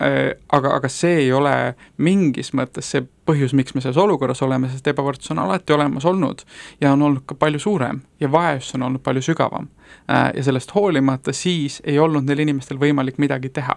äh, 0.00 0.32
aga, 0.52 0.74
aga 0.76 0.90
see 0.92 1.22
ei 1.24 1.32
ole 1.32 1.54
mingis 2.02 2.52
mõttes 2.56 2.90
see 2.92 3.04
põhjus, 3.26 3.54
miks 3.58 3.74
me 3.74 3.82
selles 3.82 3.98
olukorras 4.00 4.42
oleme, 4.46 4.70
sest 4.70 4.86
ebavõrdsus 4.92 5.32
on 5.34 5.42
alati 5.42 5.74
olemas 5.76 6.06
olnud 6.06 6.44
ja 6.80 6.92
on 6.92 7.02
olnud 7.02 7.26
ka 7.26 7.38
palju 7.38 7.62
suurem 7.62 8.02
ja 8.22 8.30
vaesus 8.32 8.76
on 8.78 8.86
olnud 8.88 9.02
palju 9.06 9.24
sügavam. 9.30 9.68
Äh, 10.10 10.30
ja 10.36 10.46
sellest 10.46 10.74
hoolimata 10.76 11.34
siis 11.36 11.80
ei 11.84 11.98
olnud 11.98 12.28
neil 12.28 12.44
inimestel 12.46 12.80
võimalik 12.82 13.18
midagi 13.22 13.48
teha. 13.48 13.76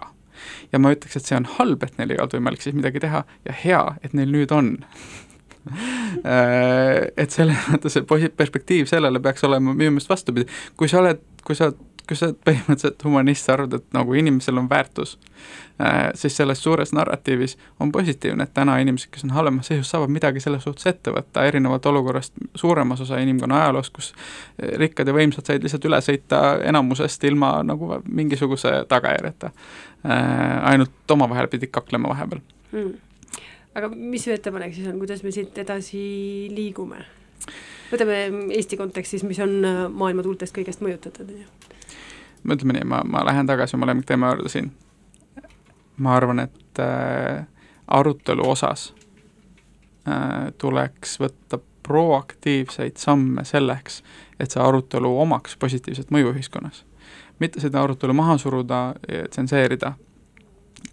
ja 0.72 0.78
ma 0.78 0.92
ütleks, 0.94 1.16
et 1.16 1.26
see 1.26 1.36
on 1.36 1.44
halb, 1.58 1.82
et 1.84 1.98
neil 1.98 2.14
ei 2.14 2.20
olnud 2.20 2.38
võimalik 2.38 2.62
siis 2.64 2.76
midagi 2.76 3.02
teha 3.02 3.24
ja 3.44 3.56
hea, 3.64 3.82
et 4.02 4.14
neil 4.16 4.30
nüüd 4.32 4.52
on 4.56 4.78
et 7.22 7.34
selles 7.34 7.66
mõttes 7.68 7.96
see 7.96 8.30
perspektiiv 8.36 8.88
sellele 8.88 9.20
peaks 9.22 9.44
olema 9.44 9.74
minu 9.74 9.92
meelest 9.92 10.10
vastupidi, 10.10 10.46
kui 10.76 10.88
sa 10.88 11.02
oled, 11.02 11.20
kui 11.44 11.58
sa 11.58 11.70
kui 12.08 12.16
sa 12.18 12.30
põhimõtteliselt 12.46 13.02
humanist, 13.04 13.46
sa 13.46 13.54
arvad, 13.56 13.76
et 13.78 13.96
nagu 13.96 14.14
inimesel 14.18 14.58
on 14.60 14.68
väärtus 14.70 15.16
äh,, 15.80 16.10
siis 16.18 16.36
selles 16.36 16.62
suures 16.62 16.92
narratiivis 16.96 17.56
on 17.80 17.92
positiivne, 17.92 18.44
et 18.44 18.54
täna 18.56 18.78
inimesed, 18.82 19.10
kes 19.14 19.24
on 19.26 19.34
halvemas 19.36 19.70
seisus, 19.70 19.90
saavad 19.90 20.12
midagi 20.12 20.42
selles 20.42 20.64
suhtes 20.66 20.86
ette 20.90 21.14
võtta, 21.14 21.44
erinevalt 21.48 21.86
olukorrast 21.90 22.34
suuremas 22.54 23.00
osa 23.04 23.20
inimkonna 23.22 23.62
ajaloos, 23.62 23.90
kus 23.94 24.12
rikkad 24.82 25.08
ja 25.08 25.16
võimsad 25.16 25.50
said 25.50 25.66
lihtsalt 25.66 25.86
üle 25.90 26.00
sõita 26.04 26.42
enamusest 26.70 27.24
ilma 27.30 27.52
nagu 27.66 28.00
mingisuguse 28.08 28.74
tagajärjeta 28.88 29.52
äh,. 29.52 30.72
ainult 30.72 31.16
omavahel 31.16 31.48
pidid 31.52 31.72
kaklema 31.74 32.12
vahepeal 32.12 32.42
hmm. 32.72 32.92
aga 33.74 33.92
mis 33.94 34.26
su 34.26 34.34
ettepanek 34.34 34.74
siis 34.74 34.90
on, 34.92 34.98
kuidas 35.02 35.24
me 35.26 35.34
siit 35.34 35.58
edasi 35.58 36.02
liigume? 36.54 37.04
võtame 37.90 38.20
Eesti 38.54 38.78
kontekstis, 38.78 39.24
mis 39.26 39.40
on 39.42 39.58
äh, 39.66 39.82
maailma 39.88 40.22
tuultest 40.26 40.54
kõigest 40.56 40.82
mõjutatud, 40.84 41.30
on 41.30 41.44
ju 41.44 41.69
ütleme 42.48 42.78
nii, 42.78 42.84
ma, 42.88 43.02
ma 43.04 43.24
lähen 43.26 43.46
tagasi 43.46 43.76
oma 43.76 43.86
lemmikteema 43.90 44.32
juurde 44.32 44.48
siin. 44.48 44.72
ma 45.96 46.14
arvan, 46.16 46.38
et 46.38 46.78
äh, 46.80 47.46
arutelu 47.86 48.48
osas 48.50 48.94
äh, 50.08 50.52
tuleks 50.58 51.18
võtta 51.20 51.58
proaktiivseid 51.82 52.96
samme 52.96 53.44
selleks, 53.44 54.02
et 54.40 54.50
see 54.50 54.62
arutelu 54.62 55.10
omaks 55.20 55.56
positiivset 55.56 56.10
mõju 56.10 56.32
ühiskonnas. 56.34 56.84
mitte 57.38 57.60
seda 57.60 57.82
arutelu 57.82 58.12
maha 58.12 58.38
suruda, 58.38 58.94
tsenseerida 59.30 59.94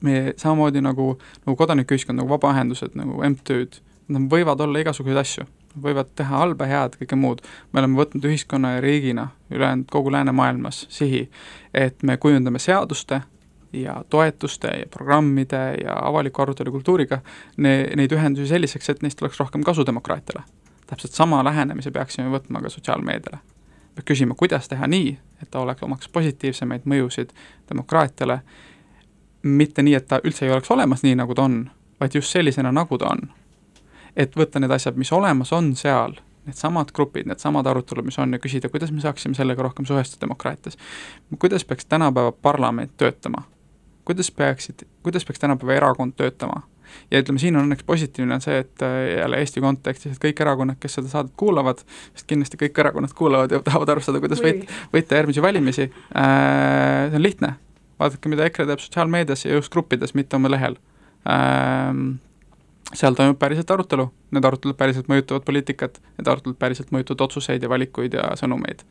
me 0.02 0.34
samamoodi 0.38 0.82
nagu, 0.82 1.18
nagu 1.46 1.56
kodanikuühiskond, 1.58 2.20
nagu 2.20 2.30
vabaühendused, 2.30 2.96
nagu 2.98 3.22
MTÜ-d, 3.30 3.82
nad 4.14 4.28
võivad 4.32 4.62
olla 4.64 4.82
igasuguseid 4.84 5.22
asju, 5.22 5.48
võivad 5.84 6.12
teha 6.16 6.38
halba, 6.38 6.66
head, 6.66 6.98
kõike 7.00 7.16
muud. 7.16 7.42
me 7.72 7.80
oleme 7.80 7.98
võtnud 8.00 8.26
ühiskonna 8.26 8.76
ja 8.76 8.82
riigina, 8.82 9.28
ülejäänud 9.52 9.90
kogu 9.92 10.12
läänemaailmas 10.12 10.86
sihi, 10.90 11.30
et 11.74 12.04
me 12.04 12.18
kujundame 12.18 12.60
seaduste 12.60 13.22
ja 13.74 14.04
toetuste 14.10 14.68
ja 14.68 14.86
programmide 14.90 15.76
ja 15.84 16.00
avaliku 16.02 16.42
arutelu 16.42 16.72
kultuuriga 16.72 17.20
ne, 17.58 17.90
neid 17.96 18.12
ühendusi 18.12 18.48
selliseks, 18.48 18.90
et 18.90 19.02
neist 19.02 19.22
oleks 19.22 19.40
rohkem 19.40 19.64
kasu 19.64 19.86
demokraatiale. 19.86 20.44
täpselt 20.88 21.12
sama 21.14 21.44
lähenemise 21.44 21.92
peaksime 21.92 22.30
võtma 22.32 22.62
ka 22.62 22.70
sotsiaalmeediale. 22.70 23.38
peab 23.96 24.06
küsima, 24.06 24.36
kuidas 24.36 24.68
teha 24.68 24.88
nii, 24.88 25.18
et 25.42 25.52
ta 25.52 25.60
oleks, 25.60 25.84
omaks 25.84 26.08
positiivsemaid 26.10 26.86
mõjusid 26.86 27.34
demokraatiale, 27.70 28.40
mitte 29.44 29.84
nii, 29.84 29.96
et 29.96 30.08
ta 30.08 30.22
üldse 30.24 30.46
ei 30.46 30.52
oleks 30.52 30.72
olemas 30.72 31.04
nii, 31.04 31.16
nagu 31.16 31.36
ta 31.36 31.44
on, 31.44 31.70
vaid 32.00 32.16
just 32.16 32.32
sellisena, 32.32 32.72
nagu 32.72 32.98
ta 32.98 33.10
on 33.12 33.30
et 34.18 34.38
võtta 34.38 34.62
need 34.62 34.74
asjad, 34.74 34.98
mis 34.98 35.12
olemas 35.14 35.54
on 35.56 35.74
seal, 35.78 36.18
needsamad 36.48 36.92
grupid, 36.96 37.28
needsamad 37.30 37.68
arutelud, 37.68 38.08
mis 38.08 38.18
on 38.24 38.34
ja 38.34 38.40
küsida, 38.42 38.72
kuidas 38.74 38.92
me 38.96 39.04
saaksime 39.04 39.38
sellega 39.38 39.64
rohkem 39.64 39.86
suhestuda 39.86 40.26
demokraatias. 40.26 40.78
kuidas 41.40 41.66
peaks 41.66 41.86
tänapäeva 41.86 42.32
parlament 42.32 42.98
töötama? 42.98 43.44
kuidas 44.06 44.32
peaksid, 44.32 44.88
kuidas 45.04 45.26
peaks 45.26 45.40
tänapäeva 45.40 45.74
erakond 45.74 46.16
töötama? 46.18 46.62
ja 47.12 47.20
ütleme, 47.20 47.40
siin 47.40 47.56
on 47.60 47.68
õnneks 47.68 47.84
positiivne 47.86 48.38
on 48.38 48.44
see, 48.44 48.58
et 48.64 48.84
äh, 48.86 48.98
jälle 49.20 49.40
Eesti 49.44 49.62
kontekstis, 49.62 50.16
et 50.16 50.24
kõik 50.24 50.42
erakonnad, 50.42 50.80
kes 50.80 50.98
seda 50.98 51.12
saadet 51.12 51.34
kuulavad, 51.38 51.84
sest 52.14 52.28
kindlasti 52.30 52.60
kõik 52.62 52.80
erakonnad 52.80 53.14
kuulavad 53.18 53.52
ja 53.52 53.60
tahavad 53.64 53.92
aru 53.92 54.06
saada, 54.06 54.22
kuidas 54.24 54.42
võit, 54.44 54.64
võita 54.94 55.20
järgmisi 55.20 55.44
valimisi 55.44 55.90
äh,, 55.90 57.10
see 57.12 57.20
on 57.20 57.26
lihtne. 57.28 57.58
vaadake, 58.00 58.30
mida 58.30 58.46
EKRE 58.48 58.70
teeb 58.70 58.80
sotsiaalmeedias 58.80 59.46
ja 59.46 59.58
just 59.58 59.74
gruppides, 59.74 60.16
mitte 60.16 60.40
oma 60.40 60.52
lehel 60.54 60.80
äh, 61.28 61.92
seal 62.96 63.18
toimub 63.18 63.40
päriselt 63.40 63.72
arutelu, 63.72 64.08
need 64.36 64.48
arutelud 64.48 64.78
päriselt 64.80 65.10
mõjutavad 65.12 65.46
poliitikat, 65.48 66.00
need 66.20 66.32
arutelud 66.32 66.58
päriselt 66.60 66.92
mõjutavad 66.96 67.26
otsuseid 67.28 67.64
ja 67.64 67.70
valikuid 67.72 68.16
ja 68.16 68.30
sõnumeid. 68.40 68.84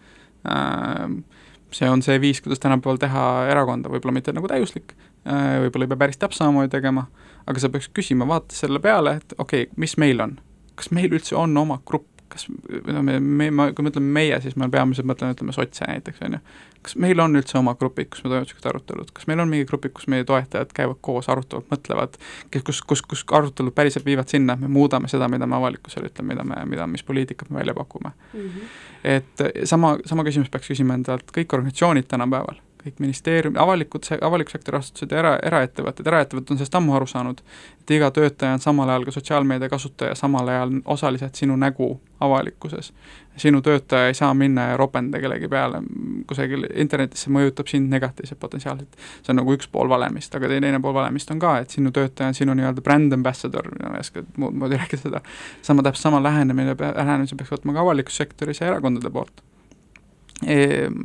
See 1.76 1.88
on 1.90 2.02
see 2.04 2.18
viis, 2.22 2.40
kuidas 2.44 2.60
tänapäeval 2.62 3.00
teha 3.02 3.22
erakonda, 3.50 3.90
võib-olla 3.90 4.14
mitte 4.14 4.34
nagu 4.36 4.48
täiuslik, 4.50 4.94
võib-olla 5.24 5.88
ei 5.88 5.92
pea 5.92 6.02
päris 6.04 6.20
täpselt 6.20 6.44
samamoodi 6.44 6.70
tegema, 6.72 7.06
aga 7.46 7.62
sa 7.62 7.70
peaks 7.72 7.88
küsima, 7.96 8.28
vaata 8.28 8.54
selle 8.54 8.80
peale, 8.82 9.16
et 9.20 9.34
okei 9.38 9.66
okay,, 9.66 9.72
mis 9.80 9.96
meil 10.00 10.22
on, 10.22 10.36
kas 10.78 10.92
meil 10.94 11.10
üldse 11.16 11.34
on 11.36 11.56
oma 11.58 11.80
grupp, 11.88 12.15
kas 12.32 12.46
no 12.92 13.02
me, 13.06 13.18
me, 13.20 13.50
ma, 13.50 13.68
kui 13.72 13.84
me 13.84 13.92
ütleme 13.92 14.10
meie, 14.18 14.38
siis 14.44 14.56
ma 14.58 14.68
peamiselt 14.72 15.08
mõtlen, 15.08 15.34
ütleme 15.36 15.54
sotse 15.54 15.86
näiteks, 15.88 16.22
on 16.26 16.36
ju. 16.36 16.40
kas 16.86 16.96
meil 17.02 17.22
on 17.22 17.38
üldse 17.38 17.58
oma 17.60 17.74
grupid, 17.78 18.10
kus 18.12 18.24
me 18.24 18.30
toimuvad 18.30 18.46
niisugused 18.46 18.68
arutelud, 18.70 19.12
kas 19.16 19.28
meil 19.30 19.42
on 19.44 19.52
mingi 19.52 19.68
grupid, 19.68 19.94
kus 19.96 20.08
meie 20.12 20.26
toetajad 20.28 20.74
käivad 20.76 21.00
koos, 21.06 21.30
arutavad, 21.32 21.66
mõtlevad, 21.72 22.18
kes, 22.54 22.66
kus, 22.66 22.82
kus, 22.82 23.04
kus 23.06 23.24
arutelud 23.38 23.74
päriselt 23.76 24.06
viivad 24.06 24.30
sinna, 24.32 24.56
et 24.56 24.66
me 24.66 24.70
muudame 24.72 25.10
seda, 25.12 25.30
mida 25.32 25.48
me 25.48 25.58
avalikkusele 25.58 26.12
ütleme, 26.12 26.34
mida 26.34 26.46
me, 26.46 26.62
mida, 26.70 26.90
mis 26.90 27.06
poliitikat 27.06 27.50
me 27.50 27.62
välja 27.62 27.74
pakume 27.74 28.12
mm. 28.12 28.40
-hmm. 28.40 28.76
et 29.16 29.48
sama, 29.64 29.96
sama 30.04 30.26
küsimus 30.26 30.50
peaks 30.50 30.72
küsima 30.74 30.98
endalt 30.98 31.30
kõik 31.34 31.58
organisatsioonid 31.58 32.10
tänapäeval 32.10 32.65
kõik 32.86 33.00
ministeerium, 33.02 33.56
avalikud, 33.58 34.06
avaliku 34.20 34.54
sektori 34.54 34.78
asutused 34.78 35.12
ja 35.12 35.18
era, 35.22 35.32
eraettevõtted, 35.42 36.06
eraettevõtted 36.06 36.54
on 36.54 36.60
sellest 36.60 36.78
ammu 36.78 36.94
aru 36.96 37.08
saanud, 37.10 37.40
et 37.82 37.94
iga 37.96 38.10
töötaja 38.14 38.56
on 38.56 38.62
samal 38.62 38.90
ajal 38.92 39.06
ka 39.08 39.14
sotsiaalmeedia 39.16 39.70
kasutaja, 39.72 40.14
samal 40.18 40.48
ajal 40.52 40.76
osaliselt 40.96 41.34
sinu 41.34 41.56
nägu 41.60 41.96
avalikkuses. 42.20 42.92
sinu 43.36 43.60
töötaja 43.62 44.06
ei 44.08 44.14
saa 44.14 44.34
minna 44.34 44.62
ja 44.70 44.76
ropenda 44.76 45.18
kellegi 45.20 45.48
peale 45.48 45.82
kusagil 46.26 46.64
internetis, 46.74 47.26
see 47.26 47.32
mõjutab 47.34 47.68
sind 47.68 47.90
negatiivselt 47.92 48.40
potentsiaalselt. 48.40 48.96
see 49.22 49.34
on 49.34 49.42
nagu 49.42 49.56
üks 49.56 49.68
pool 49.72 49.88
valemist, 49.88 50.34
aga 50.34 50.48
teine 50.48 50.80
pool 50.80 50.94
valemist 50.94 51.30
on 51.30 51.42
ka, 51.42 51.58
et 51.58 51.70
sinu 51.70 51.92
töötaja 51.92 52.32
on 52.32 52.38
sinu 52.38 52.54
nii-öelda 52.54 52.82
brand 52.82 53.12
ambassador, 53.12 53.68
ma 53.82 53.98
ei 53.98 54.06
oska 54.06 54.24
muud 54.36 54.56
moodi 54.56 54.78
rääkida 54.82 55.02
seda, 55.02 55.20
sama, 55.62 55.82
täpselt 55.82 56.08
sama 56.08 56.22
lähenemine, 56.22 56.76
lähenemise 56.78 57.36
peaks 57.36 57.52
võtma 57.58 57.76
ka 57.76 57.84
avalikus 57.84 58.16
sektoris 58.16 58.60
ja 58.60 58.72
erakondade 58.72 59.10
poolt 59.12 59.44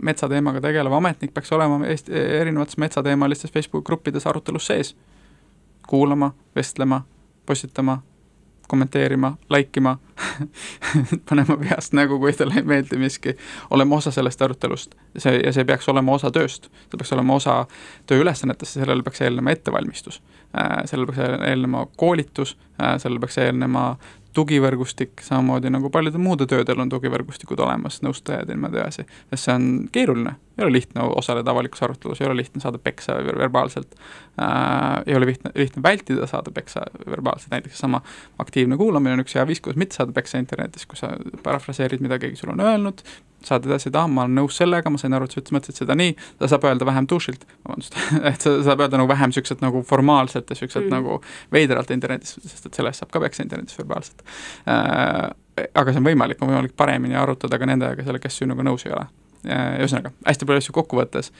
metsateemaga 0.03 0.61
tegelev 0.61 0.93
ametnik 0.93 1.33
peaks 1.33 1.51
olema 1.55 1.85
Eesti, 1.87 2.13
erinevates 2.13 2.77
metsateemalistes 2.77 3.51
Facebook 3.51 3.85
gruppides 3.85 4.27
arutelus 4.27 4.67
sees. 4.67 4.95
kuulama, 5.87 6.31
vestlema, 6.55 7.01
postitama, 7.45 8.01
kommenteerima, 8.71 9.37
like 9.49 9.79
ima 9.79 9.97
panema 11.29 11.57
peast 11.57 11.93
nägu, 11.93 12.19
kui 12.19 12.31
talle 12.33 12.61
ei 12.61 12.63
meeldi 12.63 12.99
miski, 13.01 13.33
olema 13.69 13.97
osa 13.97 14.11
sellest 14.15 14.41
arutelust. 14.41 14.95
see, 15.17 15.39
ja 15.43 15.51
see 15.53 15.65
peaks 15.67 15.89
olema 15.91 16.15
osa 16.15 16.31
tööst, 16.31 16.69
see 16.85 16.99
peaks 17.01 17.11
olema 17.17 17.35
osa 17.35 17.57
tööülesannetest 18.07 18.77
ja 18.77 18.85
sellele 18.85 19.03
peaks 19.03 19.21
eelnema 19.21 19.51
ettevalmistus 19.51 20.21
äh,. 20.55 20.85
sellele 20.85 21.11
peaks 21.11 21.49
eelnema 21.49 21.85
koolitus 21.97 22.55
äh,, 22.79 22.95
sellele 23.03 23.19
peaks 23.25 23.37
eelnema 23.43 23.85
tugivõrgustik, 24.33 25.21
samamoodi 25.25 25.71
nagu 25.73 25.89
paljudel 25.91 26.21
muudel 26.23 26.47
töödel 26.47 26.79
on 26.79 26.91
tugivõrgustikud 26.91 27.59
olemas, 27.59 27.99
nõustajad 28.05 28.47
ja 28.47 28.55
niimoodi 28.55 28.79
edasi. 28.79 29.05
sest 29.29 29.43
see 29.43 29.55
on 29.55 29.67
keeruline, 29.91 30.35
ei 30.61 30.67
ole 30.67 30.77
lihtne 30.77 31.07
osaleda 31.17 31.51
avalikus 31.51 31.83
arutelus, 31.83 32.21
ei 32.21 32.27
ole 32.27 32.37
lihtne 32.41 32.61
saada 32.61 32.79
peksa 32.81 33.17
verbaalselt 33.25 33.95
äh,, 33.95 35.01
ei 35.05 35.17
ole 35.17 35.31
lihtne, 35.31 35.51
lihtne 35.55 35.83
vältida 35.83 36.27
saada 36.27 36.53
peksa 36.53 36.85
verbaalselt, 37.09 37.51
näiteks 37.51 37.79
sama 37.79 38.01
aktiivne 38.39 38.77
kuulamine 38.77 39.17
on 39.17 39.25
üks 39.25 39.35
hea 39.35 39.47
viis, 39.47 39.61
kuidas 39.61 39.81
mitte 39.81 39.97
saada 39.97 40.15
peksa 40.15 40.39
internetis, 40.41 40.85
kui 40.85 40.99
sa 40.99 41.13
parafraseerid, 41.43 42.03
mida 42.03 42.19
keegi 42.21 42.39
sulle 42.39 42.55
on 42.57 42.65
öelnud, 42.65 43.03
saad 43.45 43.65
edasi 43.65 43.91
taha, 43.93 44.09
ma 44.11 44.25
olen 44.25 44.37
nõus 44.41 44.57
sellega, 44.59 44.91
ma 44.93 44.99
sain 45.01 45.15
aru, 45.17 45.27
et 45.27 45.35
sa 45.35 45.55
mõtlesid 45.55 45.81
seda 45.81 45.95
nii, 45.97 46.13
ta 46.39 46.49
saab 46.51 46.67
öelda 46.69 46.87
vähem 46.87 47.07
dušilt, 47.09 47.45
vabandust 47.65 47.97
et 48.31 48.45
sa 48.45 48.55
saab 48.67 48.85
öelda 48.85 49.01
nagu 49.01 49.09
vähem 49.11 49.33
niisugused 49.33 49.63
nagu 49.65 49.81
formaalselt 49.87 50.49
ja 50.49 50.57
niisugused 50.57 50.85
mm. 50.85 50.93
nagu 50.93 51.17
veidralt 51.53 51.93
internetis, 51.95 52.37
sest 52.45 52.69
et 52.69 52.77
sellest 52.77 53.01
saab 53.01 53.13
ka 53.13 53.23
peksa 53.23 53.45
internetis 53.45 53.79
verbaalselt 53.79 54.21
äh,. 54.69 55.31
aga 55.73 55.91
see 55.91 56.03
on 56.03 56.07
võimalik, 56.11 56.41
on 56.41 56.53
võimalik 56.53 56.77
paremini 56.77 57.17
arutada 57.17 57.59
ka 57.59 57.69
nendega, 57.69 58.05
kelle, 58.05 58.21
kes 58.21 58.41
sinuga 58.43 58.65
nõus 58.65 58.85
ei 58.87 58.95
ole. 58.95 59.09
Ühesõnaga, 59.45 60.11
hästi 60.27 60.47
palju 60.47 60.63
asju 60.63 60.75
kokku 60.75 60.99
võttes, 60.99 61.31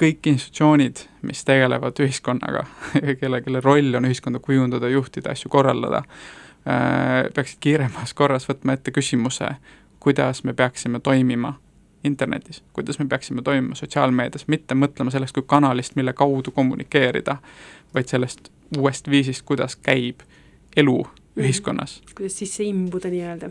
kõik 0.00 0.26
institutsioonid, 0.26 1.04
mis 1.22 1.44
tegelevad 1.46 2.00
ühiskonnaga 2.02 2.64
kelle, 3.20 3.40
kelle 3.44 3.60
roll 3.62 3.94
on 3.94 4.08
ühiskonda 4.08 4.40
kujundada, 4.42 4.90
juhtida, 4.90 5.34
asju 5.34 5.50
korraldada 5.52 6.02
äh,, 6.02 7.30
peaksid 7.34 7.60
kiiremas 7.62 8.14
korras 8.14 8.48
võtma 8.50 8.74
ette 8.78 8.94
küsimuse, 8.94 9.54
kuidas 10.02 10.44
me 10.44 10.52
peaksime 10.52 11.00
toimima 11.00 11.54
internetis, 12.04 12.62
kuidas 12.72 12.98
me 12.98 13.06
peaksime 13.08 13.42
toimima 13.42 13.74
sotsiaalmeedias, 13.74 14.48
mitte 14.48 14.74
mõtlema 14.74 15.12
sellest 15.14 15.34
kui 15.34 15.46
kanalist, 15.46 15.96
mille 15.96 16.12
kaudu 16.12 16.52
kommunikeerida, 16.52 17.36
vaid 17.94 18.10
sellest 18.10 18.50
uuest 18.76 19.08
viisist, 19.10 19.44
kuidas 19.46 19.76
käib 19.76 20.26
elu 20.76 20.98
mhm. 21.04 21.44
ühiskonnas 21.44 22.00
kuidas 22.14 22.38
sisse 22.42 22.64
imbuda 22.66 23.10
nii-öelda? 23.12 23.50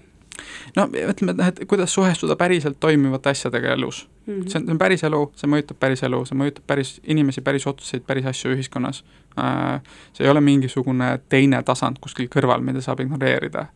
No 0.76 0.88
ütleme, 0.88 1.32
et 1.32 1.38
noh, 1.38 1.52
et 1.52 1.62
kuidas 1.70 1.94
suhestuda 1.94 2.36
päriselt 2.40 2.80
toimivate 2.80 3.30
asjadega 3.30 3.74
elus 3.74 4.08
mm. 4.26 4.34
-hmm. 4.34 4.48
see 4.50 4.60
on, 4.60 4.66
see 4.66 4.72
on 4.72 4.82
päris 4.82 5.04
elu, 5.04 5.22
see 5.36 5.50
mõjutab 5.50 5.80
päris 5.80 6.04
elu, 6.04 6.24
see 6.26 6.38
mõjutab 6.38 6.68
päris 6.68 6.96
inimesi, 7.04 7.42
päris 7.42 7.68
otsuseid, 7.68 8.06
päris 8.08 8.26
asju 8.26 8.56
ühiskonnas 8.56 9.04
äh,. 9.38 9.82
see 10.14 10.26
ei 10.26 10.32
ole 10.32 10.42
mingisugune 10.42 11.20
teine 11.30 11.64
tasand 11.64 12.00
kuskil 12.02 12.28
kõrval, 12.36 12.62
mida 12.62 12.82
saab 12.82 13.00
ignoreerida 13.00 13.68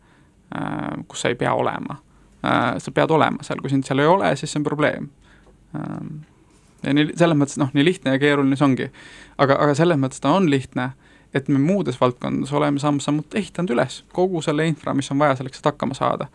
äh,, 0.56 1.04
kus 1.08 1.20
sa 1.20 1.28
ei 1.28 1.34
pea 1.34 1.54
olema 1.54 2.00
äh, 2.44 2.78
sa 2.78 2.90
pead 2.90 3.10
olema 3.10 3.42
seal, 3.42 3.60
kui 3.60 3.70
sind 3.70 3.84
seal 3.84 3.98
ei 3.98 4.06
ole, 4.06 4.36
siis 4.36 4.52
see 4.52 4.60
on 4.60 4.64
probleem 4.64 5.08
ja 6.82 6.94
nii, 6.94 7.12
selles 7.18 7.38
mõttes 7.38 7.58
noh, 7.60 7.70
nii 7.74 7.84
lihtne 7.84 8.14
ja 8.14 8.22
keeruline 8.22 8.56
see 8.58 8.66
ongi. 8.66 8.88
aga, 9.38 9.58
aga 9.58 9.74
selles 9.78 9.98
mõttes 10.00 10.22
ta 10.22 10.32
on 10.36 10.48
lihtne, 10.50 10.92
et 11.34 11.48
me 11.48 11.58
muudes 11.58 12.00
valdkondades 12.00 12.52
oleme 12.52 12.80
samm-sammult 12.80 13.34
ehitanud 13.36 13.74
üles 13.74 14.00
kogu 14.16 14.40
selle 14.44 14.66
infra, 14.68 14.94
mis 14.96 15.10
on 15.12 15.20
vaja 15.20 15.36
selleks, 15.38 15.60
et 15.60 15.68
hakkama 15.68 15.96
saada. 15.98 16.28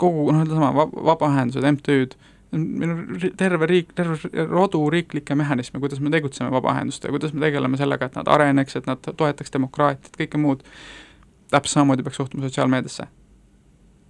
kogu 0.00 0.30
noh, 0.32 0.42
sedasama 0.42 0.86
vabaühendused, 1.10 1.66
MTÜ-d, 1.76 2.16
meil 2.56 2.92
on 2.94 3.32
terve 3.36 3.66
riik, 3.68 3.92
terve 3.94 4.46
rodu 4.48 4.80
riiklikke 4.90 5.36
mehhanisme, 5.36 5.80
kuidas 5.80 6.00
me 6.00 6.10
tegutseme 6.10 6.50
vabaühendustega, 6.54 7.12
kuidas 7.12 7.34
me 7.36 7.44
tegeleme 7.44 7.76
sellega, 7.76 8.08
et 8.08 8.16
nad 8.16 8.30
areneks, 8.32 8.76
et 8.80 8.88
nad 8.88 9.10
toetaks 9.10 9.52
demokraatiat, 9.54 10.16
kõike 10.18 10.40
muud. 10.40 10.66
täpselt 11.50 11.74
samamoodi 11.74 12.02
peaks 12.06 12.16
suhtuma 12.16 12.46
sotsiaalmeediasse. 12.46 13.06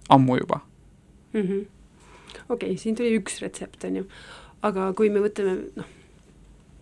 ammu 0.09 0.35
juba 0.37 0.59
mm 1.33 1.41
-hmm.. 1.41 1.65
okei 2.49 2.69
okay,, 2.69 2.77
siin 2.77 2.95
tuli 2.95 3.17
üks 3.19 3.41
retsept, 3.41 3.83
on 3.83 3.95
ju, 3.95 4.05
aga 4.61 4.93
kui 4.93 5.09
me 5.09 5.19
võtame 5.19 5.57
noh 5.75 5.85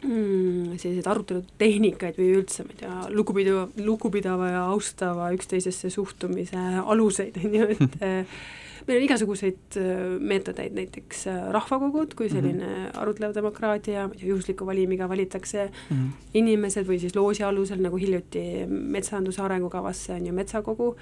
mm,, 0.04 0.78
selliseid 0.80 1.10
arutelutehnikaid 1.10 2.18
või 2.20 2.32
üldse, 2.40 2.66
ma 2.66 2.76
ei 2.76 2.80
tea, 2.84 2.96
lugupidava, 3.16 3.68
lugupidava 3.84 4.50
ja 4.54 4.64
austava 4.72 5.30
üksteisesse 5.36 5.92
suhtumise 5.94 6.64
aluseid, 6.86 7.40
on 7.44 7.56
ju, 7.60 7.70
et 7.76 8.02
eh, 8.06 8.36
meil 8.88 9.02
on 9.02 9.08
igasuguseid 9.08 9.80
eh, 9.82 10.04
meetodeid, 10.32 10.76
näiteks 10.78 11.26
eh, 11.32 11.40
rahvakogud 11.56 12.16
kui 12.18 12.30
selline 12.32 12.66
mm 12.66 12.76
-hmm. 12.76 13.00
arutlev 13.02 13.36
demokraatia, 13.36 14.10
juhusliku 14.22 14.66
valimiga 14.66 15.10
valitakse 15.10 15.70
mm 15.70 15.98
-hmm. 15.98 16.30
inimesed 16.34 16.88
või 16.88 17.00
siis 17.00 17.16
loosi 17.16 17.44
alusel, 17.44 17.82
nagu 17.82 17.98
hiljuti 17.98 18.66
metsanduse 18.68 19.42
arengukavasse 19.42 20.14
on 20.14 20.28
ju 20.28 20.34
metsakogu 20.34 20.96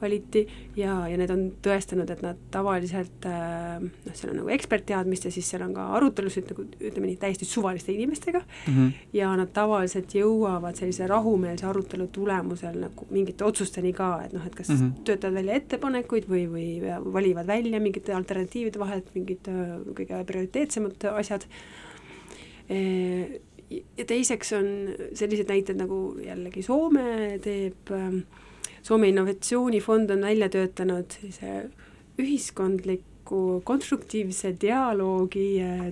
valiti 0.00 0.44
ja, 0.76 0.96
ja 1.08 1.18
need 1.18 1.30
on 1.32 1.44
tõestanud, 1.64 2.10
et 2.10 2.22
nad 2.24 2.40
tavaliselt 2.54 3.26
äh, 3.28 3.78
noh, 3.82 4.16
seal 4.16 4.32
on 4.32 4.40
nagu 4.42 4.52
ekspertteadmist 4.54 5.28
ja 5.28 5.32
siis 5.34 5.48
seal 5.50 5.64
on 5.66 5.74
ka 5.76 5.86
arutelusid 5.98 6.50
nagu 6.52 6.66
ütleme 6.78 7.10
nii, 7.10 7.18
täiesti 7.22 7.48
suvaliste 7.48 7.92
inimestega 7.94 8.42
mm 8.42 8.74
-hmm. 8.74 9.06
ja 9.16 9.30
nad 9.36 9.52
tavaliselt 9.54 10.14
jõuavad 10.14 10.76
sellise 10.78 11.06
rahumeelse 11.10 11.66
arutelu 11.66 12.06
tulemusel 12.12 12.80
nagu 12.86 13.06
mingite 13.10 13.44
otsusteni 13.44 13.92
ka, 13.92 14.10
et 14.26 14.32
noh, 14.32 14.46
et 14.46 14.54
kas 14.54 14.68
mm 14.68 14.76
-hmm. 14.76 15.04
töötavad 15.04 15.34
välja 15.34 15.54
ettepanekuid 15.54 16.28
või, 16.28 16.44
või 16.50 17.12
valivad 17.12 17.46
välja 17.46 17.80
mingite 17.80 18.14
alternatiivide 18.14 18.78
vahelt 18.78 19.14
mingid 19.14 19.48
äh, 19.48 19.80
kõige 19.94 20.24
prioriteetsemad 20.24 21.10
asjad 21.14 21.46
e 22.68 23.40
ja 23.70 24.06
teiseks 24.06 24.52
on 24.56 24.66
sellised 25.16 25.48
näited 25.48 25.78
nagu 25.78 26.14
jällegi 26.22 26.62
Soome 26.62 27.38
teeb 27.44 27.92
äh, 27.94 28.18
Soome 28.84 29.08
Innovatsioonifond 29.08 30.10
on 30.10 30.20
välja 30.20 30.48
töötanud 30.52 31.08
sellise 31.08 31.70
ühiskondliku 32.20 33.62
konstruktiivse 33.64 34.50
dialoogi 34.60 35.46
äh, 35.64 35.86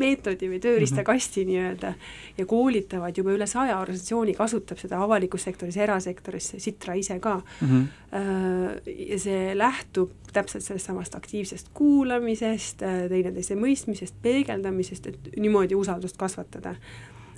meetodi 0.00 0.48
või 0.48 0.60
tööriistakasti 0.64 1.42
mm 1.44 1.50
-hmm. 1.50 1.50
nii-öelda 1.50 1.90
ja 2.38 2.46
koolitavad 2.46 3.18
juba 3.18 3.34
üle 3.36 3.46
saja 3.46 3.76
organisatsiooni, 3.78 4.34
kasutab 4.34 4.80
seda 4.80 5.02
avalikus 5.04 5.44
sektoris, 5.44 5.76
erasektoris, 5.76 6.54
Sitra 6.58 6.94
ise 6.94 7.18
ka 7.20 7.42
mm. 7.60 7.68
-hmm. 7.68 8.88
ja 9.10 9.18
see 9.18 9.58
lähtub 9.58 10.10
täpselt 10.32 10.64
sellest 10.64 10.86
samast 10.86 11.14
aktiivsest 11.14 11.68
kuulamisest, 11.74 12.82
äh, 12.82 13.02
teineteise 13.08 13.54
mõistmisest, 13.54 14.14
peegeldamisest, 14.22 15.06
et 15.06 15.36
niimoodi 15.36 15.74
usaldust 15.74 16.16
kasvatada. 16.16 16.74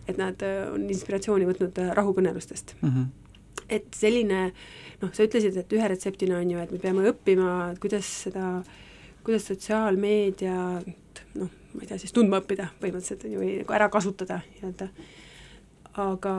et 0.09 0.17
nad 0.19 0.43
on 0.75 0.91
inspiratsiooni 0.91 1.47
võtnud 1.47 1.95
rahukõnelustest 1.95 2.75
mm. 2.83 2.89
-hmm 2.89 3.23
et 3.73 3.97
selline 3.97 4.53
noh, 5.03 5.11
sa 5.15 5.27
ütlesid, 5.27 5.57
et 5.59 5.75
ühe 5.77 5.89
retseptina 5.93 6.39
on 6.39 6.55
ju, 6.55 6.61
et 6.63 6.73
me 6.75 6.81
peame 6.83 7.07
õppima, 7.11 7.49
kuidas 7.83 8.09
seda, 8.27 8.55
kuidas 9.27 9.49
sotsiaalmeediat 9.51 11.25
noh, 11.39 11.51
ma 11.73 11.83
ei 11.83 11.91
tea, 11.91 11.99
siis 12.01 12.15
tundma 12.15 12.43
õppida 12.43 12.71
põhimõtteliselt 12.81 13.27
on 13.27 13.35
ju, 13.35 13.43
või 13.43 13.53
nagu 13.63 13.77
ära 13.79 13.91
kasutada 13.93 14.41
nii-öelda. 14.47 14.89
Aga, 16.03 16.35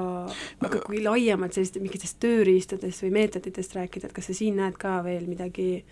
aga 0.65 0.79
kui 0.81 1.03
laiemalt 1.03 1.53
sellist 1.53 1.75
mingitest 1.77 2.17
tööriistadest 2.23 3.03
või 3.05 3.11
meetoditest 3.19 3.75
rääkida, 3.77 4.09
et 4.09 4.15
kas 4.15 4.31
sa 4.31 4.33
siin 4.33 4.57
näed 4.57 4.79
ka 4.81 4.95
veel 5.05 5.27
midagi 5.29 5.83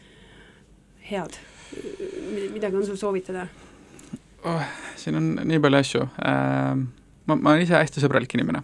head, 1.11 1.37
midagi 2.55 2.79
on 2.79 2.87
sul 2.87 2.97
soovitada? 2.97 3.45
Oh,? 4.41 4.65
siin 4.97 5.17
on 5.19 5.35
nii 5.45 5.61
palju 5.61 5.77
asju. 5.77 6.07
Äh,, 6.25 6.73
ma, 7.29 7.37
ma 7.37 7.53
olen 7.53 7.67
ise 7.67 7.77
hästi 7.77 8.01
sõbralik 8.01 8.33
inimene 8.33 8.63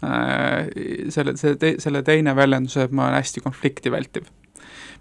selle, 0.00 1.36
see 1.40 1.56
te,, 1.58 1.74
selle 1.82 2.02
teine 2.06 2.34
väljendus, 2.38 2.76
et 2.82 2.92
ma 2.94 3.08
olen 3.08 3.18
hästi 3.18 3.42
konflikti 3.44 3.92
vältiv. 3.94 4.28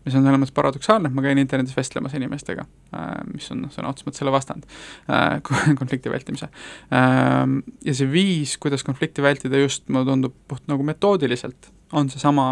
mis 0.08 0.16
on 0.16 0.24
selles 0.24 0.40
mõttes 0.40 0.56
paradoksaalne, 0.56 1.10
et 1.10 1.16
ma 1.18 1.24
käin 1.26 1.40
internetis 1.42 1.76
vestlemas 1.76 2.14
inimestega, 2.16 2.64
äh, 2.96 3.10
mis 3.28 3.50
on 3.52 3.66
sõna 3.74 3.90
otseses 3.92 4.08
mõttes 4.08 4.22
selle 4.22 4.32
vastand, 4.32 4.64
äh, 5.12 5.42
konflikti 5.82 6.12
vältimise. 6.14 6.48
Ja 6.88 7.96
see 7.98 8.08
viis, 8.08 8.56
kuidas 8.62 8.88
konflikti 8.88 9.26
vältida 9.26 9.60
just, 9.60 9.90
mulle 9.92 10.08
tundub 10.08 10.38
puht 10.48 10.64
nagu 10.72 10.86
metoodiliselt, 10.88 11.72
on 11.92 12.08
seesama 12.14 12.48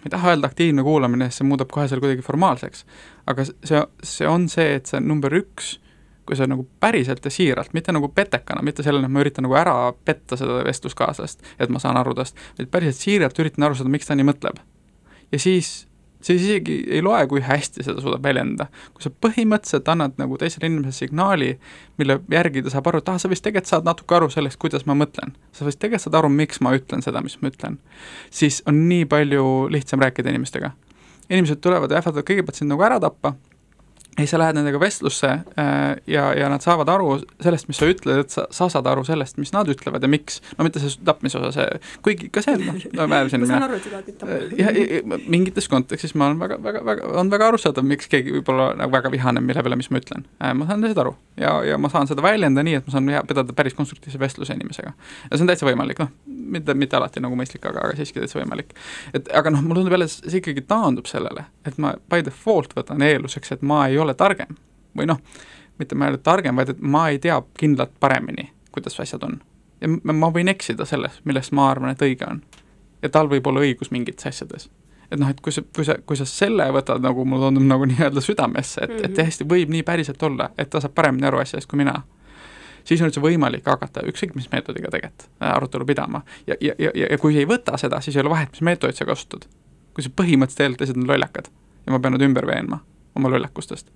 ma 0.00 0.08
ei 0.08 0.12
taha 0.12 0.34
öelda 0.34 0.48
aktiivne 0.48 0.84
kuulamine, 0.84 1.28
sest 1.28 1.40
see 1.40 1.48
muudab 1.48 1.72
kohe 1.72 1.86
selle 1.88 2.04
kuidagi 2.04 2.24
formaalseks, 2.24 2.84
aga 3.28 3.44
see, 3.48 3.80
see 4.04 4.28
on 4.28 4.46
see, 4.52 4.76
et 4.76 4.88
see 4.88 5.00
number 5.04 5.32
üks 5.36 5.78
kui 6.30 6.38
sa 6.38 6.46
nagu 6.46 6.62
päriselt 6.80 7.24
ja 7.26 7.30
siiralt, 7.34 7.72
mitte 7.74 7.90
nagu 7.90 8.06
petekana, 8.14 8.62
mitte 8.62 8.84
sellena, 8.86 9.08
et 9.08 9.14
ma 9.14 9.22
üritan 9.24 9.42
nagu 9.42 9.56
ära 9.58 9.74
petta 10.06 10.36
seda 10.38 10.60
vestluskaaslast, 10.62 11.42
et 11.58 11.72
ma 11.74 11.82
saan 11.82 11.98
aru 11.98 12.14
tast, 12.14 12.38
vaid 12.58 12.70
päriselt 12.70 13.02
siiralt 13.02 13.40
üritan 13.42 13.66
aru 13.66 13.74
saada, 13.74 13.90
miks 13.90 14.06
ta 14.06 14.14
nii 14.14 14.28
mõtleb. 14.28 14.60
ja 15.32 15.40
siis, 15.42 15.88
siis 16.22 16.44
isegi 16.44 16.76
ei 16.86 17.02
loe, 17.02 17.24
kui 17.26 17.42
hästi 17.42 17.82
seda 17.82 17.98
suudab 17.98 18.22
väljendada. 18.22 18.68
kui 18.94 19.02
sa 19.02 19.10
põhimõtteliselt 19.26 19.90
annad 19.90 20.22
nagu 20.22 20.38
teisele 20.38 20.70
inimesele 20.70 20.94
signaali, 21.00 21.50
mille 21.98 22.20
järgi 22.30 22.62
ta 22.62 22.76
saab 22.76 22.92
aru, 22.92 23.02
et 23.02 23.10
ah, 23.10 23.18
sa 23.18 23.32
vist 23.32 23.42
tegelikult 23.42 23.74
saad 23.74 23.90
natuke 23.90 24.20
aru 24.20 24.30
sellest, 24.30 24.62
kuidas 24.62 24.86
ma 24.86 24.94
mõtlen. 24.94 25.34
sa 25.50 25.66
vist 25.66 25.82
tegelikult 25.82 26.06
saad 26.06 26.22
aru, 26.22 26.30
miks 26.30 26.62
ma 26.62 26.76
ütlen 26.78 27.02
seda, 27.02 27.26
mis 27.26 27.40
ma 27.42 27.50
ütlen. 27.50 27.82
siis 28.30 28.62
on 28.70 28.86
nii 28.86 29.10
palju 29.10 29.66
lihtsam 29.74 30.06
rääkida 30.06 30.30
inimestega. 30.30 30.76
inimesed 31.28 31.58
tulevad 31.58 31.90
ja 31.90 31.98
ähvardavad 31.98 32.30
kõigepealt 32.30 32.62
sind 32.62 32.70
nagu 32.70 32.86
ära 32.86 33.02
tappa 33.02 33.34
ja 34.16 34.24
siis 34.24 34.32
sa 34.34 34.40
lähed 34.40 34.56
nendega 34.58 34.80
vestlusse 34.80 35.28
äh, 35.30 35.96
ja, 36.10 36.30
ja 36.36 36.48
nad 36.50 36.64
saavad 36.64 36.88
aru 36.92 37.12
sellest, 37.42 37.68
mis 37.70 37.78
sa 37.80 37.88
ütled, 37.90 38.24
et 38.24 38.34
sa, 38.34 38.46
sa 38.54 38.68
saad 38.72 38.88
aru 38.90 39.04
sellest, 39.06 39.38
mis 39.40 39.52
nad 39.54 39.68
ütlevad 39.70 40.04
ja 40.04 40.10
miks, 40.10 40.40
no 40.58 40.66
mitte 40.66 40.82
see 40.82 40.98
tapmise 41.06 41.38
osa, 41.38 41.52
see, 41.54 41.80
kuigi 42.04 42.30
ka 42.34 42.42
see, 42.44 42.58
noh, 42.60 42.80
no 42.98 43.06
määrasin 43.10 43.44
ma 43.44 43.50
saan 43.50 43.66
aru, 43.68 43.78
et 43.78 43.86
sa 43.86 43.94
tahad 43.94 44.10
mind 44.10 44.20
tappa. 44.20 45.20
Mingites 45.30 45.70
kontekstis 45.70 46.16
ma 46.18 46.30
olen 46.30 46.40
väga, 46.42 46.58
väga, 46.64 46.84
väga, 46.86 47.12
on 47.22 47.32
väga 47.32 47.50
arusaadav, 47.52 47.86
miks 47.86 48.10
keegi 48.10 48.34
võib 48.38 48.50
olla 48.52 48.72
nagu 48.78 48.94
väga 48.94 49.12
vihane 49.14 49.42
mille 49.44 49.62
peale, 49.64 49.78
mis 49.80 49.90
ma 49.94 50.02
ütlen. 50.02 50.26
Äh, 50.42 50.54
ma 50.58 50.68
saan 50.68 50.82
sellest 50.82 51.02
aru 51.04 51.14
ja, 51.40 51.54
ja 51.70 51.78
ma 51.80 51.92
saan 51.92 52.10
seda 52.10 52.24
väljendada 52.24 52.66
nii, 52.66 52.80
et 52.80 52.90
ma 52.90 52.96
saan 52.96 53.10
pidada 53.30 53.56
päris 53.56 53.78
konstruktiivse 53.78 54.20
vestluse 54.20 54.58
inimesega. 54.58 54.92
ja 55.30 55.36
see 55.36 55.46
on 55.46 55.52
täitsa 55.52 55.68
võimalik, 55.68 56.02
noh, 56.02 56.12
mitte, 56.50 56.74
mitte 56.74 56.98
alati 56.98 57.22
nagu 57.22 57.36
mõistlik, 57.38 57.64
aga, 57.68 57.84
aga 57.86 57.96
siiski 57.98 58.20
täitsa 58.22 58.40
võimalik. 58.40 58.74
et 59.14 59.28
aga 59.36 59.52
noh, 59.54 59.62
mulle 59.64 59.82
tundub 59.82 59.96
jälle, 59.96 60.08
see 60.10 60.40
ikkagi 60.40 60.64
taandub 60.68 61.08
sellele, 61.10 61.46
et 61.66 61.78
ma 61.78 61.94
by 62.12 62.24
default 62.26 62.74
võtan 62.76 63.02
eelduseks, 63.06 63.56
et 63.56 63.62
ma 63.62 63.84
ei 63.88 63.98
ole 63.98 64.14
targem. 64.14 64.56
või 64.96 65.06
noh, 65.06 65.20
mitte 65.78 65.94
ma 65.94 66.08
ei 66.08 66.14
ole 66.14 66.22
targem, 66.24 66.56
vaid 66.56 66.74
et 66.74 66.80
ma 66.80 67.08
ei 67.08 67.18
tea 67.18 67.38
kindlalt 67.58 67.94
paremini, 68.00 68.50
kuidas 68.72 69.00
asjad 69.00 69.24
on. 69.26 69.40
ja 69.80 69.88
ma 70.12 70.32
võin 70.34 70.50
eksida 70.52 70.84
selles, 70.84 71.20
millest 71.24 71.52
ma 71.56 71.70
arvan, 71.70 71.94
et 71.94 72.02
õige 72.02 72.28
on. 72.28 72.42
ja 73.02 73.08
tal 73.08 73.30
võib 73.30 73.46
olla 73.46 73.64
õigus 73.66 73.90
mingites 73.90 74.26
asjades 74.26 74.68
et 75.10 75.18
noh, 75.18 75.30
et 75.30 75.40
kui 75.42 75.52
sa, 75.52 75.62
kui 75.74 75.84
sa, 75.84 75.96
kui 76.06 76.18
sa 76.18 76.26
selle 76.28 76.68
võtad 76.74 77.02
nagu 77.02 77.24
mulle 77.26 77.48
tundub 77.48 77.66
nagu 77.66 77.86
nii-öelda 77.90 78.22
südamesse, 78.22 78.84
et 78.84 78.90
mm, 78.90 78.96
-hmm. 78.96 79.04
et 79.04 79.16
mhm. 79.16 79.26
hästi 79.26 79.44
võib 79.44 79.74
nii 79.74 79.82
päriselt 79.82 80.22
olla, 80.22 80.50
et 80.58 80.70
ta 80.70 80.80
saab 80.80 80.94
paremini 80.94 81.26
aru 81.26 81.42
asjadest 81.42 81.70
kui 81.70 81.82
mina 81.82 82.02
siis 82.84 83.00
on 83.00 83.10
üldse 83.10 83.22
võimalik 83.24 83.66
hakata 83.66 84.04
ükskõik 84.10 84.36
mis 84.38 84.50
meetodiga 84.52 84.92
tegelikult 84.92 85.28
äh, 85.42 85.54
arutelu 85.54 85.86
pidama. 85.86 86.22
ja, 86.46 86.56
ja, 86.60 86.74
ja, 86.78 86.92
ja 86.94 87.18
kui 87.18 87.38
ei 87.38 87.48
võta 87.48 87.78
seda, 87.80 88.00
siis 88.00 88.16
ei 88.16 88.24
ole 88.24 88.34
vahet, 88.34 88.52
mis 88.54 88.64
meetodit 88.66 89.00
sa 89.00 89.08
kasutad. 89.08 89.48
kui 89.94 90.06
sa 90.06 90.12
põhimõtteliselt 90.16 90.66
eeldad, 90.66 90.84
teised 90.84 91.00
on 91.00 91.08
lollakad 91.08 91.50
ja 91.86 91.92
ma 91.92 91.98
pean 91.98 92.16
nad 92.16 92.24
ümber 92.24 92.46
veenma 92.46 92.80
oma 93.16 93.32
lollakustest. 93.32 93.90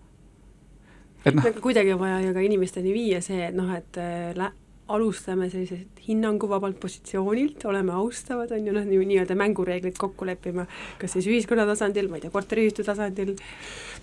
et 1.24 1.34
noh. 1.34 1.48
kuidagi 1.62 1.94
on 1.94 2.02
vaja 2.02 2.20
ju 2.26 2.34
ka 2.34 2.44
inimesteni 2.44 2.92
viia 2.92 3.22
see, 3.24 3.40
et 3.48 3.56
noh, 3.56 3.70
et 3.76 4.00
äh, 4.00 4.32
lä-, 4.36 4.52
alustame 4.88 5.48
sellisest 5.48 6.02
hinnanguvabalt 6.08 6.76
positsioonilt, 6.80 7.64
oleme 7.64 7.94
austavad, 7.96 8.50
on 8.52 8.66
ju 8.66 8.74
noh, 8.74 8.84
nii-öelda 8.84 9.36
mängureeglid 9.38 9.96
kokku 9.98 10.26
leppima, 10.28 10.66
kas 11.00 11.16
siis 11.16 11.28
ühiskonna 11.30 11.64
tasandil, 11.68 12.10
ma 12.12 12.18
ei 12.18 12.26
tea, 12.26 12.32
korteriühistu 12.34 12.84
tasandil. 12.84 13.32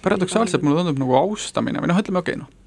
paradoksaalselt 0.01 0.65
mulle 0.65 0.81
tundub 0.81 1.03
nagu 1.03 1.19
austamine 1.19 1.83
või 1.83 1.91
noh, 1.91 2.01
ütleme 2.01 2.23
okei 2.23 2.39
okay,, 2.39 2.41
noh, 2.41 2.60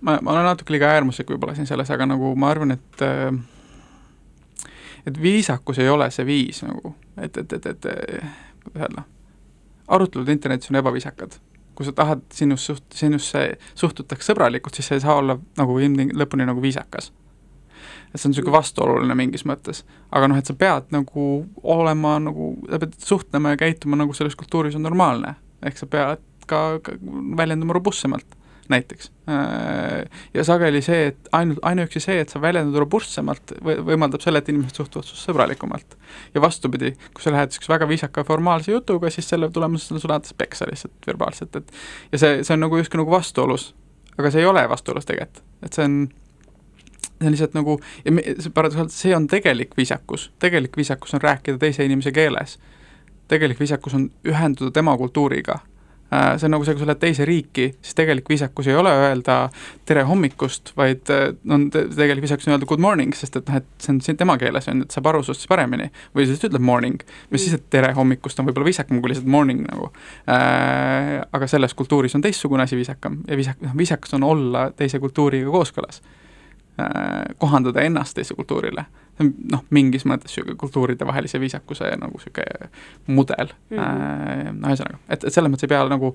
ma, 0.00 0.18
ma 0.22 0.32
olen 0.32 0.44
natuke 0.44 0.74
liiga 0.74 0.90
äärmuslik 0.94 1.30
võib-olla 1.30 1.54
siin 1.56 1.66
selles, 1.66 1.90
aga 1.90 2.06
nagu 2.06 2.34
ma 2.38 2.50
arvan, 2.52 2.76
et 2.76 3.04
et 5.06 5.22
viisakus 5.22 5.78
ei 5.78 5.88
ole 5.88 6.10
see 6.14 6.26
viis 6.26 6.62
nagu, 6.66 6.94
et, 7.20 7.36
et, 7.36 7.52
et, 7.52 7.66
et 7.66 7.86
kuidas 8.64 8.82
öelda, 8.82 9.04
arutelud 9.88 10.28
internetis 10.28 10.70
on 10.70 10.80
ebaviisakad. 10.82 11.38
kui 11.78 11.86
sa 11.86 11.92
tahad 11.94 12.24
sinust 12.34 12.66
suht-, 12.66 12.94
sinusse 12.94 13.40
suhtutakse 13.78 14.32
sõbralikult, 14.32 14.74
siis 14.74 14.88
sa 14.90 14.96
ei 14.98 15.02
saa 15.04 15.14
olla 15.20 15.36
nagu 15.56 15.76
ilmting-, 15.78 16.10
lõpuni 16.18 16.46
nagu 16.46 16.62
viisakas. 16.62 17.12
et 18.14 18.20
see 18.20 18.28
on 18.28 18.32
niisugune 18.32 18.56
vastuoluline 18.56 19.14
mingis 19.14 19.46
mõttes. 19.46 19.84
aga 20.10 20.28
noh, 20.28 20.38
et 20.38 20.46
sa 20.46 20.54
pead 20.54 20.90
nagu 20.94 21.46
olema 21.62 22.18
nagu, 22.18 22.56
sa 22.70 22.78
pead 22.82 22.98
suhtlema 22.98 23.54
ja 23.54 23.62
käituma 23.64 23.96
nagu 23.96 24.14
selles 24.14 24.36
kultuuris 24.36 24.74
on 24.74 24.82
normaalne. 24.82 25.34
ehk 25.62 25.78
sa 25.78 25.86
pead 25.86 26.24
ka, 26.46 26.80
ka 26.82 26.98
väljenduma 27.36 27.72
robustsemalt 27.72 28.37
näiteks. 28.68 29.10
Äh, 29.28 30.04
ja 30.34 30.44
sageli 30.44 30.82
see, 30.84 31.08
et 31.12 31.28
ainult, 31.32 31.58
ainuüksi 31.62 32.00
see, 32.02 32.18
et 32.22 32.32
sa 32.32 32.40
väljendud 32.42 32.76
robustsemalt, 32.82 33.56
võimaldab 33.64 34.22
selle, 34.24 34.42
et 34.42 34.48
inimesed 34.52 34.80
suhtuvad 34.80 35.08
sinust 35.08 35.28
sõbralikumalt. 35.28 35.96
ja 36.34 36.40
vastupidi, 36.44 36.92
kui 37.14 37.24
sa 37.24 37.32
lähed 37.32 37.52
niisuguse 37.52 37.72
väga 37.72 37.88
viisaka 37.88 38.24
formaalse 38.24 38.72
jutuga, 38.72 39.10
siis 39.10 39.28
selle 39.28 39.50
tulemusena 39.50 40.00
sulle 40.00 40.16
antakse 40.18 40.36
peksa 40.38 40.68
lihtsalt 40.70 41.06
verbaalselt, 41.06 41.56
et 41.56 41.72
ja 42.12 42.18
see, 42.18 42.42
see 42.44 42.56
on 42.56 42.64
nagu 42.66 42.80
justkui 42.80 43.00
nagu 43.00 43.12
vastuolus, 43.12 43.70
aga 44.18 44.32
see 44.32 44.44
ei 44.44 44.50
ole 44.50 44.64
vastuolus 44.68 45.08
tegelikult, 45.08 45.44
et 45.62 45.72
see 45.72 45.84
on 45.84 46.00
see 47.18 47.26
on 47.26 47.32
lihtsalt 47.34 47.56
nagu, 47.56 47.80
ja 48.04 48.12
me, 48.14 48.22
see 48.38 48.52
paradoksaalselt, 48.54 48.94
see 48.94 49.16
on 49.16 49.26
tegelik 49.30 49.72
viisakus, 49.76 50.28
tegelik 50.38 50.76
viisakus 50.76 51.16
on 51.16 51.24
rääkida 51.24 51.58
teise 51.58 51.84
inimese 51.84 52.12
keeles. 52.12 52.58
tegelik 53.28 53.58
viisakus 53.60 53.94
on 53.94 54.10
ühenduda 54.24 54.70
tema 54.72 54.96
kultuuriga 54.96 55.58
see 56.10 56.46
on 56.46 56.54
nagu 56.54 56.64
see, 56.64 56.72
kui 56.72 56.82
sa 56.82 56.88
lähed 56.88 57.00
teise 57.02 57.24
riiki, 57.28 57.66
siis 57.84 57.96
tegelik 57.96 58.28
viisakus 58.30 58.68
ei 58.70 58.76
ole 58.78 58.92
öelda 58.96 59.36
tere 59.88 60.04
hommikust, 60.08 60.72
vaid 60.76 61.10
äh, 61.12 61.34
on 61.52 61.66
te, 61.72 61.84
tegelik 61.92 62.24
viisakus 62.24 62.48
on 62.48 62.54
öelda 62.54 62.68
good 62.68 62.80
morning, 62.80 63.12
sest 63.16 63.36
et 63.36 63.50
noh, 63.50 63.58
et 63.60 63.66
see 63.84 63.92
on 63.92 64.00
siin 64.04 64.16
tema 64.20 64.38
keeles 64.40 64.70
on 64.72 64.80
ju, 64.80 64.88
et 64.88 64.96
saab 64.96 65.10
aru 65.12 65.20
sinust 65.26 65.48
paremini. 65.50 65.90
või 66.16 66.28
siis 66.28 66.44
ütleb 66.48 66.64
morning, 66.64 67.02
või 67.32 67.42
siis, 67.42 67.58
et 67.58 67.66
tere 67.70 67.92
hommikust 67.96 68.40
on 68.40 68.48
võib-olla 68.48 68.70
viisakam 68.70 69.02
kui 69.02 69.12
lihtsalt 69.12 69.28
morning 69.28 69.66
nagu 69.68 69.90
äh,. 70.28 71.18
aga 71.32 71.50
selles 71.50 71.76
kultuuris 71.76 72.16
on 72.16 72.24
teistsugune 72.24 72.64
asi 72.64 72.78
viisakam 72.78 73.20
ja 73.28 73.36
viisak-, 73.36 73.60
noh 73.64 73.76
viisakas 73.76 74.16
on 74.16 74.24
olla 74.24 74.70
teise 74.76 75.00
kultuuriga 75.02 75.52
kooskõlas 75.52 76.00
äh,. 76.80 77.36
kohandada 77.38 77.84
ennast 77.84 78.16
teise 78.16 78.34
kultuurile 78.38 78.86
see 79.18 79.26
on 79.26 79.32
noh, 79.52 79.64
mingis 79.74 80.06
mõttes 80.08 80.30
niisugune 80.32 80.58
kultuuridevahelise 80.60 81.40
viisakuse 81.42 81.90
nagu 81.98 82.20
niisugune 82.20 82.70
mudel. 83.06 83.52
Mm, 83.70 83.78
-hmm. 83.82 84.62
ühesõnaga, 84.70 85.02
et, 85.08 85.24
et 85.24 85.34
selles 85.34 85.50
mõttes 85.52 85.66
ei 85.66 85.74
pea 85.74 85.82
nagu 85.90 86.14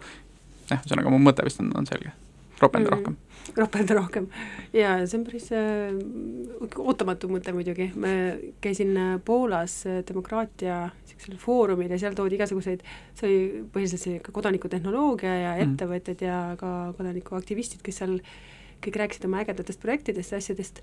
jah, 0.70 0.80
ühesõnaga 0.80 1.14
mu 1.14 1.20
mõte 1.22 1.46
vist 1.46 1.62
on, 1.64 1.72
on 1.78 1.88
selge, 1.90 2.14
ropenda 2.62 2.90
mm. 2.90 2.98
rohkem. 2.98 3.22
Ropenda 3.60 3.96
rohkem. 3.98 4.28
Ja 4.74 4.96
see 5.04 5.20
on 5.20 5.26
päris 5.28 5.50
äh, 5.54 5.92
ootamatu 6.80 7.28
mõte 7.30 7.52
muidugi, 7.54 7.90
ma 8.00 8.14
käisin 8.64 8.96
äh, 8.98 9.12
Poolas 9.26 9.82
äh, 9.86 10.00
demokraatia 10.08 10.86
niisugusel 10.96 11.38
foorumil 11.42 11.92
ja 11.92 12.00
seal 12.02 12.16
toodi 12.18 12.40
igasuguseid, 12.40 12.86
see 13.20 13.28
oli 13.28 13.64
põhiliselt 13.76 14.06
see 14.06 14.24
kodanikutehnoloogia 14.32 15.36
ja 15.42 15.54
mm. 15.58 15.74
ettevõtted 15.76 16.24
ja 16.26 16.40
ka 16.60 16.94
kodanikuaktivistid, 16.98 17.84
kes 17.86 18.02
seal 18.02 18.18
kõik 18.84 19.02
rääkisid 19.04 19.28
oma 19.28 19.44
ägedatest 19.44 19.84
projektidest 19.84 20.34
ja 20.34 20.40
asjadest 20.42 20.82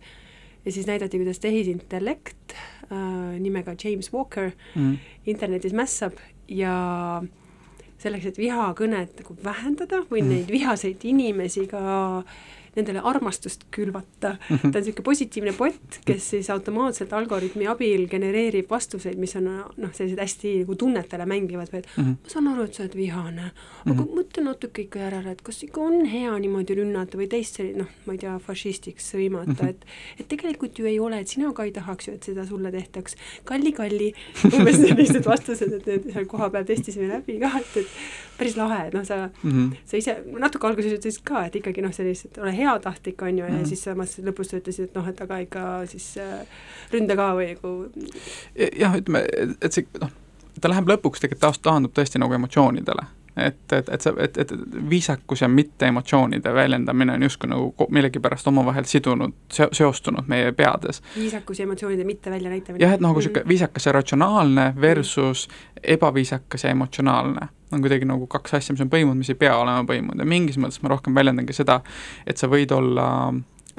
ja 0.65 0.73
siis 0.73 0.87
näidati, 0.87 1.19
kuidas 1.19 1.41
tehisintellekt 1.41 2.55
äh, 2.55 3.39
nimega 3.39 3.75
James 3.85 4.13
Walker 4.13 4.51
mm. 4.75 4.97
internetis 5.27 5.73
mässab 5.73 6.19
ja 6.49 7.23
selleks, 8.01 8.31
et 8.31 8.39
vihakõnet 8.41 9.21
nagu 9.21 9.37
vähendada 9.45 10.05
või 10.11 10.23
mm. 10.25 10.33
neid 10.35 10.53
vihaseid 10.53 11.05
inimesi 11.09 11.67
ka 11.71 11.83
äh, 12.21 12.41
nendele 12.77 13.01
armastust 13.05 13.65
külvata. 13.71 14.37
-hmm. 14.39 14.73
ta 14.73 14.79
on 14.79 14.85
niisugune 14.85 15.05
positiivne 15.05 15.53
bot, 15.53 16.01
kes 16.05 16.31
siis 16.31 16.51
automaatselt 16.51 17.13
algoritmi 17.13 17.67
abil 17.67 18.07
genereerib 18.09 18.71
vastuseid, 18.71 19.19
mis 19.19 19.37
on 19.37 19.49
noh, 19.77 19.93
sellised 19.93 20.21
hästi 20.21 20.55
nagu 20.63 20.75
tunnetele 20.75 21.27
mängivad 21.27 21.73
või 21.73 21.83
et 21.83 21.89
mm 21.97 22.05
-hmm. 22.05 22.17
ma 22.23 22.35
saan 22.35 22.49
aru, 22.53 22.65
et 22.65 22.75
sa 22.75 22.83
oled 22.83 22.97
vihane, 22.97 23.51
aga 23.87 23.95
mm 23.95 23.99
-hmm. 23.99 24.19
mõtle 24.19 24.45
natuke 24.45 24.83
ikka 24.83 24.99
järele, 24.99 25.31
et 25.31 25.43
kas 25.43 25.63
ikka 25.63 25.81
on 25.81 26.05
hea 26.05 26.39
niimoodi 26.39 26.75
rünnata 26.75 27.19
või 27.19 27.29
teist 27.29 27.57
selline 27.57 27.79
noh, 27.79 27.91
ma 28.07 28.13
ei 28.13 28.19
tea, 28.19 28.39
fašistiks 28.39 29.13
sõimata 29.15 29.63
-hmm. 29.63 29.69
et 29.69 29.87
et 30.21 30.29
tegelikult 30.29 30.79
ju 30.79 30.87
ei 30.87 30.99
ole, 30.99 31.21
et 31.21 31.29
sina 31.29 31.53
ka 31.53 31.65
ei 31.65 31.73
tahaks 31.73 32.09
ju, 32.09 32.15
et 32.15 32.23
seda 32.23 32.47
sulle 32.47 32.73
tehtaks. 32.73 33.17
kalli-kalli, 33.45 34.13
umbes 34.55 34.77
sellised 34.77 35.25
vastused, 35.27 35.73
et 35.73 35.87
need 35.87 36.13
seal 36.13 36.27
kohapeal 36.27 36.65
testisime 36.65 37.09
läbi 37.09 37.39
ka, 37.41 37.51
et, 37.59 37.77
et 37.77 37.87
päris 38.41 38.57
lahe, 38.59 38.81
et 38.89 38.97
noh, 38.97 39.05
sa 39.07 39.21
mm, 39.27 39.51
-hmm. 39.51 39.77
sa 39.85 40.01
ise 40.01 40.17
natuke 40.39 40.67
alguses 40.67 40.97
ütlesid 40.99 41.25
ka, 41.25 41.45
et 41.47 41.61
ikkagi 41.61 41.85
noh, 41.85 41.93
sellist, 41.95 42.39
ole 42.39 42.57
heatahtlik, 42.57 43.23
on 43.23 43.39
ju, 43.39 43.45
ja 43.45 43.51
mm 43.51 43.61
-hmm. 43.61 43.69
siis 43.69 43.85
samas 43.85 44.19
lõpus 44.19 44.51
sa 44.51 44.61
ütlesid, 44.63 44.91
et 44.91 44.95
noh, 44.95 45.09
et 45.09 45.21
aga 45.21 45.39
ikka 45.47 45.87
siis 45.87 46.17
äh, 46.17 46.47
ründa 46.93 47.17
ka 47.17 47.31
või 47.39 47.55
nagu 47.55 47.77
jah, 48.79 48.97
ütleme, 48.97 49.25
et 49.63 49.73
see 49.73 49.87
noh, 50.01 50.11
ta 50.61 50.69
läheb 50.69 50.89
lõpuks 50.89 51.21
tegelikult 51.21 51.41
taas 51.47 51.59
taandub 51.59 51.93
tõesti 51.97 52.19
nagu 52.19 52.35
emotsioonidele 52.35 53.07
et, 53.37 53.73
et, 53.73 53.89
et 53.89 54.03
see, 54.03 54.13
et, 54.19 54.39
et 54.39 54.53
viisakus 54.91 55.43
ja 55.43 55.49
mitte 55.49 55.87
emotsioonide 55.87 56.55
väljendamine 56.55 57.15
on 57.15 57.23
justkui 57.23 57.51
nagu 57.51 57.87
millegipärast 57.91 58.49
omavahel 58.51 58.85
sidunud, 58.85 59.35
seostunud 59.53 60.29
meie 60.29 60.53
peades. 60.53 61.03
viisakus 61.17 61.59
ja 61.59 61.69
emotsioonide 61.69 62.05
mitte 62.05 62.31
väljanäitamine. 62.31 62.85
jah, 62.85 62.95
et 62.95 63.01
nagu 63.01 63.19
niisugune 63.19 63.41
mm 63.41 63.45
-hmm. 63.45 63.49
viisakas 63.49 63.87
ja 63.87 63.93
ratsionaalne 63.93 64.75
versus 64.81 65.49
ebaviisakas 65.83 66.65
ja 66.65 66.71
emotsionaalne 66.71 67.49
on 67.73 67.85
kuidagi 67.85 68.09
nagu 68.09 68.27
kaks 68.31 68.55
asja, 68.59 68.75
mis 68.75 68.83
on 68.85 68.91
põimunud, 68.93 69.21
mis 69.21 69.31
ei 69.33 69.39
pea 69.39 69.55
olema 69.59 69.85
põimunud 69.89 70.23
ja 70.23 70.29
mingis 70.29 70.59
mõttes 70.61 70.83
ma 70.83 70.93
rohkem 70.93 71.17
väljendangi 71.17 71.57
seda, 71.57 71.81
et 72.27 72.41
sa 72.41 72.51
võid 72.51 72.73
olla 72.75 73.07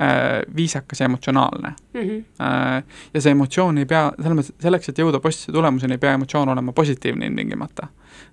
äh, 0.01 0.41
viisakas 0.55 0.99
ja 0.99 1.05
emotsionaalne 1.05 1.73
mm. 1.93 2.01
-hmm. 2.01 2.23
Äh, 2.41 2.83
ja 3.13 3.21
see 3.21 3.31
emotsioon 3.31 3.77
ei 3.77 3.85
pea, 3.85 4.11
selles 4.21 4.37
mõttes, 4.37 4.55
selleks, 4.59 4.89
et 4.89 5.03
jõuda 5.03 5.19
positiivse 5.19 5.51
tulemuseni, 5.51 5.93
ei 5.93 6.03
pea 6.05 6.13
emotsioon 6.13 6.49
olema 6.49 6.73
positiivne 6.73 7.25
ilmtingimata 7.25 7.87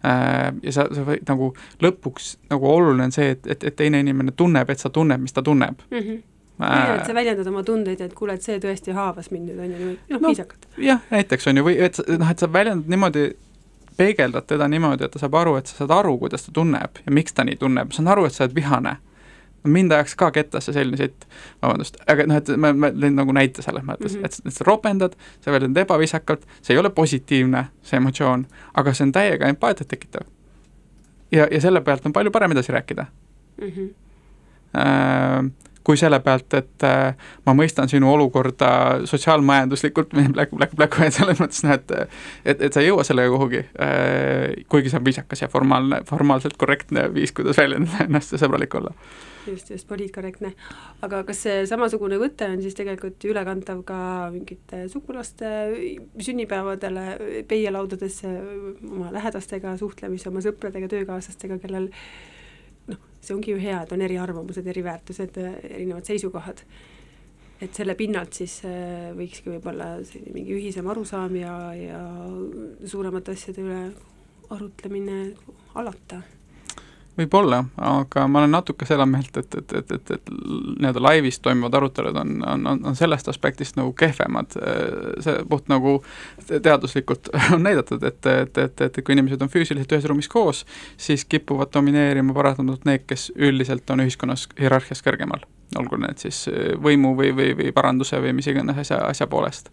äh,. 0.04 0.54
ja 0.62 0.72
sa, 0.72 0.88
sa 0.94 1.04
võid 1.04 1.26
nagu 1.28 1.52
lõpuks 1.82 2.36
nagu 2.50 2.70
oluline 2.70 3.10
on 3.10 3.12
see, 3.12 3.30
et, 3.30 3.46
et, 3.46 3.64
et 3.64 3.76
teine 3.76 4.00
inimene 4.00 4.32
tunneb, 4.36 4.70
et 4.70 4.78
sa 4.78 4.90
tunned, 4.90 5.20
mis 5.20 5.32
ta 5.32 5.42
tunneb 5.42 5.82
mm. 5.90 5.98
-hmm 5.98 6.22
äh, 6.62 6.98
et 6.98 7.06
sa 7.06 7.14
väljendad 7.14 7.46
oma 7.46 7.62
tundeid, 7.62 8.00
et 8.00 8.14
kuule, 8.14 8.34
et 8.34 8.42
see 8.42 8.58
tõesti 8.58 8.94
haavas 8.94 9.30
mind 9.30 9.50
nüüd 9.50 9.60
on 9.64 9.74
ju, 9.74 9.92
noh 10.14 10.20
no, 10.20 10.28
viisakalt. 10.28 10.66
jah, 10.76 11.00
näiteks 11.10 11.46
on 11.46 11.56
ju, 11.56 11.64
või 11.64 11.78
et 11.78 12.00
noh, 12.08 12.30
et 12.30 12.38
sa 12.38 12.52
väljendad 12.52 12.88
niimoodi, 12.88 13.30
peegeldad 13.98 14.46
teda 14.46 14.68
niimoodi, 14.70 15.04
et 15.04 15.12
ta 15.14 15.20
saab 15.22 15.34
aru, 15.34 15.56
et 15.58 15.66
sa 15.66 15.82
saad 15.82 15.92
aru, 15.98 16.16
kuidas 16.22 16.46
ta 16.46 16.54
tunneb 16.54 17.02
ja 17.04 17.12
miks 17.14 17.34
ta 17.34 17.44
nii 17.44 17.58
tunneb, 17.60 17.90
ma 17.90 17.96
saan 17.96 18.10
aru, 18.14 18.24
et 18.28 18.36
sa 18.36 18.46
oled 18.46 18.56
vihane 18.56 18.96
mind 19.66 19.92
ajaks 19.92 20.14
ka 20.18 20.30
kettasse 20.30 20.72
selline 20.72 20.96
sitt, 20.96 21.26
vabandust, 21.62 21.98
aga 22.10 22.26
noh, 22.30 22.38
et 22.40 22.50
ma, 22.60 22.72
ma 22.72 22.90
tõin 22.94 23.16
nagu 23.18 23.34
näite 23.34 23.62
selles 23.64 23.84
mõttes 23.86 24.14
mm, 24.14 24.22
-hmm. 24.22 24.40
et, 24.40 24.50
et 24.50 24.54
sa 24.54 24.66
ropendad, 24.66 25.16
sa 25.44 25.52
väljendad 25.52 25.82
ebaviisakalt, 25.82 26.46
see 26.62 26.74
ei 26.76 26.80
ole 26.80 26.90
positiivne, 26.94 27.64
see 27.82 27.98
emotsioon, 27.98 28.46
aga 28.74 28.94
see 28.94 29.08
on 29.08 29.12
täiega 29.12 29.50
empaatiat 29.50 29.88
tekitav. 29.88 30.26
ja, 31.32 31.48
ja 31.50 31.60
selle 31.60 31.80
pealt 31.80 32.06
on 32.06 32.12
palju 32.12 32.30
parem 32.30 32.52
edasi 32.52 32.72
rääkida 32.72 33.06
mm. 33.62 33.68
-hmm. 33.68 33.94
Äh, 34.76 35.50
kui 35.88 35.96
selle 35.96 36.18
pealt, 36.20 36.52
et 36.58 36.84
äh, 36.84 37.30
ma 37.48 37.54
mõistan 37.56 37.88
sinu 37.88 38.10
olukorda 38.12 38.70
sotsiaalmajanduslikult, 39.08 40.12
black, 40.36 40.52
black, 40.52 40.76
black, 40.76 40.98
selles 41.16 41.40
mõttes 41.40 41.64
noh, 41.64 41.78
et 41.78 41.96
et, 42.44 42.60
et 42.68 42.74
sa 42.74 42.84
ei 42.84 42.90
jõua 42.90 43.06
sellega 43.08 43.32
kuhugi 43.32 43.62
äh,, 43.64 44.66
kuigi 44.68 44.92
see 44.92 45.00
on 45.00 45.08
viisakas 45.08 45.46
ja 45.46 45.48
formaalne, 45.52 46.02
formaalselt 46.08 46.60
korrektne 46.60 47.08
viis, 47.14 47.32
kuidas 47.32 47.56
väljendada 47.56 48.04
ennast 48.04 48.36
ja 48.36 48.42
sõbralik 48.44 48.76
olla 48.76 48.92
just, 49.48 49.70
just 49.70 49.88
poliitkorrektne. 49.88 50.52
aga 51.02 51.22
kas 51.28 51.42
see 51.46 51.64
samasugune 51.70 52.18
võte 52.20 52.48
on 52.52 52.62
siis 52.62 52.76
tegelikult 52.78 53.24
ülekantav 53.28 53.82
ka 53.88 53.98
mingite 54.34 54.84
sugulaste 54.92 55.52
sünnipäevadele, 56.24 57.06
peielaudadesse, 57.48 58.32
oma 58.90 59.12
lähedastega 59.14 59.76
suhtlemise, 59.80 60.28
oma 60.28 60.44
sõpradega, 60.44 60.90
töökaaslastega, 60.92 61.60
kellel 61.62 61.88
noh, 62.88 63.02
see 63.20 63.34
ongi 63.36 63.52
ju 63.54 63.60
hea, 63.62 63.82
et 63.82 63.92
on 63.92 64.04
eriarvamused, 64.04 64.66
eriväärtused, 64.74 65.40
erinevad 65.70 66.08
seisukohad. 66.08 66.64
et 67.58 67.74
selle 67.74 67.96
pinnalt 67.98 68.36
siis 68.38 68.60
äh, 68.68 69.08
võikski 69.18 69.50
võib-olla 69.50 69.96
selline 70.06 70.34
mingi 70.36 70.54
ühisem 70.54 70.86
arusaam 70.86 71.34
ja, 71.40 71.54
ja 71.74 72.02
suuremate 72.86 73.34
asjade 73.34 73.64
üle 73.64 73.80
arutlemine 74.54 75.16
alata 75.74 76.22
võib-olla, 77.18 77.62
aga 77.82 78.26
ma 78.30 78.42
olen 78.42 78.54
natuke 78.54 78.86
seda 78.88 79.06
meelt, 79.08 79.36
et, 79.40 79.58
et, 79.60 79.74
et, 79.80 79.92
et, 79.96 80.12
et 80.16 80.30
nii-öelda 80.30 81.02
laivis 81.02 81.40
toimuvad 81.44 81.78
arutelud 81.80 82.16
on, 82.20 82.36
on, 82.46 82.66
on, 82.72 82.80
on 82.90 82.98
sellest 82.98 83.28
aspektist 83.32 83.78
nagu 83.78 83.92
kehvemad, 83.98 84.56
see 85.24 85.36
puht 85.50 85.68
nagu 85.72 85.98
teaduslikult 86.48 87.32
on 87.56 87.66
näidatud, 87.66 88.02
et, 88.06 88.32
et, 88.32 88.64
et, 88.64 88.86
et 88.88 89.02
kui 89.02 89.16
inimesed 89.16 89.42
on 89.44 89.52
füüsiliselt 89.52 89.98
ühes 89.98 90.08
ruumis 90.10 90.30
koos, 90.32 90.64
siis 90.96 91.26
kipuvad 91.28 91.74
domineerima 91.74 92.36
paratamatult 92.36 92.88
need, 92.88 93.06
kes 93.08 93.30
üldiselt 93.36 93.90
on 93.90 94.06
ühiskonnas 94.06 94.48
hierarhias 94.58 95.04
kõrgemal 95.04 95.46
olgu 95.76 95.98
need 96.00 96.20
siis 96.22 96.46
võimu 96.80 97.12
või, 97.18 97.32
või, 97.36 97.52
või 97.58 97.72
paranduse 97.76 98.20
või 98.22 98.32
mis 98.38 98.46
iganes 98.48 98.78
asja, 98.80 99.02
asja 99.04 99.26
poolest 99.26 99.68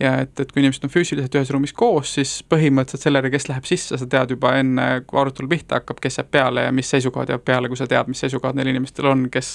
ja 0.00 0.14
et, 0.22 0.40
et 0.40 0.52
kui 0.52 0.62
inimesed 0.62 0.86
on 0.86 0.92
füüsiliselt 0.92 1.34
ühes 1.38 1.50
ruumis 1.54 1.72
koos, 1.76 2.12
siis 2.18 2.38
põhimõtteliselt 2.50 3.08
sellele, 3.08 3.30
kes 3.34 3.48
läheb 3.50 3.66
sisse, 3.68 3.98
sa 3.98 4.06
tead 4.10 4.34
juba 4.34 4.54
enne, 4.60 4.86
kui 5.08 5.20
arutelu 5.20 5.50
pihta 5.50 5.80
hakkab, 5.80 6.00
kes 6.02 6.20
jääb 6.20 6.30
peale 6.34 6.68
ja 6.68 6.74
mis 6.74 6.90
seisukohad 6.94 7.32
jääb 7.34 7.44
peale, 7.46 7.70
kui 7.70 7.80
sa 7.80 7.88
tead, 7.90 8.10
mis 8.10 8.22
seisukohad 8.22 8.58
neil 8.58 8.70
inimestel 8.72 9.10
on, 9.10 9.26
kes 9.32 9.52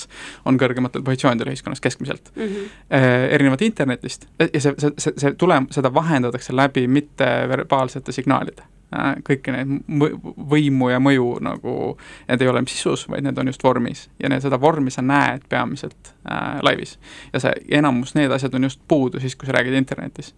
on 0.49 0.59
kõrgematel 0.59 1.05
positsioonidel 1.07 1.53
ühiskonnas 1.53 1.83
keskmiselt 1.83 2.31
mm. 2.35 2.43
-hmm. 2.43 2.99
erinevalt 3.37 3.61
internetist 3.61 4.27
ja 4.39 4.59
see, 4.59 4.75
see, 4.77 4.93
see, 4.97 5.17
see 5.17 5.35
tulem-, 5.39 5.71
seda 5.71 5.93
vahendatakse 5.93 6.55
läbi 6.55 6.87
mitteverbaalsete 6.87 8.11
signaalide 8.11 8.63
Äh, 8.63 8.72
kõiki 9.27 9.53
neid 9.53 10.03
võimu 10.49 10.89
ja 10.91 10.99
mõju 11.03 11.37
nagu, 11.43 11.73
need 12.27 12.43
ei 12.43 12.51
ole 12.51 12.63
sisus, 12.69 13.05
vaid 13.09 13.25
need 13.25 13.39
on 13.39 13.49
just 13.49 13.63
vormis. 13.63 14.07
ja 14.19 14.29
need, 14.29 14.43
seda 14.43 14.59
vormi 14.61 14.91
sa 14.93 15.01
näed 15.05 15.47
peamiselt 15.49 16.13
äh, 16.29 16.59
laivis. 16.65 16.97
ja 17.33 17.41
see, 17.43 17.53
enamus, 17.79 18.15
need 18.15 18.31
asjad 18.31 18.55
on 18.55 18.69
just 18.69 18.81
puudu 18.87 19.21
siis, 19.23 19.35
kui 19.35 19.49
sa 19.49 19.57
räägid 19.57 19.77
internetis. 19.77 20.33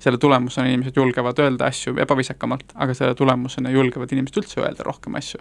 selle 0.00 0.18
tulemusena 0.18 0.68
inimesed 0.68 0.96
julgevad 0.96 1.38
öelda 1.38 1.66
asju 1.68 1.98
ebaviisakamalt, 2.00 2.72
aga 2.74 2.94
selle 2.96 3.14
tulemusena 3.14 3.70
julgevad 3.70 4.12
inimesed 4.12 4.42
üldse 4.42 4.62
öelda 4.64 4.86
rohkem 4.86 5.14
asju. 5.14 5.40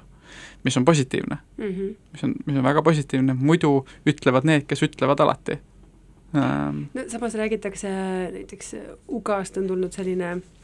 mis 0.64 0.78
on 0.78 0.86
positiivne 0.86 1.38
mm. 1.58 1.66
-hmm. 1.66 1.96
mis 2.12 2.24
on, 2.24 2.36
mis 2.46 2.58
on 2.58 2.64
väga 2.64 2.82
positiivne, 2.82 3.34
muidu 3.34 3.86
ütlevad 4.06 4.44
need, 4.44 4.68
kes 4.68 4.84
ütlevad 4.84 5.20
alati 5.20 5.60
ähm.. 6.36 6.86
no 6.94 7.04
samas 7.08 7.36
räägitakse 7.36 7.90
näiteks 8.34 8.76
UK-st 9.08 9.58
on 9.58 9.68
tulnud 9.68 9.92
selline 9.92 10.38
Äh, 10.38 10.59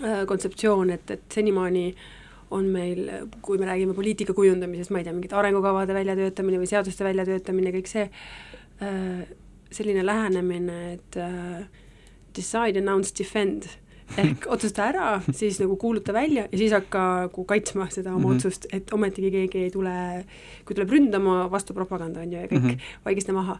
kontseptsioon, 0.00 0.90
et, 0.90 1.10
et 1.10 1.38
senimaani 1.38 1.86
on 2.54 2.66
meil, 2.70 3.06
kui 3.42 3.58
me 3.58 3.68
räägime 3.68 3.94
poliitika 3.94 4.34
kujundamisest, 4.36 4.92
ma 4.94 5.00
ei 5.00 5.06
tea, 5.06 5.14
mingite 5.14 5.38
arengukavade 5.38 5.94
väljatöötamine 5.96 6.60
või 6.62 6.68
seaduste 6.70 7.06
väljatöötamine, 7.06 7.72
kõik 7.74 7.88
see, 7.90 8.04
äh, 8.84 9.24
selline 9.74 10.04
lähenemine, 10.06 10.76
et 10.96 11.18
äh, 11.20 11.64
decide, 12.36 12.82
announce, 12.82 13.14
defend 13.18 13.70
ehk 14.20 14.46
otsusta 14.54 14.88
ära, 14.90 15.08
siis 15.32 15.58
nagu 15.62 15.78
kuuluta 15.80 16.14
välja 16.14 16.46
ja 16.50 16.60
siis 16.60 16.74
hakka 16.76 17.04
nagu 17.24 17.46
kaitsma 17.48 17.88
seda 17.90 18.12
oma 18.12 18.18
mm 18.18 18.24
-hmm. 18.24 18.36
otsust, 18.36 18.66
et 18.72 18.92
ometigi 18.92 19.30
keegi 19.30 19.64
ei 19.64 19.70
tule, 19.70 19.96
kui 20.64 20.76
tuleb 20.76 20.90
ründama, 20.90 21.50
vastupropaganda 21.50 22.20
on 22.20 22.32
ju 22.32 22.38
ja 22.38 22.46
kõik 22.46 22.60
mm 22.60 22.70
-hmm. 22.70 23.04
vaigista 23.04 23.32
maha 23.32 23.58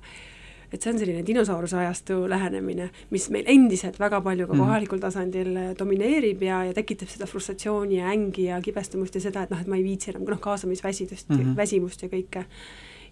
et 0.75 0.83
see 0.83 0.93
on 0.93 0.99
selline 0.99 1.22
dinosauruse 1.27 1.79
ajastu 1.79 2.25
lähenemine, 2.31 2.89
mis 3.14 3.29
meil 3.35 3.47
endiselt 3.51 3.99
väga 4.01 4.20
palju 4.25 4.49
ka 4.49 4.57
mhm. 4.57 4.62
kohalikul 4.64 5.03
tasandil 5.03 5.53
äh, 5.57 5.68
domineerib 5.79 6.43
ja, 6.43 6.64
ja 6.68 6.75
tekitab 6.77 7.12
seda 7.12 7.29
frustratsiooni 7.31 8.01
ja 8.01 8.11
ängi 8.14 8.49
ja 8.49 8.59
kibestumust 8.64 9.14
ja 9.14 9.22
seda, 9.25 9.45
et 9.45 9.55
noh, 9.55 9.62
et 9.62 9.70
ma 9.70 9.79
ei 9.79 9.87
viitsi 9.87 10.12
enam 10.12 10.27
noh, 10.29 10.41
kaasamisväsidust 10.43 11.31
mm, 11.31 11.39
-hmm. 11.39 11.57
väsimust 11.57 12.03
ja 12.03 12.11
kõike. 12.11 12.45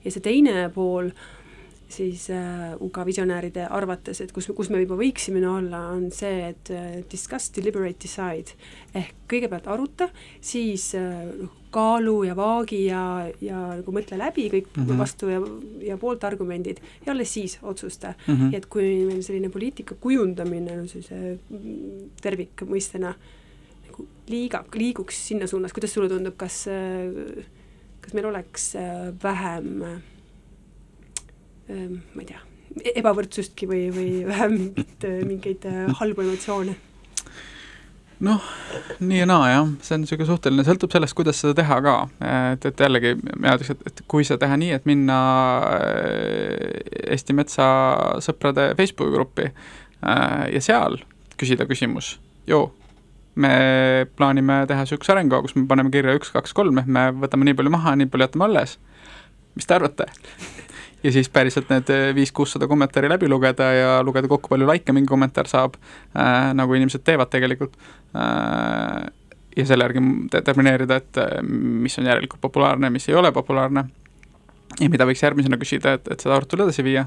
ja 0.04 0.10
see 0.10 0.20
teine 0.20 0.68
pool, 0.74 1.12
siis 1.88 2.30
äh, 2.30 2.74
UK 2.80 3.04
visionääride 3.06 3.66
arvates, 3.70 4.20
et 4.20 4.32
kus, 4.32 4.48
kus 4.56 4.70
me 4.70 4.80
juba 4.82 4.96
võiksime 4.98 5.44
olla, 5.48 5.86
on 5.94 6.10
see, 6.10 6.48
et 6.48 6.70
äh, 6.70 7.02
discuss, 7.12 7.52
deliberate, 7.54 8.08
decide 8.08 8.56
ehk 8.94 9.14
kõigepealt 9.30 9.68
aruta, 9.70 10.08
siis 10.40 10.94
äh, 10.98 11.28
kaalu 11.72 12.16
ja 12.28 12.36
vaagi 12.38 12.84
ja, 12.84 13.02
ja 13.40 13.60
nagu 13.78 13.94
mõtle 13.94 14.18
läbi 14.20 14.48
kõik 14.52 14.70
mm 14.74 14.86
-hmm. 14.86 15.02
vastu 15.02 15.30
ja, 15.32 15.40
ja 15.88 15.98
poolt 15.98 16.24
argumendid 16.24 16.80
ja 17.06 17.12
alles 17.12 17.34
siis 17.34 17.58
otsusta 17.62 18.14
mm. 18.26 18.34
-hmm. 18.34 18.54
et 18.56 18.66
kui 18.66 19.04
meil 19.08 19.22
selline 19.22 19.48
poliitika 19.48 19.94
kujundamine, 19.94 20.76
no 20.76 20.86
sellise 20.86 21.38
tervikmõistena 22.22 23.14
nagu 23.86 24.06
liiga, 24.28 24.64
liiguks 24.74 25.26
sinna 25.28 25.46
suunas, 25.46 25.72
kuidas 25.72 25.92
sulle 25.92 26.08
tundub, 26.08 26.36
kas, 26.36 26.64
kas 28.00 28.14
meil 28.14 28.26
oleks 28.26 28.72
vähem 29.22 30.02
Ehm, 31.72 32.00
ma 32.14 32.24
ei 32.24 32.28
tea, 32.28 32.40
ebavõrdsustki 32.98 33.68
või, 33.70 33.84
või 33.94 34.08
vähem 34.32 34.56
mingeid 35.28 35.66
äh, 35.68 35.84
halbu 36.00 36.26
emotsioone? 36.26 36.76
Noh, 38.22 38.42
nii 39.02 39.22
ja 39.22 39.26
naa 39.28 39.46
jah, 39.50 39.70
see 39.82 39.96
on 39.96 40.04
niisugune 40.04 40.28
suhteline, 40.28 40.64
sõltub 40.66 40.92
sellest, 40.94 41.16
kuidas 41.18 41.40
seda 41.42 41.56
teha 41.58 41.78
ka, 41.84 41.94
et, 42.54 42.66
et 42.70 42.82
jällegi 42.84 43.14
mina 43.18 43.56
ütleks, 43.56 43.72
et, 43.74 43.82
et 43.90 44.02
kui 44.10 44.26
seda 44.26 44.44
teha 44.44 44.58
nii, 44.60 44.76
et 44.76 44.86
minna 44.88 45.18
äh, 45.78 47.08
Eesti 47.16 47.36
Metsa 47.36 47.66
sõprade 48.24 48.70
Facebooki 48.78 49.16
gruppi 49.16 49.48
äh, 49.48 50.46
ja 50.54 50.62
seal 50.62 51.00
küsida 51.40 51.66
küsimus, 51.66 52.14
joo, 52.46 52.68
me 53.34 53.52
plaanime 54.16 54.62
teha 54.70 54.84
niisuguse 54.84 55.14
arengukava, 55.14 55.48
kus 55.48 55.56
me 55.58 55.66
paneme 55.70 55.90
kirja 55.94 56.14
üks, 56.18 56.30
kaks, 56.34 56.54
kolm, 56.56 56.78
et 56.82 56.90
me 56.90 57.08
võtame 57.24 57.48
nii 57.48 57.58
palju 57.58 57.74
maha, 57.74 57.96
nii 57.98 58.10
palju 58.12 58.28
jätame 58.28 58.46
alles, 58.46 58.76
mis 59.58 59.66
te 59.66 59.78
arvate 59.80 60.06
ja 61.02 61.12
siis 61.12 61.28
päriselt 61.32 61.70
need 61.72 61.90
eh, 61.90 62.10
viis-kuussada 62.14 62.68
kommentaari 62.70 63.10
läbi 63.10 63.28
lugeda 63.28 63.72
ja 63.74 63.90
lugeda 64.04 64.28
kokku, 64.30 64.52
palju 64.52 64.68
likee 64.68 64.94
mingi 64.94 65.10
kommentaar 65.10 65.50
saab 65.50 65.74
äh,, 65.78 66.52
nagu 66.54 66.74
inimesed 66.78 67.04
teevad 67.04 67.30
tegelikult 67.32 67.74
äh,, 68.16 69.10
ja 69.56 69.66
selle 69.68 69.84
järgi 69.84 70.00
determineerida, 70.32 70.96
et 70.96 71.18
mis 71.44 71.98
on 72.00 72.06
järelikult 72.08 72.40
populaarne, 72.40 72.90
mis 72.90 73.08
ei 73.08 73.18
ole 73.18 73.32
populaarne 73.32 73.84
ja 74.80 74.88
mida 74.88 75.04
võiks 75.08 75.22
järgmisena 75.22 75.58
küsida, 75.60 75.98
et, 75.98 76.08
et 76.08 76.22
seda 76.22 76.38
arutelu 76.38 76.64
edasi 76.64 76.84
viia, 76.86 77.06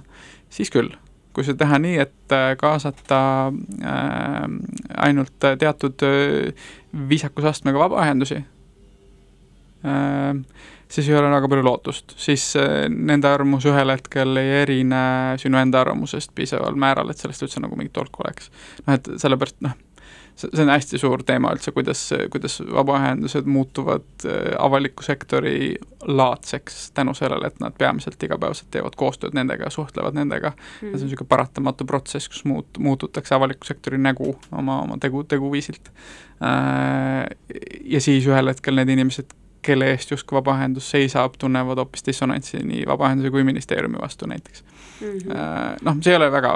siis 0.53 0.69
küll. 0.73 0.93
kui 1.35 1.43
seda 1.43 1.65
teha 1.65 1.79
nii, 1.83 1.97
et 1.99 2.33
kaasata 2.59 3.21
äh, 3.49 4.45
ainult 5.07 5.47
teatud 5.59 6.05
viisakusastmega 7.09 7.81
vabaühendusi 7.87 8.37
äh,, 9.83 10.35
siis 10.95 11.09
ei 11.09 11.17
ole 11.19 11.31
väga 11.33 11.49
palju 11.51 11.65
lootust, 11.65 12.15
siis 12.21 12.47
äh, 12.59 12.85
nende 12.89 13.29
arvamus 13.29 13.67
ühel 13.69 13.91
hetkel 13.93 14.41
ei 14.41 14.53
erine 14.61 15.01
sinu 15.41 15.59
enda 15.59 15.83
arvamusest 15.83 16.31
piisaval 16.35 16.77
määral, 16.79 17.11
et 17.11 17.21
sellest 17.21 17.47
üldse 17.47 17.63
nagu 17.63 17.77
mingit 17.79 17.95
tolku 17.95 18.23
oleks. 18.25 18.51
noh, 18.85 18.95
et 18.95 19.11
sellepärast 19.21 19.59
noh, 19.65 19.75
see, 20.35 20.49
on 20.61 20.71
hästi 20.71 20.99
suur 20.99 21.23
teema 21.27 21.51
üldse, 21.55 21.71
kuidas, 21.75 22.01
kuidas 22.31 22.57
vabaühendused 22.63 23.47
muutuvad 23.49 24.25
äh, 24.25 24.55
avaliku 24.59 25.03
sektori 25.03 25.75
laadseks 26.05 26.91
tänu 26.95 27.13
sellele, 27.17 27.47
et 27.47 27.59
nad 27.63 27.75
peamiselt 27.77 28.23
igapäevaselt 28.23 28.69
teevad 28.71 28.97
koostööd 28.99 29.35
nendega 29.37 29.69
suhtlevad 29.73 30.17
nendega 30.17 30.51
mm. 30.55 30.91
ja 30.91 30.97
see 30.97 31.05
on 31.05 31.09
niisugune 31.09 31.31
paratamatu 31.31 31.87
protsess, 31.89 32.29
kus 32.31 32.45
muut-, 32.47 32.79
muututakse 32.79 33.35
avaliku 33.35 33.67
sektori 33.67 33.99
nägu 34.01 34.35
oma, 34.51 34.81
oma 34.83 34.99
tegu, 35.01 35.23
teguviisilt. 35.23 35.91
Äh, 36.43 37.25
ja 37.83 38.03
siis 38.03 38.27
ühel 38.27 38.51
hetkel 38.51 38.79
need 38.79 38.91
inimesed, 38.95 39.33
kelle 39.65 39.89
eest 39.93 40.11
justkui 40.11 40.37
vabaühendus 40.37 40.87
seisab, 40.93 41.35
tunnevad 41.41 41.81
hoopis 41.81 42.05
dissonantsi 42.05 42.61
nii 42.63 42.85
vabaühenduse 42.89 43.31
kui 43.33 43.43
ministeeriumi 43.47 44.01
vastu 44.01 44.29
näiteks 44.29 44.63
mm. 44.63 45.07
-hmm. 45.07 45.83
Noh, 45.85 45.97
see 46.01 46.13
ei 46.13 46.17
ole 46.17 46.31
väga, 46.31 46.53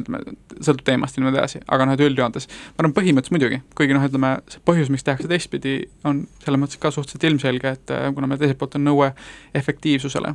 ütleme, 0.00 0.22
sõltub 0.60 0.84
teemast 0.84 1.18
niimoodi 1.18 1.40
edasi, 1.40 1.60
aga 1.68 1.86
noh, 1.86 1.96
et 1.96 2.04
üldjoontes, 2.04 2.48
ma 2.48 2.84
arvan, 2.84 2.96
põhimõtteliselt 2.98 3.36
muidugi, 3.36 3.60
kuigi 3.78 3.96
noh, 3.96 4.06
ütleme, 4.08 4.36
see 4.52 4.62
põhjus, 4.70 4.92
miks 4.92 5.06
tehakse 5.06 5.28
teistpidi, 5.30 5.76
on 6.04 6.26
selles 6.44 6.60
mõttes 6.60 6.80
ka 6.80 6.90
suhteliselt 6.94 7.30
ilmselge, 7.30 7.76
et 7.78 7.94
äh, 7.94 8.08
kuna 8.14 8.30
meil 8.30 8.42
teiselt 8.42 8.58
poolt 8.58 8.78
on 8.78 8.84
nõue 8.84 9.12
efektiivsusele, 9.54 10.34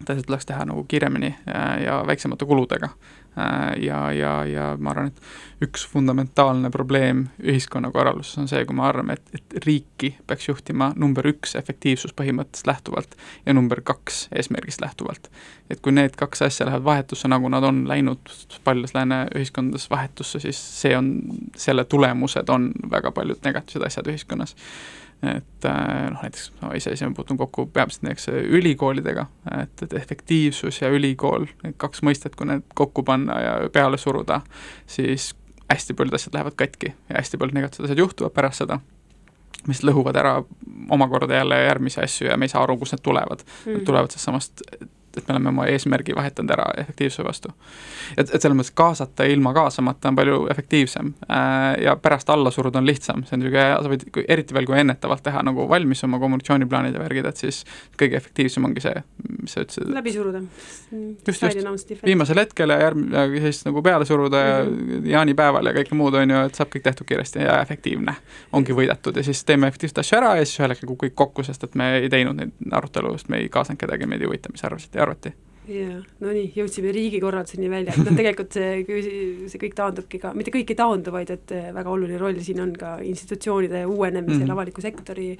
et 0.00 0.10
asjad 0.10 0.26
tuleks 0.26 0.46
teha 0.46 0.64
nagu 0.64 0.84
kiiremini 0.88 1.34
ja, 1.46 1.62
ja 1.84 2.02
väiksemate 2.06 2.46
kuludega 2.46 2.92
Äh, 3.27 3.27
ja, 3.82 4.00
ja, 4.12 4.32
ja 4.46 4.64
ma 4.80 4.90
arvan, 4.90 5.12
et 5.12 5.68
üks 5.68 5.84
fundamentaalne 5.90 6.70
probleem 6.70 7.24
ühiskonnakorralduses 7.42 8.38
on 8.42 8.50
see, 8.50 8.64
kui 8.66 8.76
me 8.78 8.84
arvame, 8.86 9.16
et, 9.18 9.32
et 9.34 9.58
riiki 9.66 10.12
peaks 10.26 10.48
juhtima 10.48 10.90
number 10.96 11.26
üks 11.30 11.56
efektiivsuspõhimõttest 11.58 12.68
lähtuvalt 12.70 13.16
ja 13.46 13.54
number 13.56 13.82
kaks 13.84 14.26
eesmärgist 14.38 14.82
lähtuvalt. 14.84 15.30
et 15.70 15.82
kui 15.84 15.92
need 15.92 16.14
kaks 16.16 16.42
asja 16.42 16.66
lähevad 16.66 16.84
vahetusse, 16.84 17.28
nagu 17.28 17.48
nad 17.52 17.64
on 17.64 17.82
läinud 17.88 18.30
paljudes 18.64 18.94
lääne 18.94 19.26
ühiskondades 19.36 19.90
vahetusse, 19.90 20.40
siis 20.40 20.60
see 20.80 20.96
on, 20.96 21.12
selle 21.56 21.84
tulemused 21.84 22.48
on 22.48 22.72
väga 22.90 23.12
paljud 23.12 23.42
negatiivsed 23.44 23.86
asjad 23.86 24.08
ühiskonnas 24.14 24.56
et 25.22 25.66
äh, 25.66 26.10
noh, 26.12 26.20
näiteks 26.22 26.50
ma 26.60 26.72
ise, 26.78 26.92
ise 26.94 27.08
puutun 27.16 27.38
kokku 27.40 27.66
peamiselt 27.74 28.06
näiteks 28.06 28.28
ülikoolidega, 28.58 29.26
et, 29.62 29.82
et 29.82 29.96
efektiivsus 29.98 30.82
ja 30.82 30.92
ülikool, 30.94 31.48
need 31.64 31.78
kaks 31.80 32.04
mõistet, 32.06 32.36
kui 32.38 32.46
need 32.46 32.66
kokku 32.78 33.02
panna 33.06 33.40
ja 33.42 33.56
peale 33.74 33.98
suruda, 33.98 34.40
siis 34.86 35.32
hästi 35.68 35.94
paljud 35.94 36.14
asjad 36.14 36.38
lähevad 36.38 36.56
katki 36.56 36.92
ja 37.08 37.18
hästi 37.18 37.40
paljud 37.40 37.58
negatiivsed 37.58 37.88
asjad 37.88 38.04
juhtuvad 38.04 38.36
pärast 38.36 38.62
seda, 38.62 38.78
mis 39.68 39.82
lõhuvad 39.84 40.16
ära 40.16 40.36
omakorda 40.94 41.40
jälle 41.40 41.58
järgmisi 41.64 42.00
asju 42.00 42.30
ja 42.30 42.36
me 42.36 42.46
ei 42.46 42.54
saa 42.54 42.62
aru, 42.62 42.78
kust 42.78 42.94
need 42.94 43.02
tulevad. 43.04 43.42
Mm.. 43.42 43.72
Need 43.74 43.88
tulevad 43.88 44.14
sellest 44.14 44.30
samast 44.30 44.62
et 45.16 45.28
me 45.28 45.34
oleme 45.34 45.48
oma 45.48 45.66
eesmärgi 45.66 46.14
vahetanud 46.16 46.50
ära 46.50 46.66
efektiivsuse 46.82 47.24
vastu. 47.24 47.52
et, 48.16 48.28
et 48.34 48.42
selles 48.42 48.56
mõttes 48.58 48.74
kaasata 48.74 49.24
ilma 49.24 49.52
kaasamata 49.56 50.12
on 50.12 50.18
palju 50.18 50.46
efektiivsem 50.52 51.12
äh, 51.30 51.82
ja 51.84 51.96
pärast 51.96 52.30
alla 52.30 52.50
suruda 52.50 52.78
on 52.78 52.86
lihtsam, 52.86 53.24
see 53.24 53.36
on 53.36 53.44
niisugune 53.44 53.66
sa 53.82 53.92
võid, 53.92 54.04
eriti 54.28 54.54
veel 54.56 54.68
kui 54.68 54.78
ennetavalt 54.78 55.22
teha 55.24 55.42
nagu 55.46 55.68
valmis 55.70 56.04
oma 56.04 56.20
kommunikatsiooniplaanid 56.22 56.96
ja 56.96 57.02
värgid, 57.02 57.28
et 57.30 57.42
siis 57.42 57.62
kõige 58.00 58.18
efektiivsem 58.20 58.68
ongi 58.68 58.84
see, 58.84 59.02
mis 59.40 59.56
sa 59.56 59.64
ütlesid. 59.64 59.90
läbi 59.94 60.12
suruda. 60.14 60.42
just, 61.26 61.42
just, 61.42 61.92
viimasel 62.04 62.42
hetkel 62.42 62.74
ja 62.74 62.78
järg-, 62.86 63.38
siis 63.48 63.64
nagu 63.66 63.82
peale 63.82 64.06
suruda 64.08 64.44
ja 64.44 64.58
mm 64.64 64.78
-hmm. 64.78 65.10
jaanipäeval 65.14 65.66
ja 65.66 65.74
kõike 65.80 65.98
muud, 65.98 66.14
on 66.14 66.36
ju, 66.36 66.44
et 66.46 66.54
saab 66.54 66.72
kõik 66.74 66.86
tehtud 66.86 67.06
kiiresti 67.06 67.44
ja 67.46 67.60
efektiivne. 67.62 68.14
ongi 68.52 68.72
võidetud 68.72 69.16
ja 69.16 69.22
siis 69.22 69.44
teeme 69.44 69.68
efektiivset 69.68 69.98
asja 69.98 70.18
ära 70.18 70.36
ja 70.36 70.44
siis 70.44 70.60
ühel 70.60 70.70
hetkel 70.70 70.88
kukub 70.88 71.08
kõik 71.08 71.14
kokku, 71.14 71.42
sest 71.46 71.64
et 71.64 71.74
me 71.74 71.92
ei 71.98 72.08
teinud 72.08 72.36
neid 72.36 72.52
arutelu, 72.72 73.12
sest 73.18 73.28
me 73.32 73.38
ei 73.42 73.48
kaasanud 73.48 73.78
kedagi, 73.80 74.06
meid 74.06 74.22
ei 74.22 74.26
huvita, 74.26 74.52
mis 74.52 74.64
arvasid 74.64 74.94
ja 74.94 75.06
arvati. 75.08 75.34
jaa, 75.68 75.98
no 76.24 76.30
nii, 76.32 76.52
jõudsime 76.56 76.92
riigikorralduseni 76.96 77.72
välja, 77.72 77.96
et 77.96 78.06
noh, 78.06 78.14
tegelikult 78.16 78.54
see, 78.56 79.00
see 79.52 79.60
kõik 79.60 79.74
taandubki 79.76 80.20
ka, 80.22 80.32
mitte 80.36 80.54
kõik 80.54 80.72
ei 80.72 80.78
taandu, 80.78 81.12
vaid 81.12 81.34
et 81.34 81.52
eh, 81.56 81.68
väga 81.76 81.92
oluline 81.92 82.20
roll 82.20 82.38
siin 82.44 82.62
on 82.64 82.72
ka 82.78 82.96
institutsioonide 83.04 83.84
uuenemisel 83.84 84.40
mm, 84.40 84.46
-hmm. 84.46 84.56
avaliku 84.56 84.84
sektori 84.84 85.34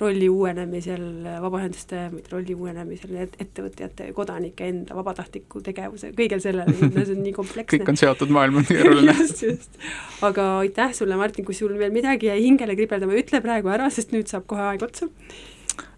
rolli 0.00 0.28
uuenemisel, 0.28 1.04
vabaühenduste 1.40 2.02
rolli 2.30 2.54
uuenemisel, 2.54 3.14
ettevõtjate, 3.40 4.10
kodanike 4.16 4.68
enda 4.68 4.96
vabatahtliku 4.98 5.62
tegevuse, 5.64 6.12
kõigel 6.16 6.42
sellel, 6.44 6.68
see 6.76 7.16
on 7.16 7.22
nii 7.24 7.32
kompleksne. 7.36 7.78
kõik 7.78 7.92
on 7.94 8.00
seotud, 8.00 8.32
maailm 8.36 8.60
on 8.60 8.68
keeruline 8.70 9.16
just, 9.22 9.42
just. 9.46 9.80
aga 10.26 10.48
aitäh 10.60 10.92
sulle, 10.96 11.16
Martin, 11.16 11.48
kui 11.48 11.56
sul 11.56 11.72
veel 11.80 11.94
midagi 11.94 12.28
jäi 12.28 12.42
hingele 12.44 12.76
kribeldama, 12.76 13.16
ütle 13.16 13.40
praegu 13.44 13.72
ära, 13.72 13.88
sest 13.92 14.12
nüüd 14.12 14.28
saab 14.28 14.44
kohe 14.50 14.68
aeg 14.68 14.84
otsa 14.84 15.08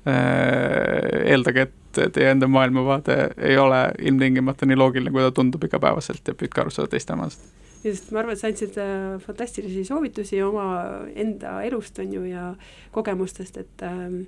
eeldage, 0.07 1.68
et 1.68 2.12
teie 2.14 2.30
enda 2.30 2.49
maailmavaade 2.51 3.16
ei 3.36 3.57
ole 3.59 3.80
ilmtingimata 3.99 4.66
nii 4.66 4.76
loogiline, 4.78 5.12
kui 5.12 5.24
ta 5.24 5.32
tundub 5.34 5.64
igapäevaselt 5.66 6.28
ja 6.28 6.36
püüdke 6.38 6.62
aru 6.62 6.74
saada 6.74 6.92
teiste 6.94 7.12
omast. 7.16 7.42
just, 7.84 8.11
ma 8.12 8.22
arvan, 8.22 8.34
et 8.34 8.42
sa 8.42 8.49
andsid 8.51 8.78
äh, 8.82 9.18
fantastilisi 9.22 9.84
soovitusi 9.84 10.42
oma 10.42 10.68
enda 11.14 11.59
elust, 11.66 11.99
on 11.99 12.12
ju, 12.12 12.24
ja 12.28 12.53
kogemustest, 12.94 13.57
et 13.57 13.86
ähm, 13.86 14.22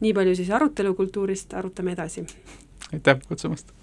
nii 0.00 0.14
palju 0.14 0.36
siis 0.38 0.50
arutelukultuurist, 0.54 1.54
arutame 1.58 1.94
edasi. 1.96 2.26
aitäh 2.92 3.20
kutsumast! 3.28 3.74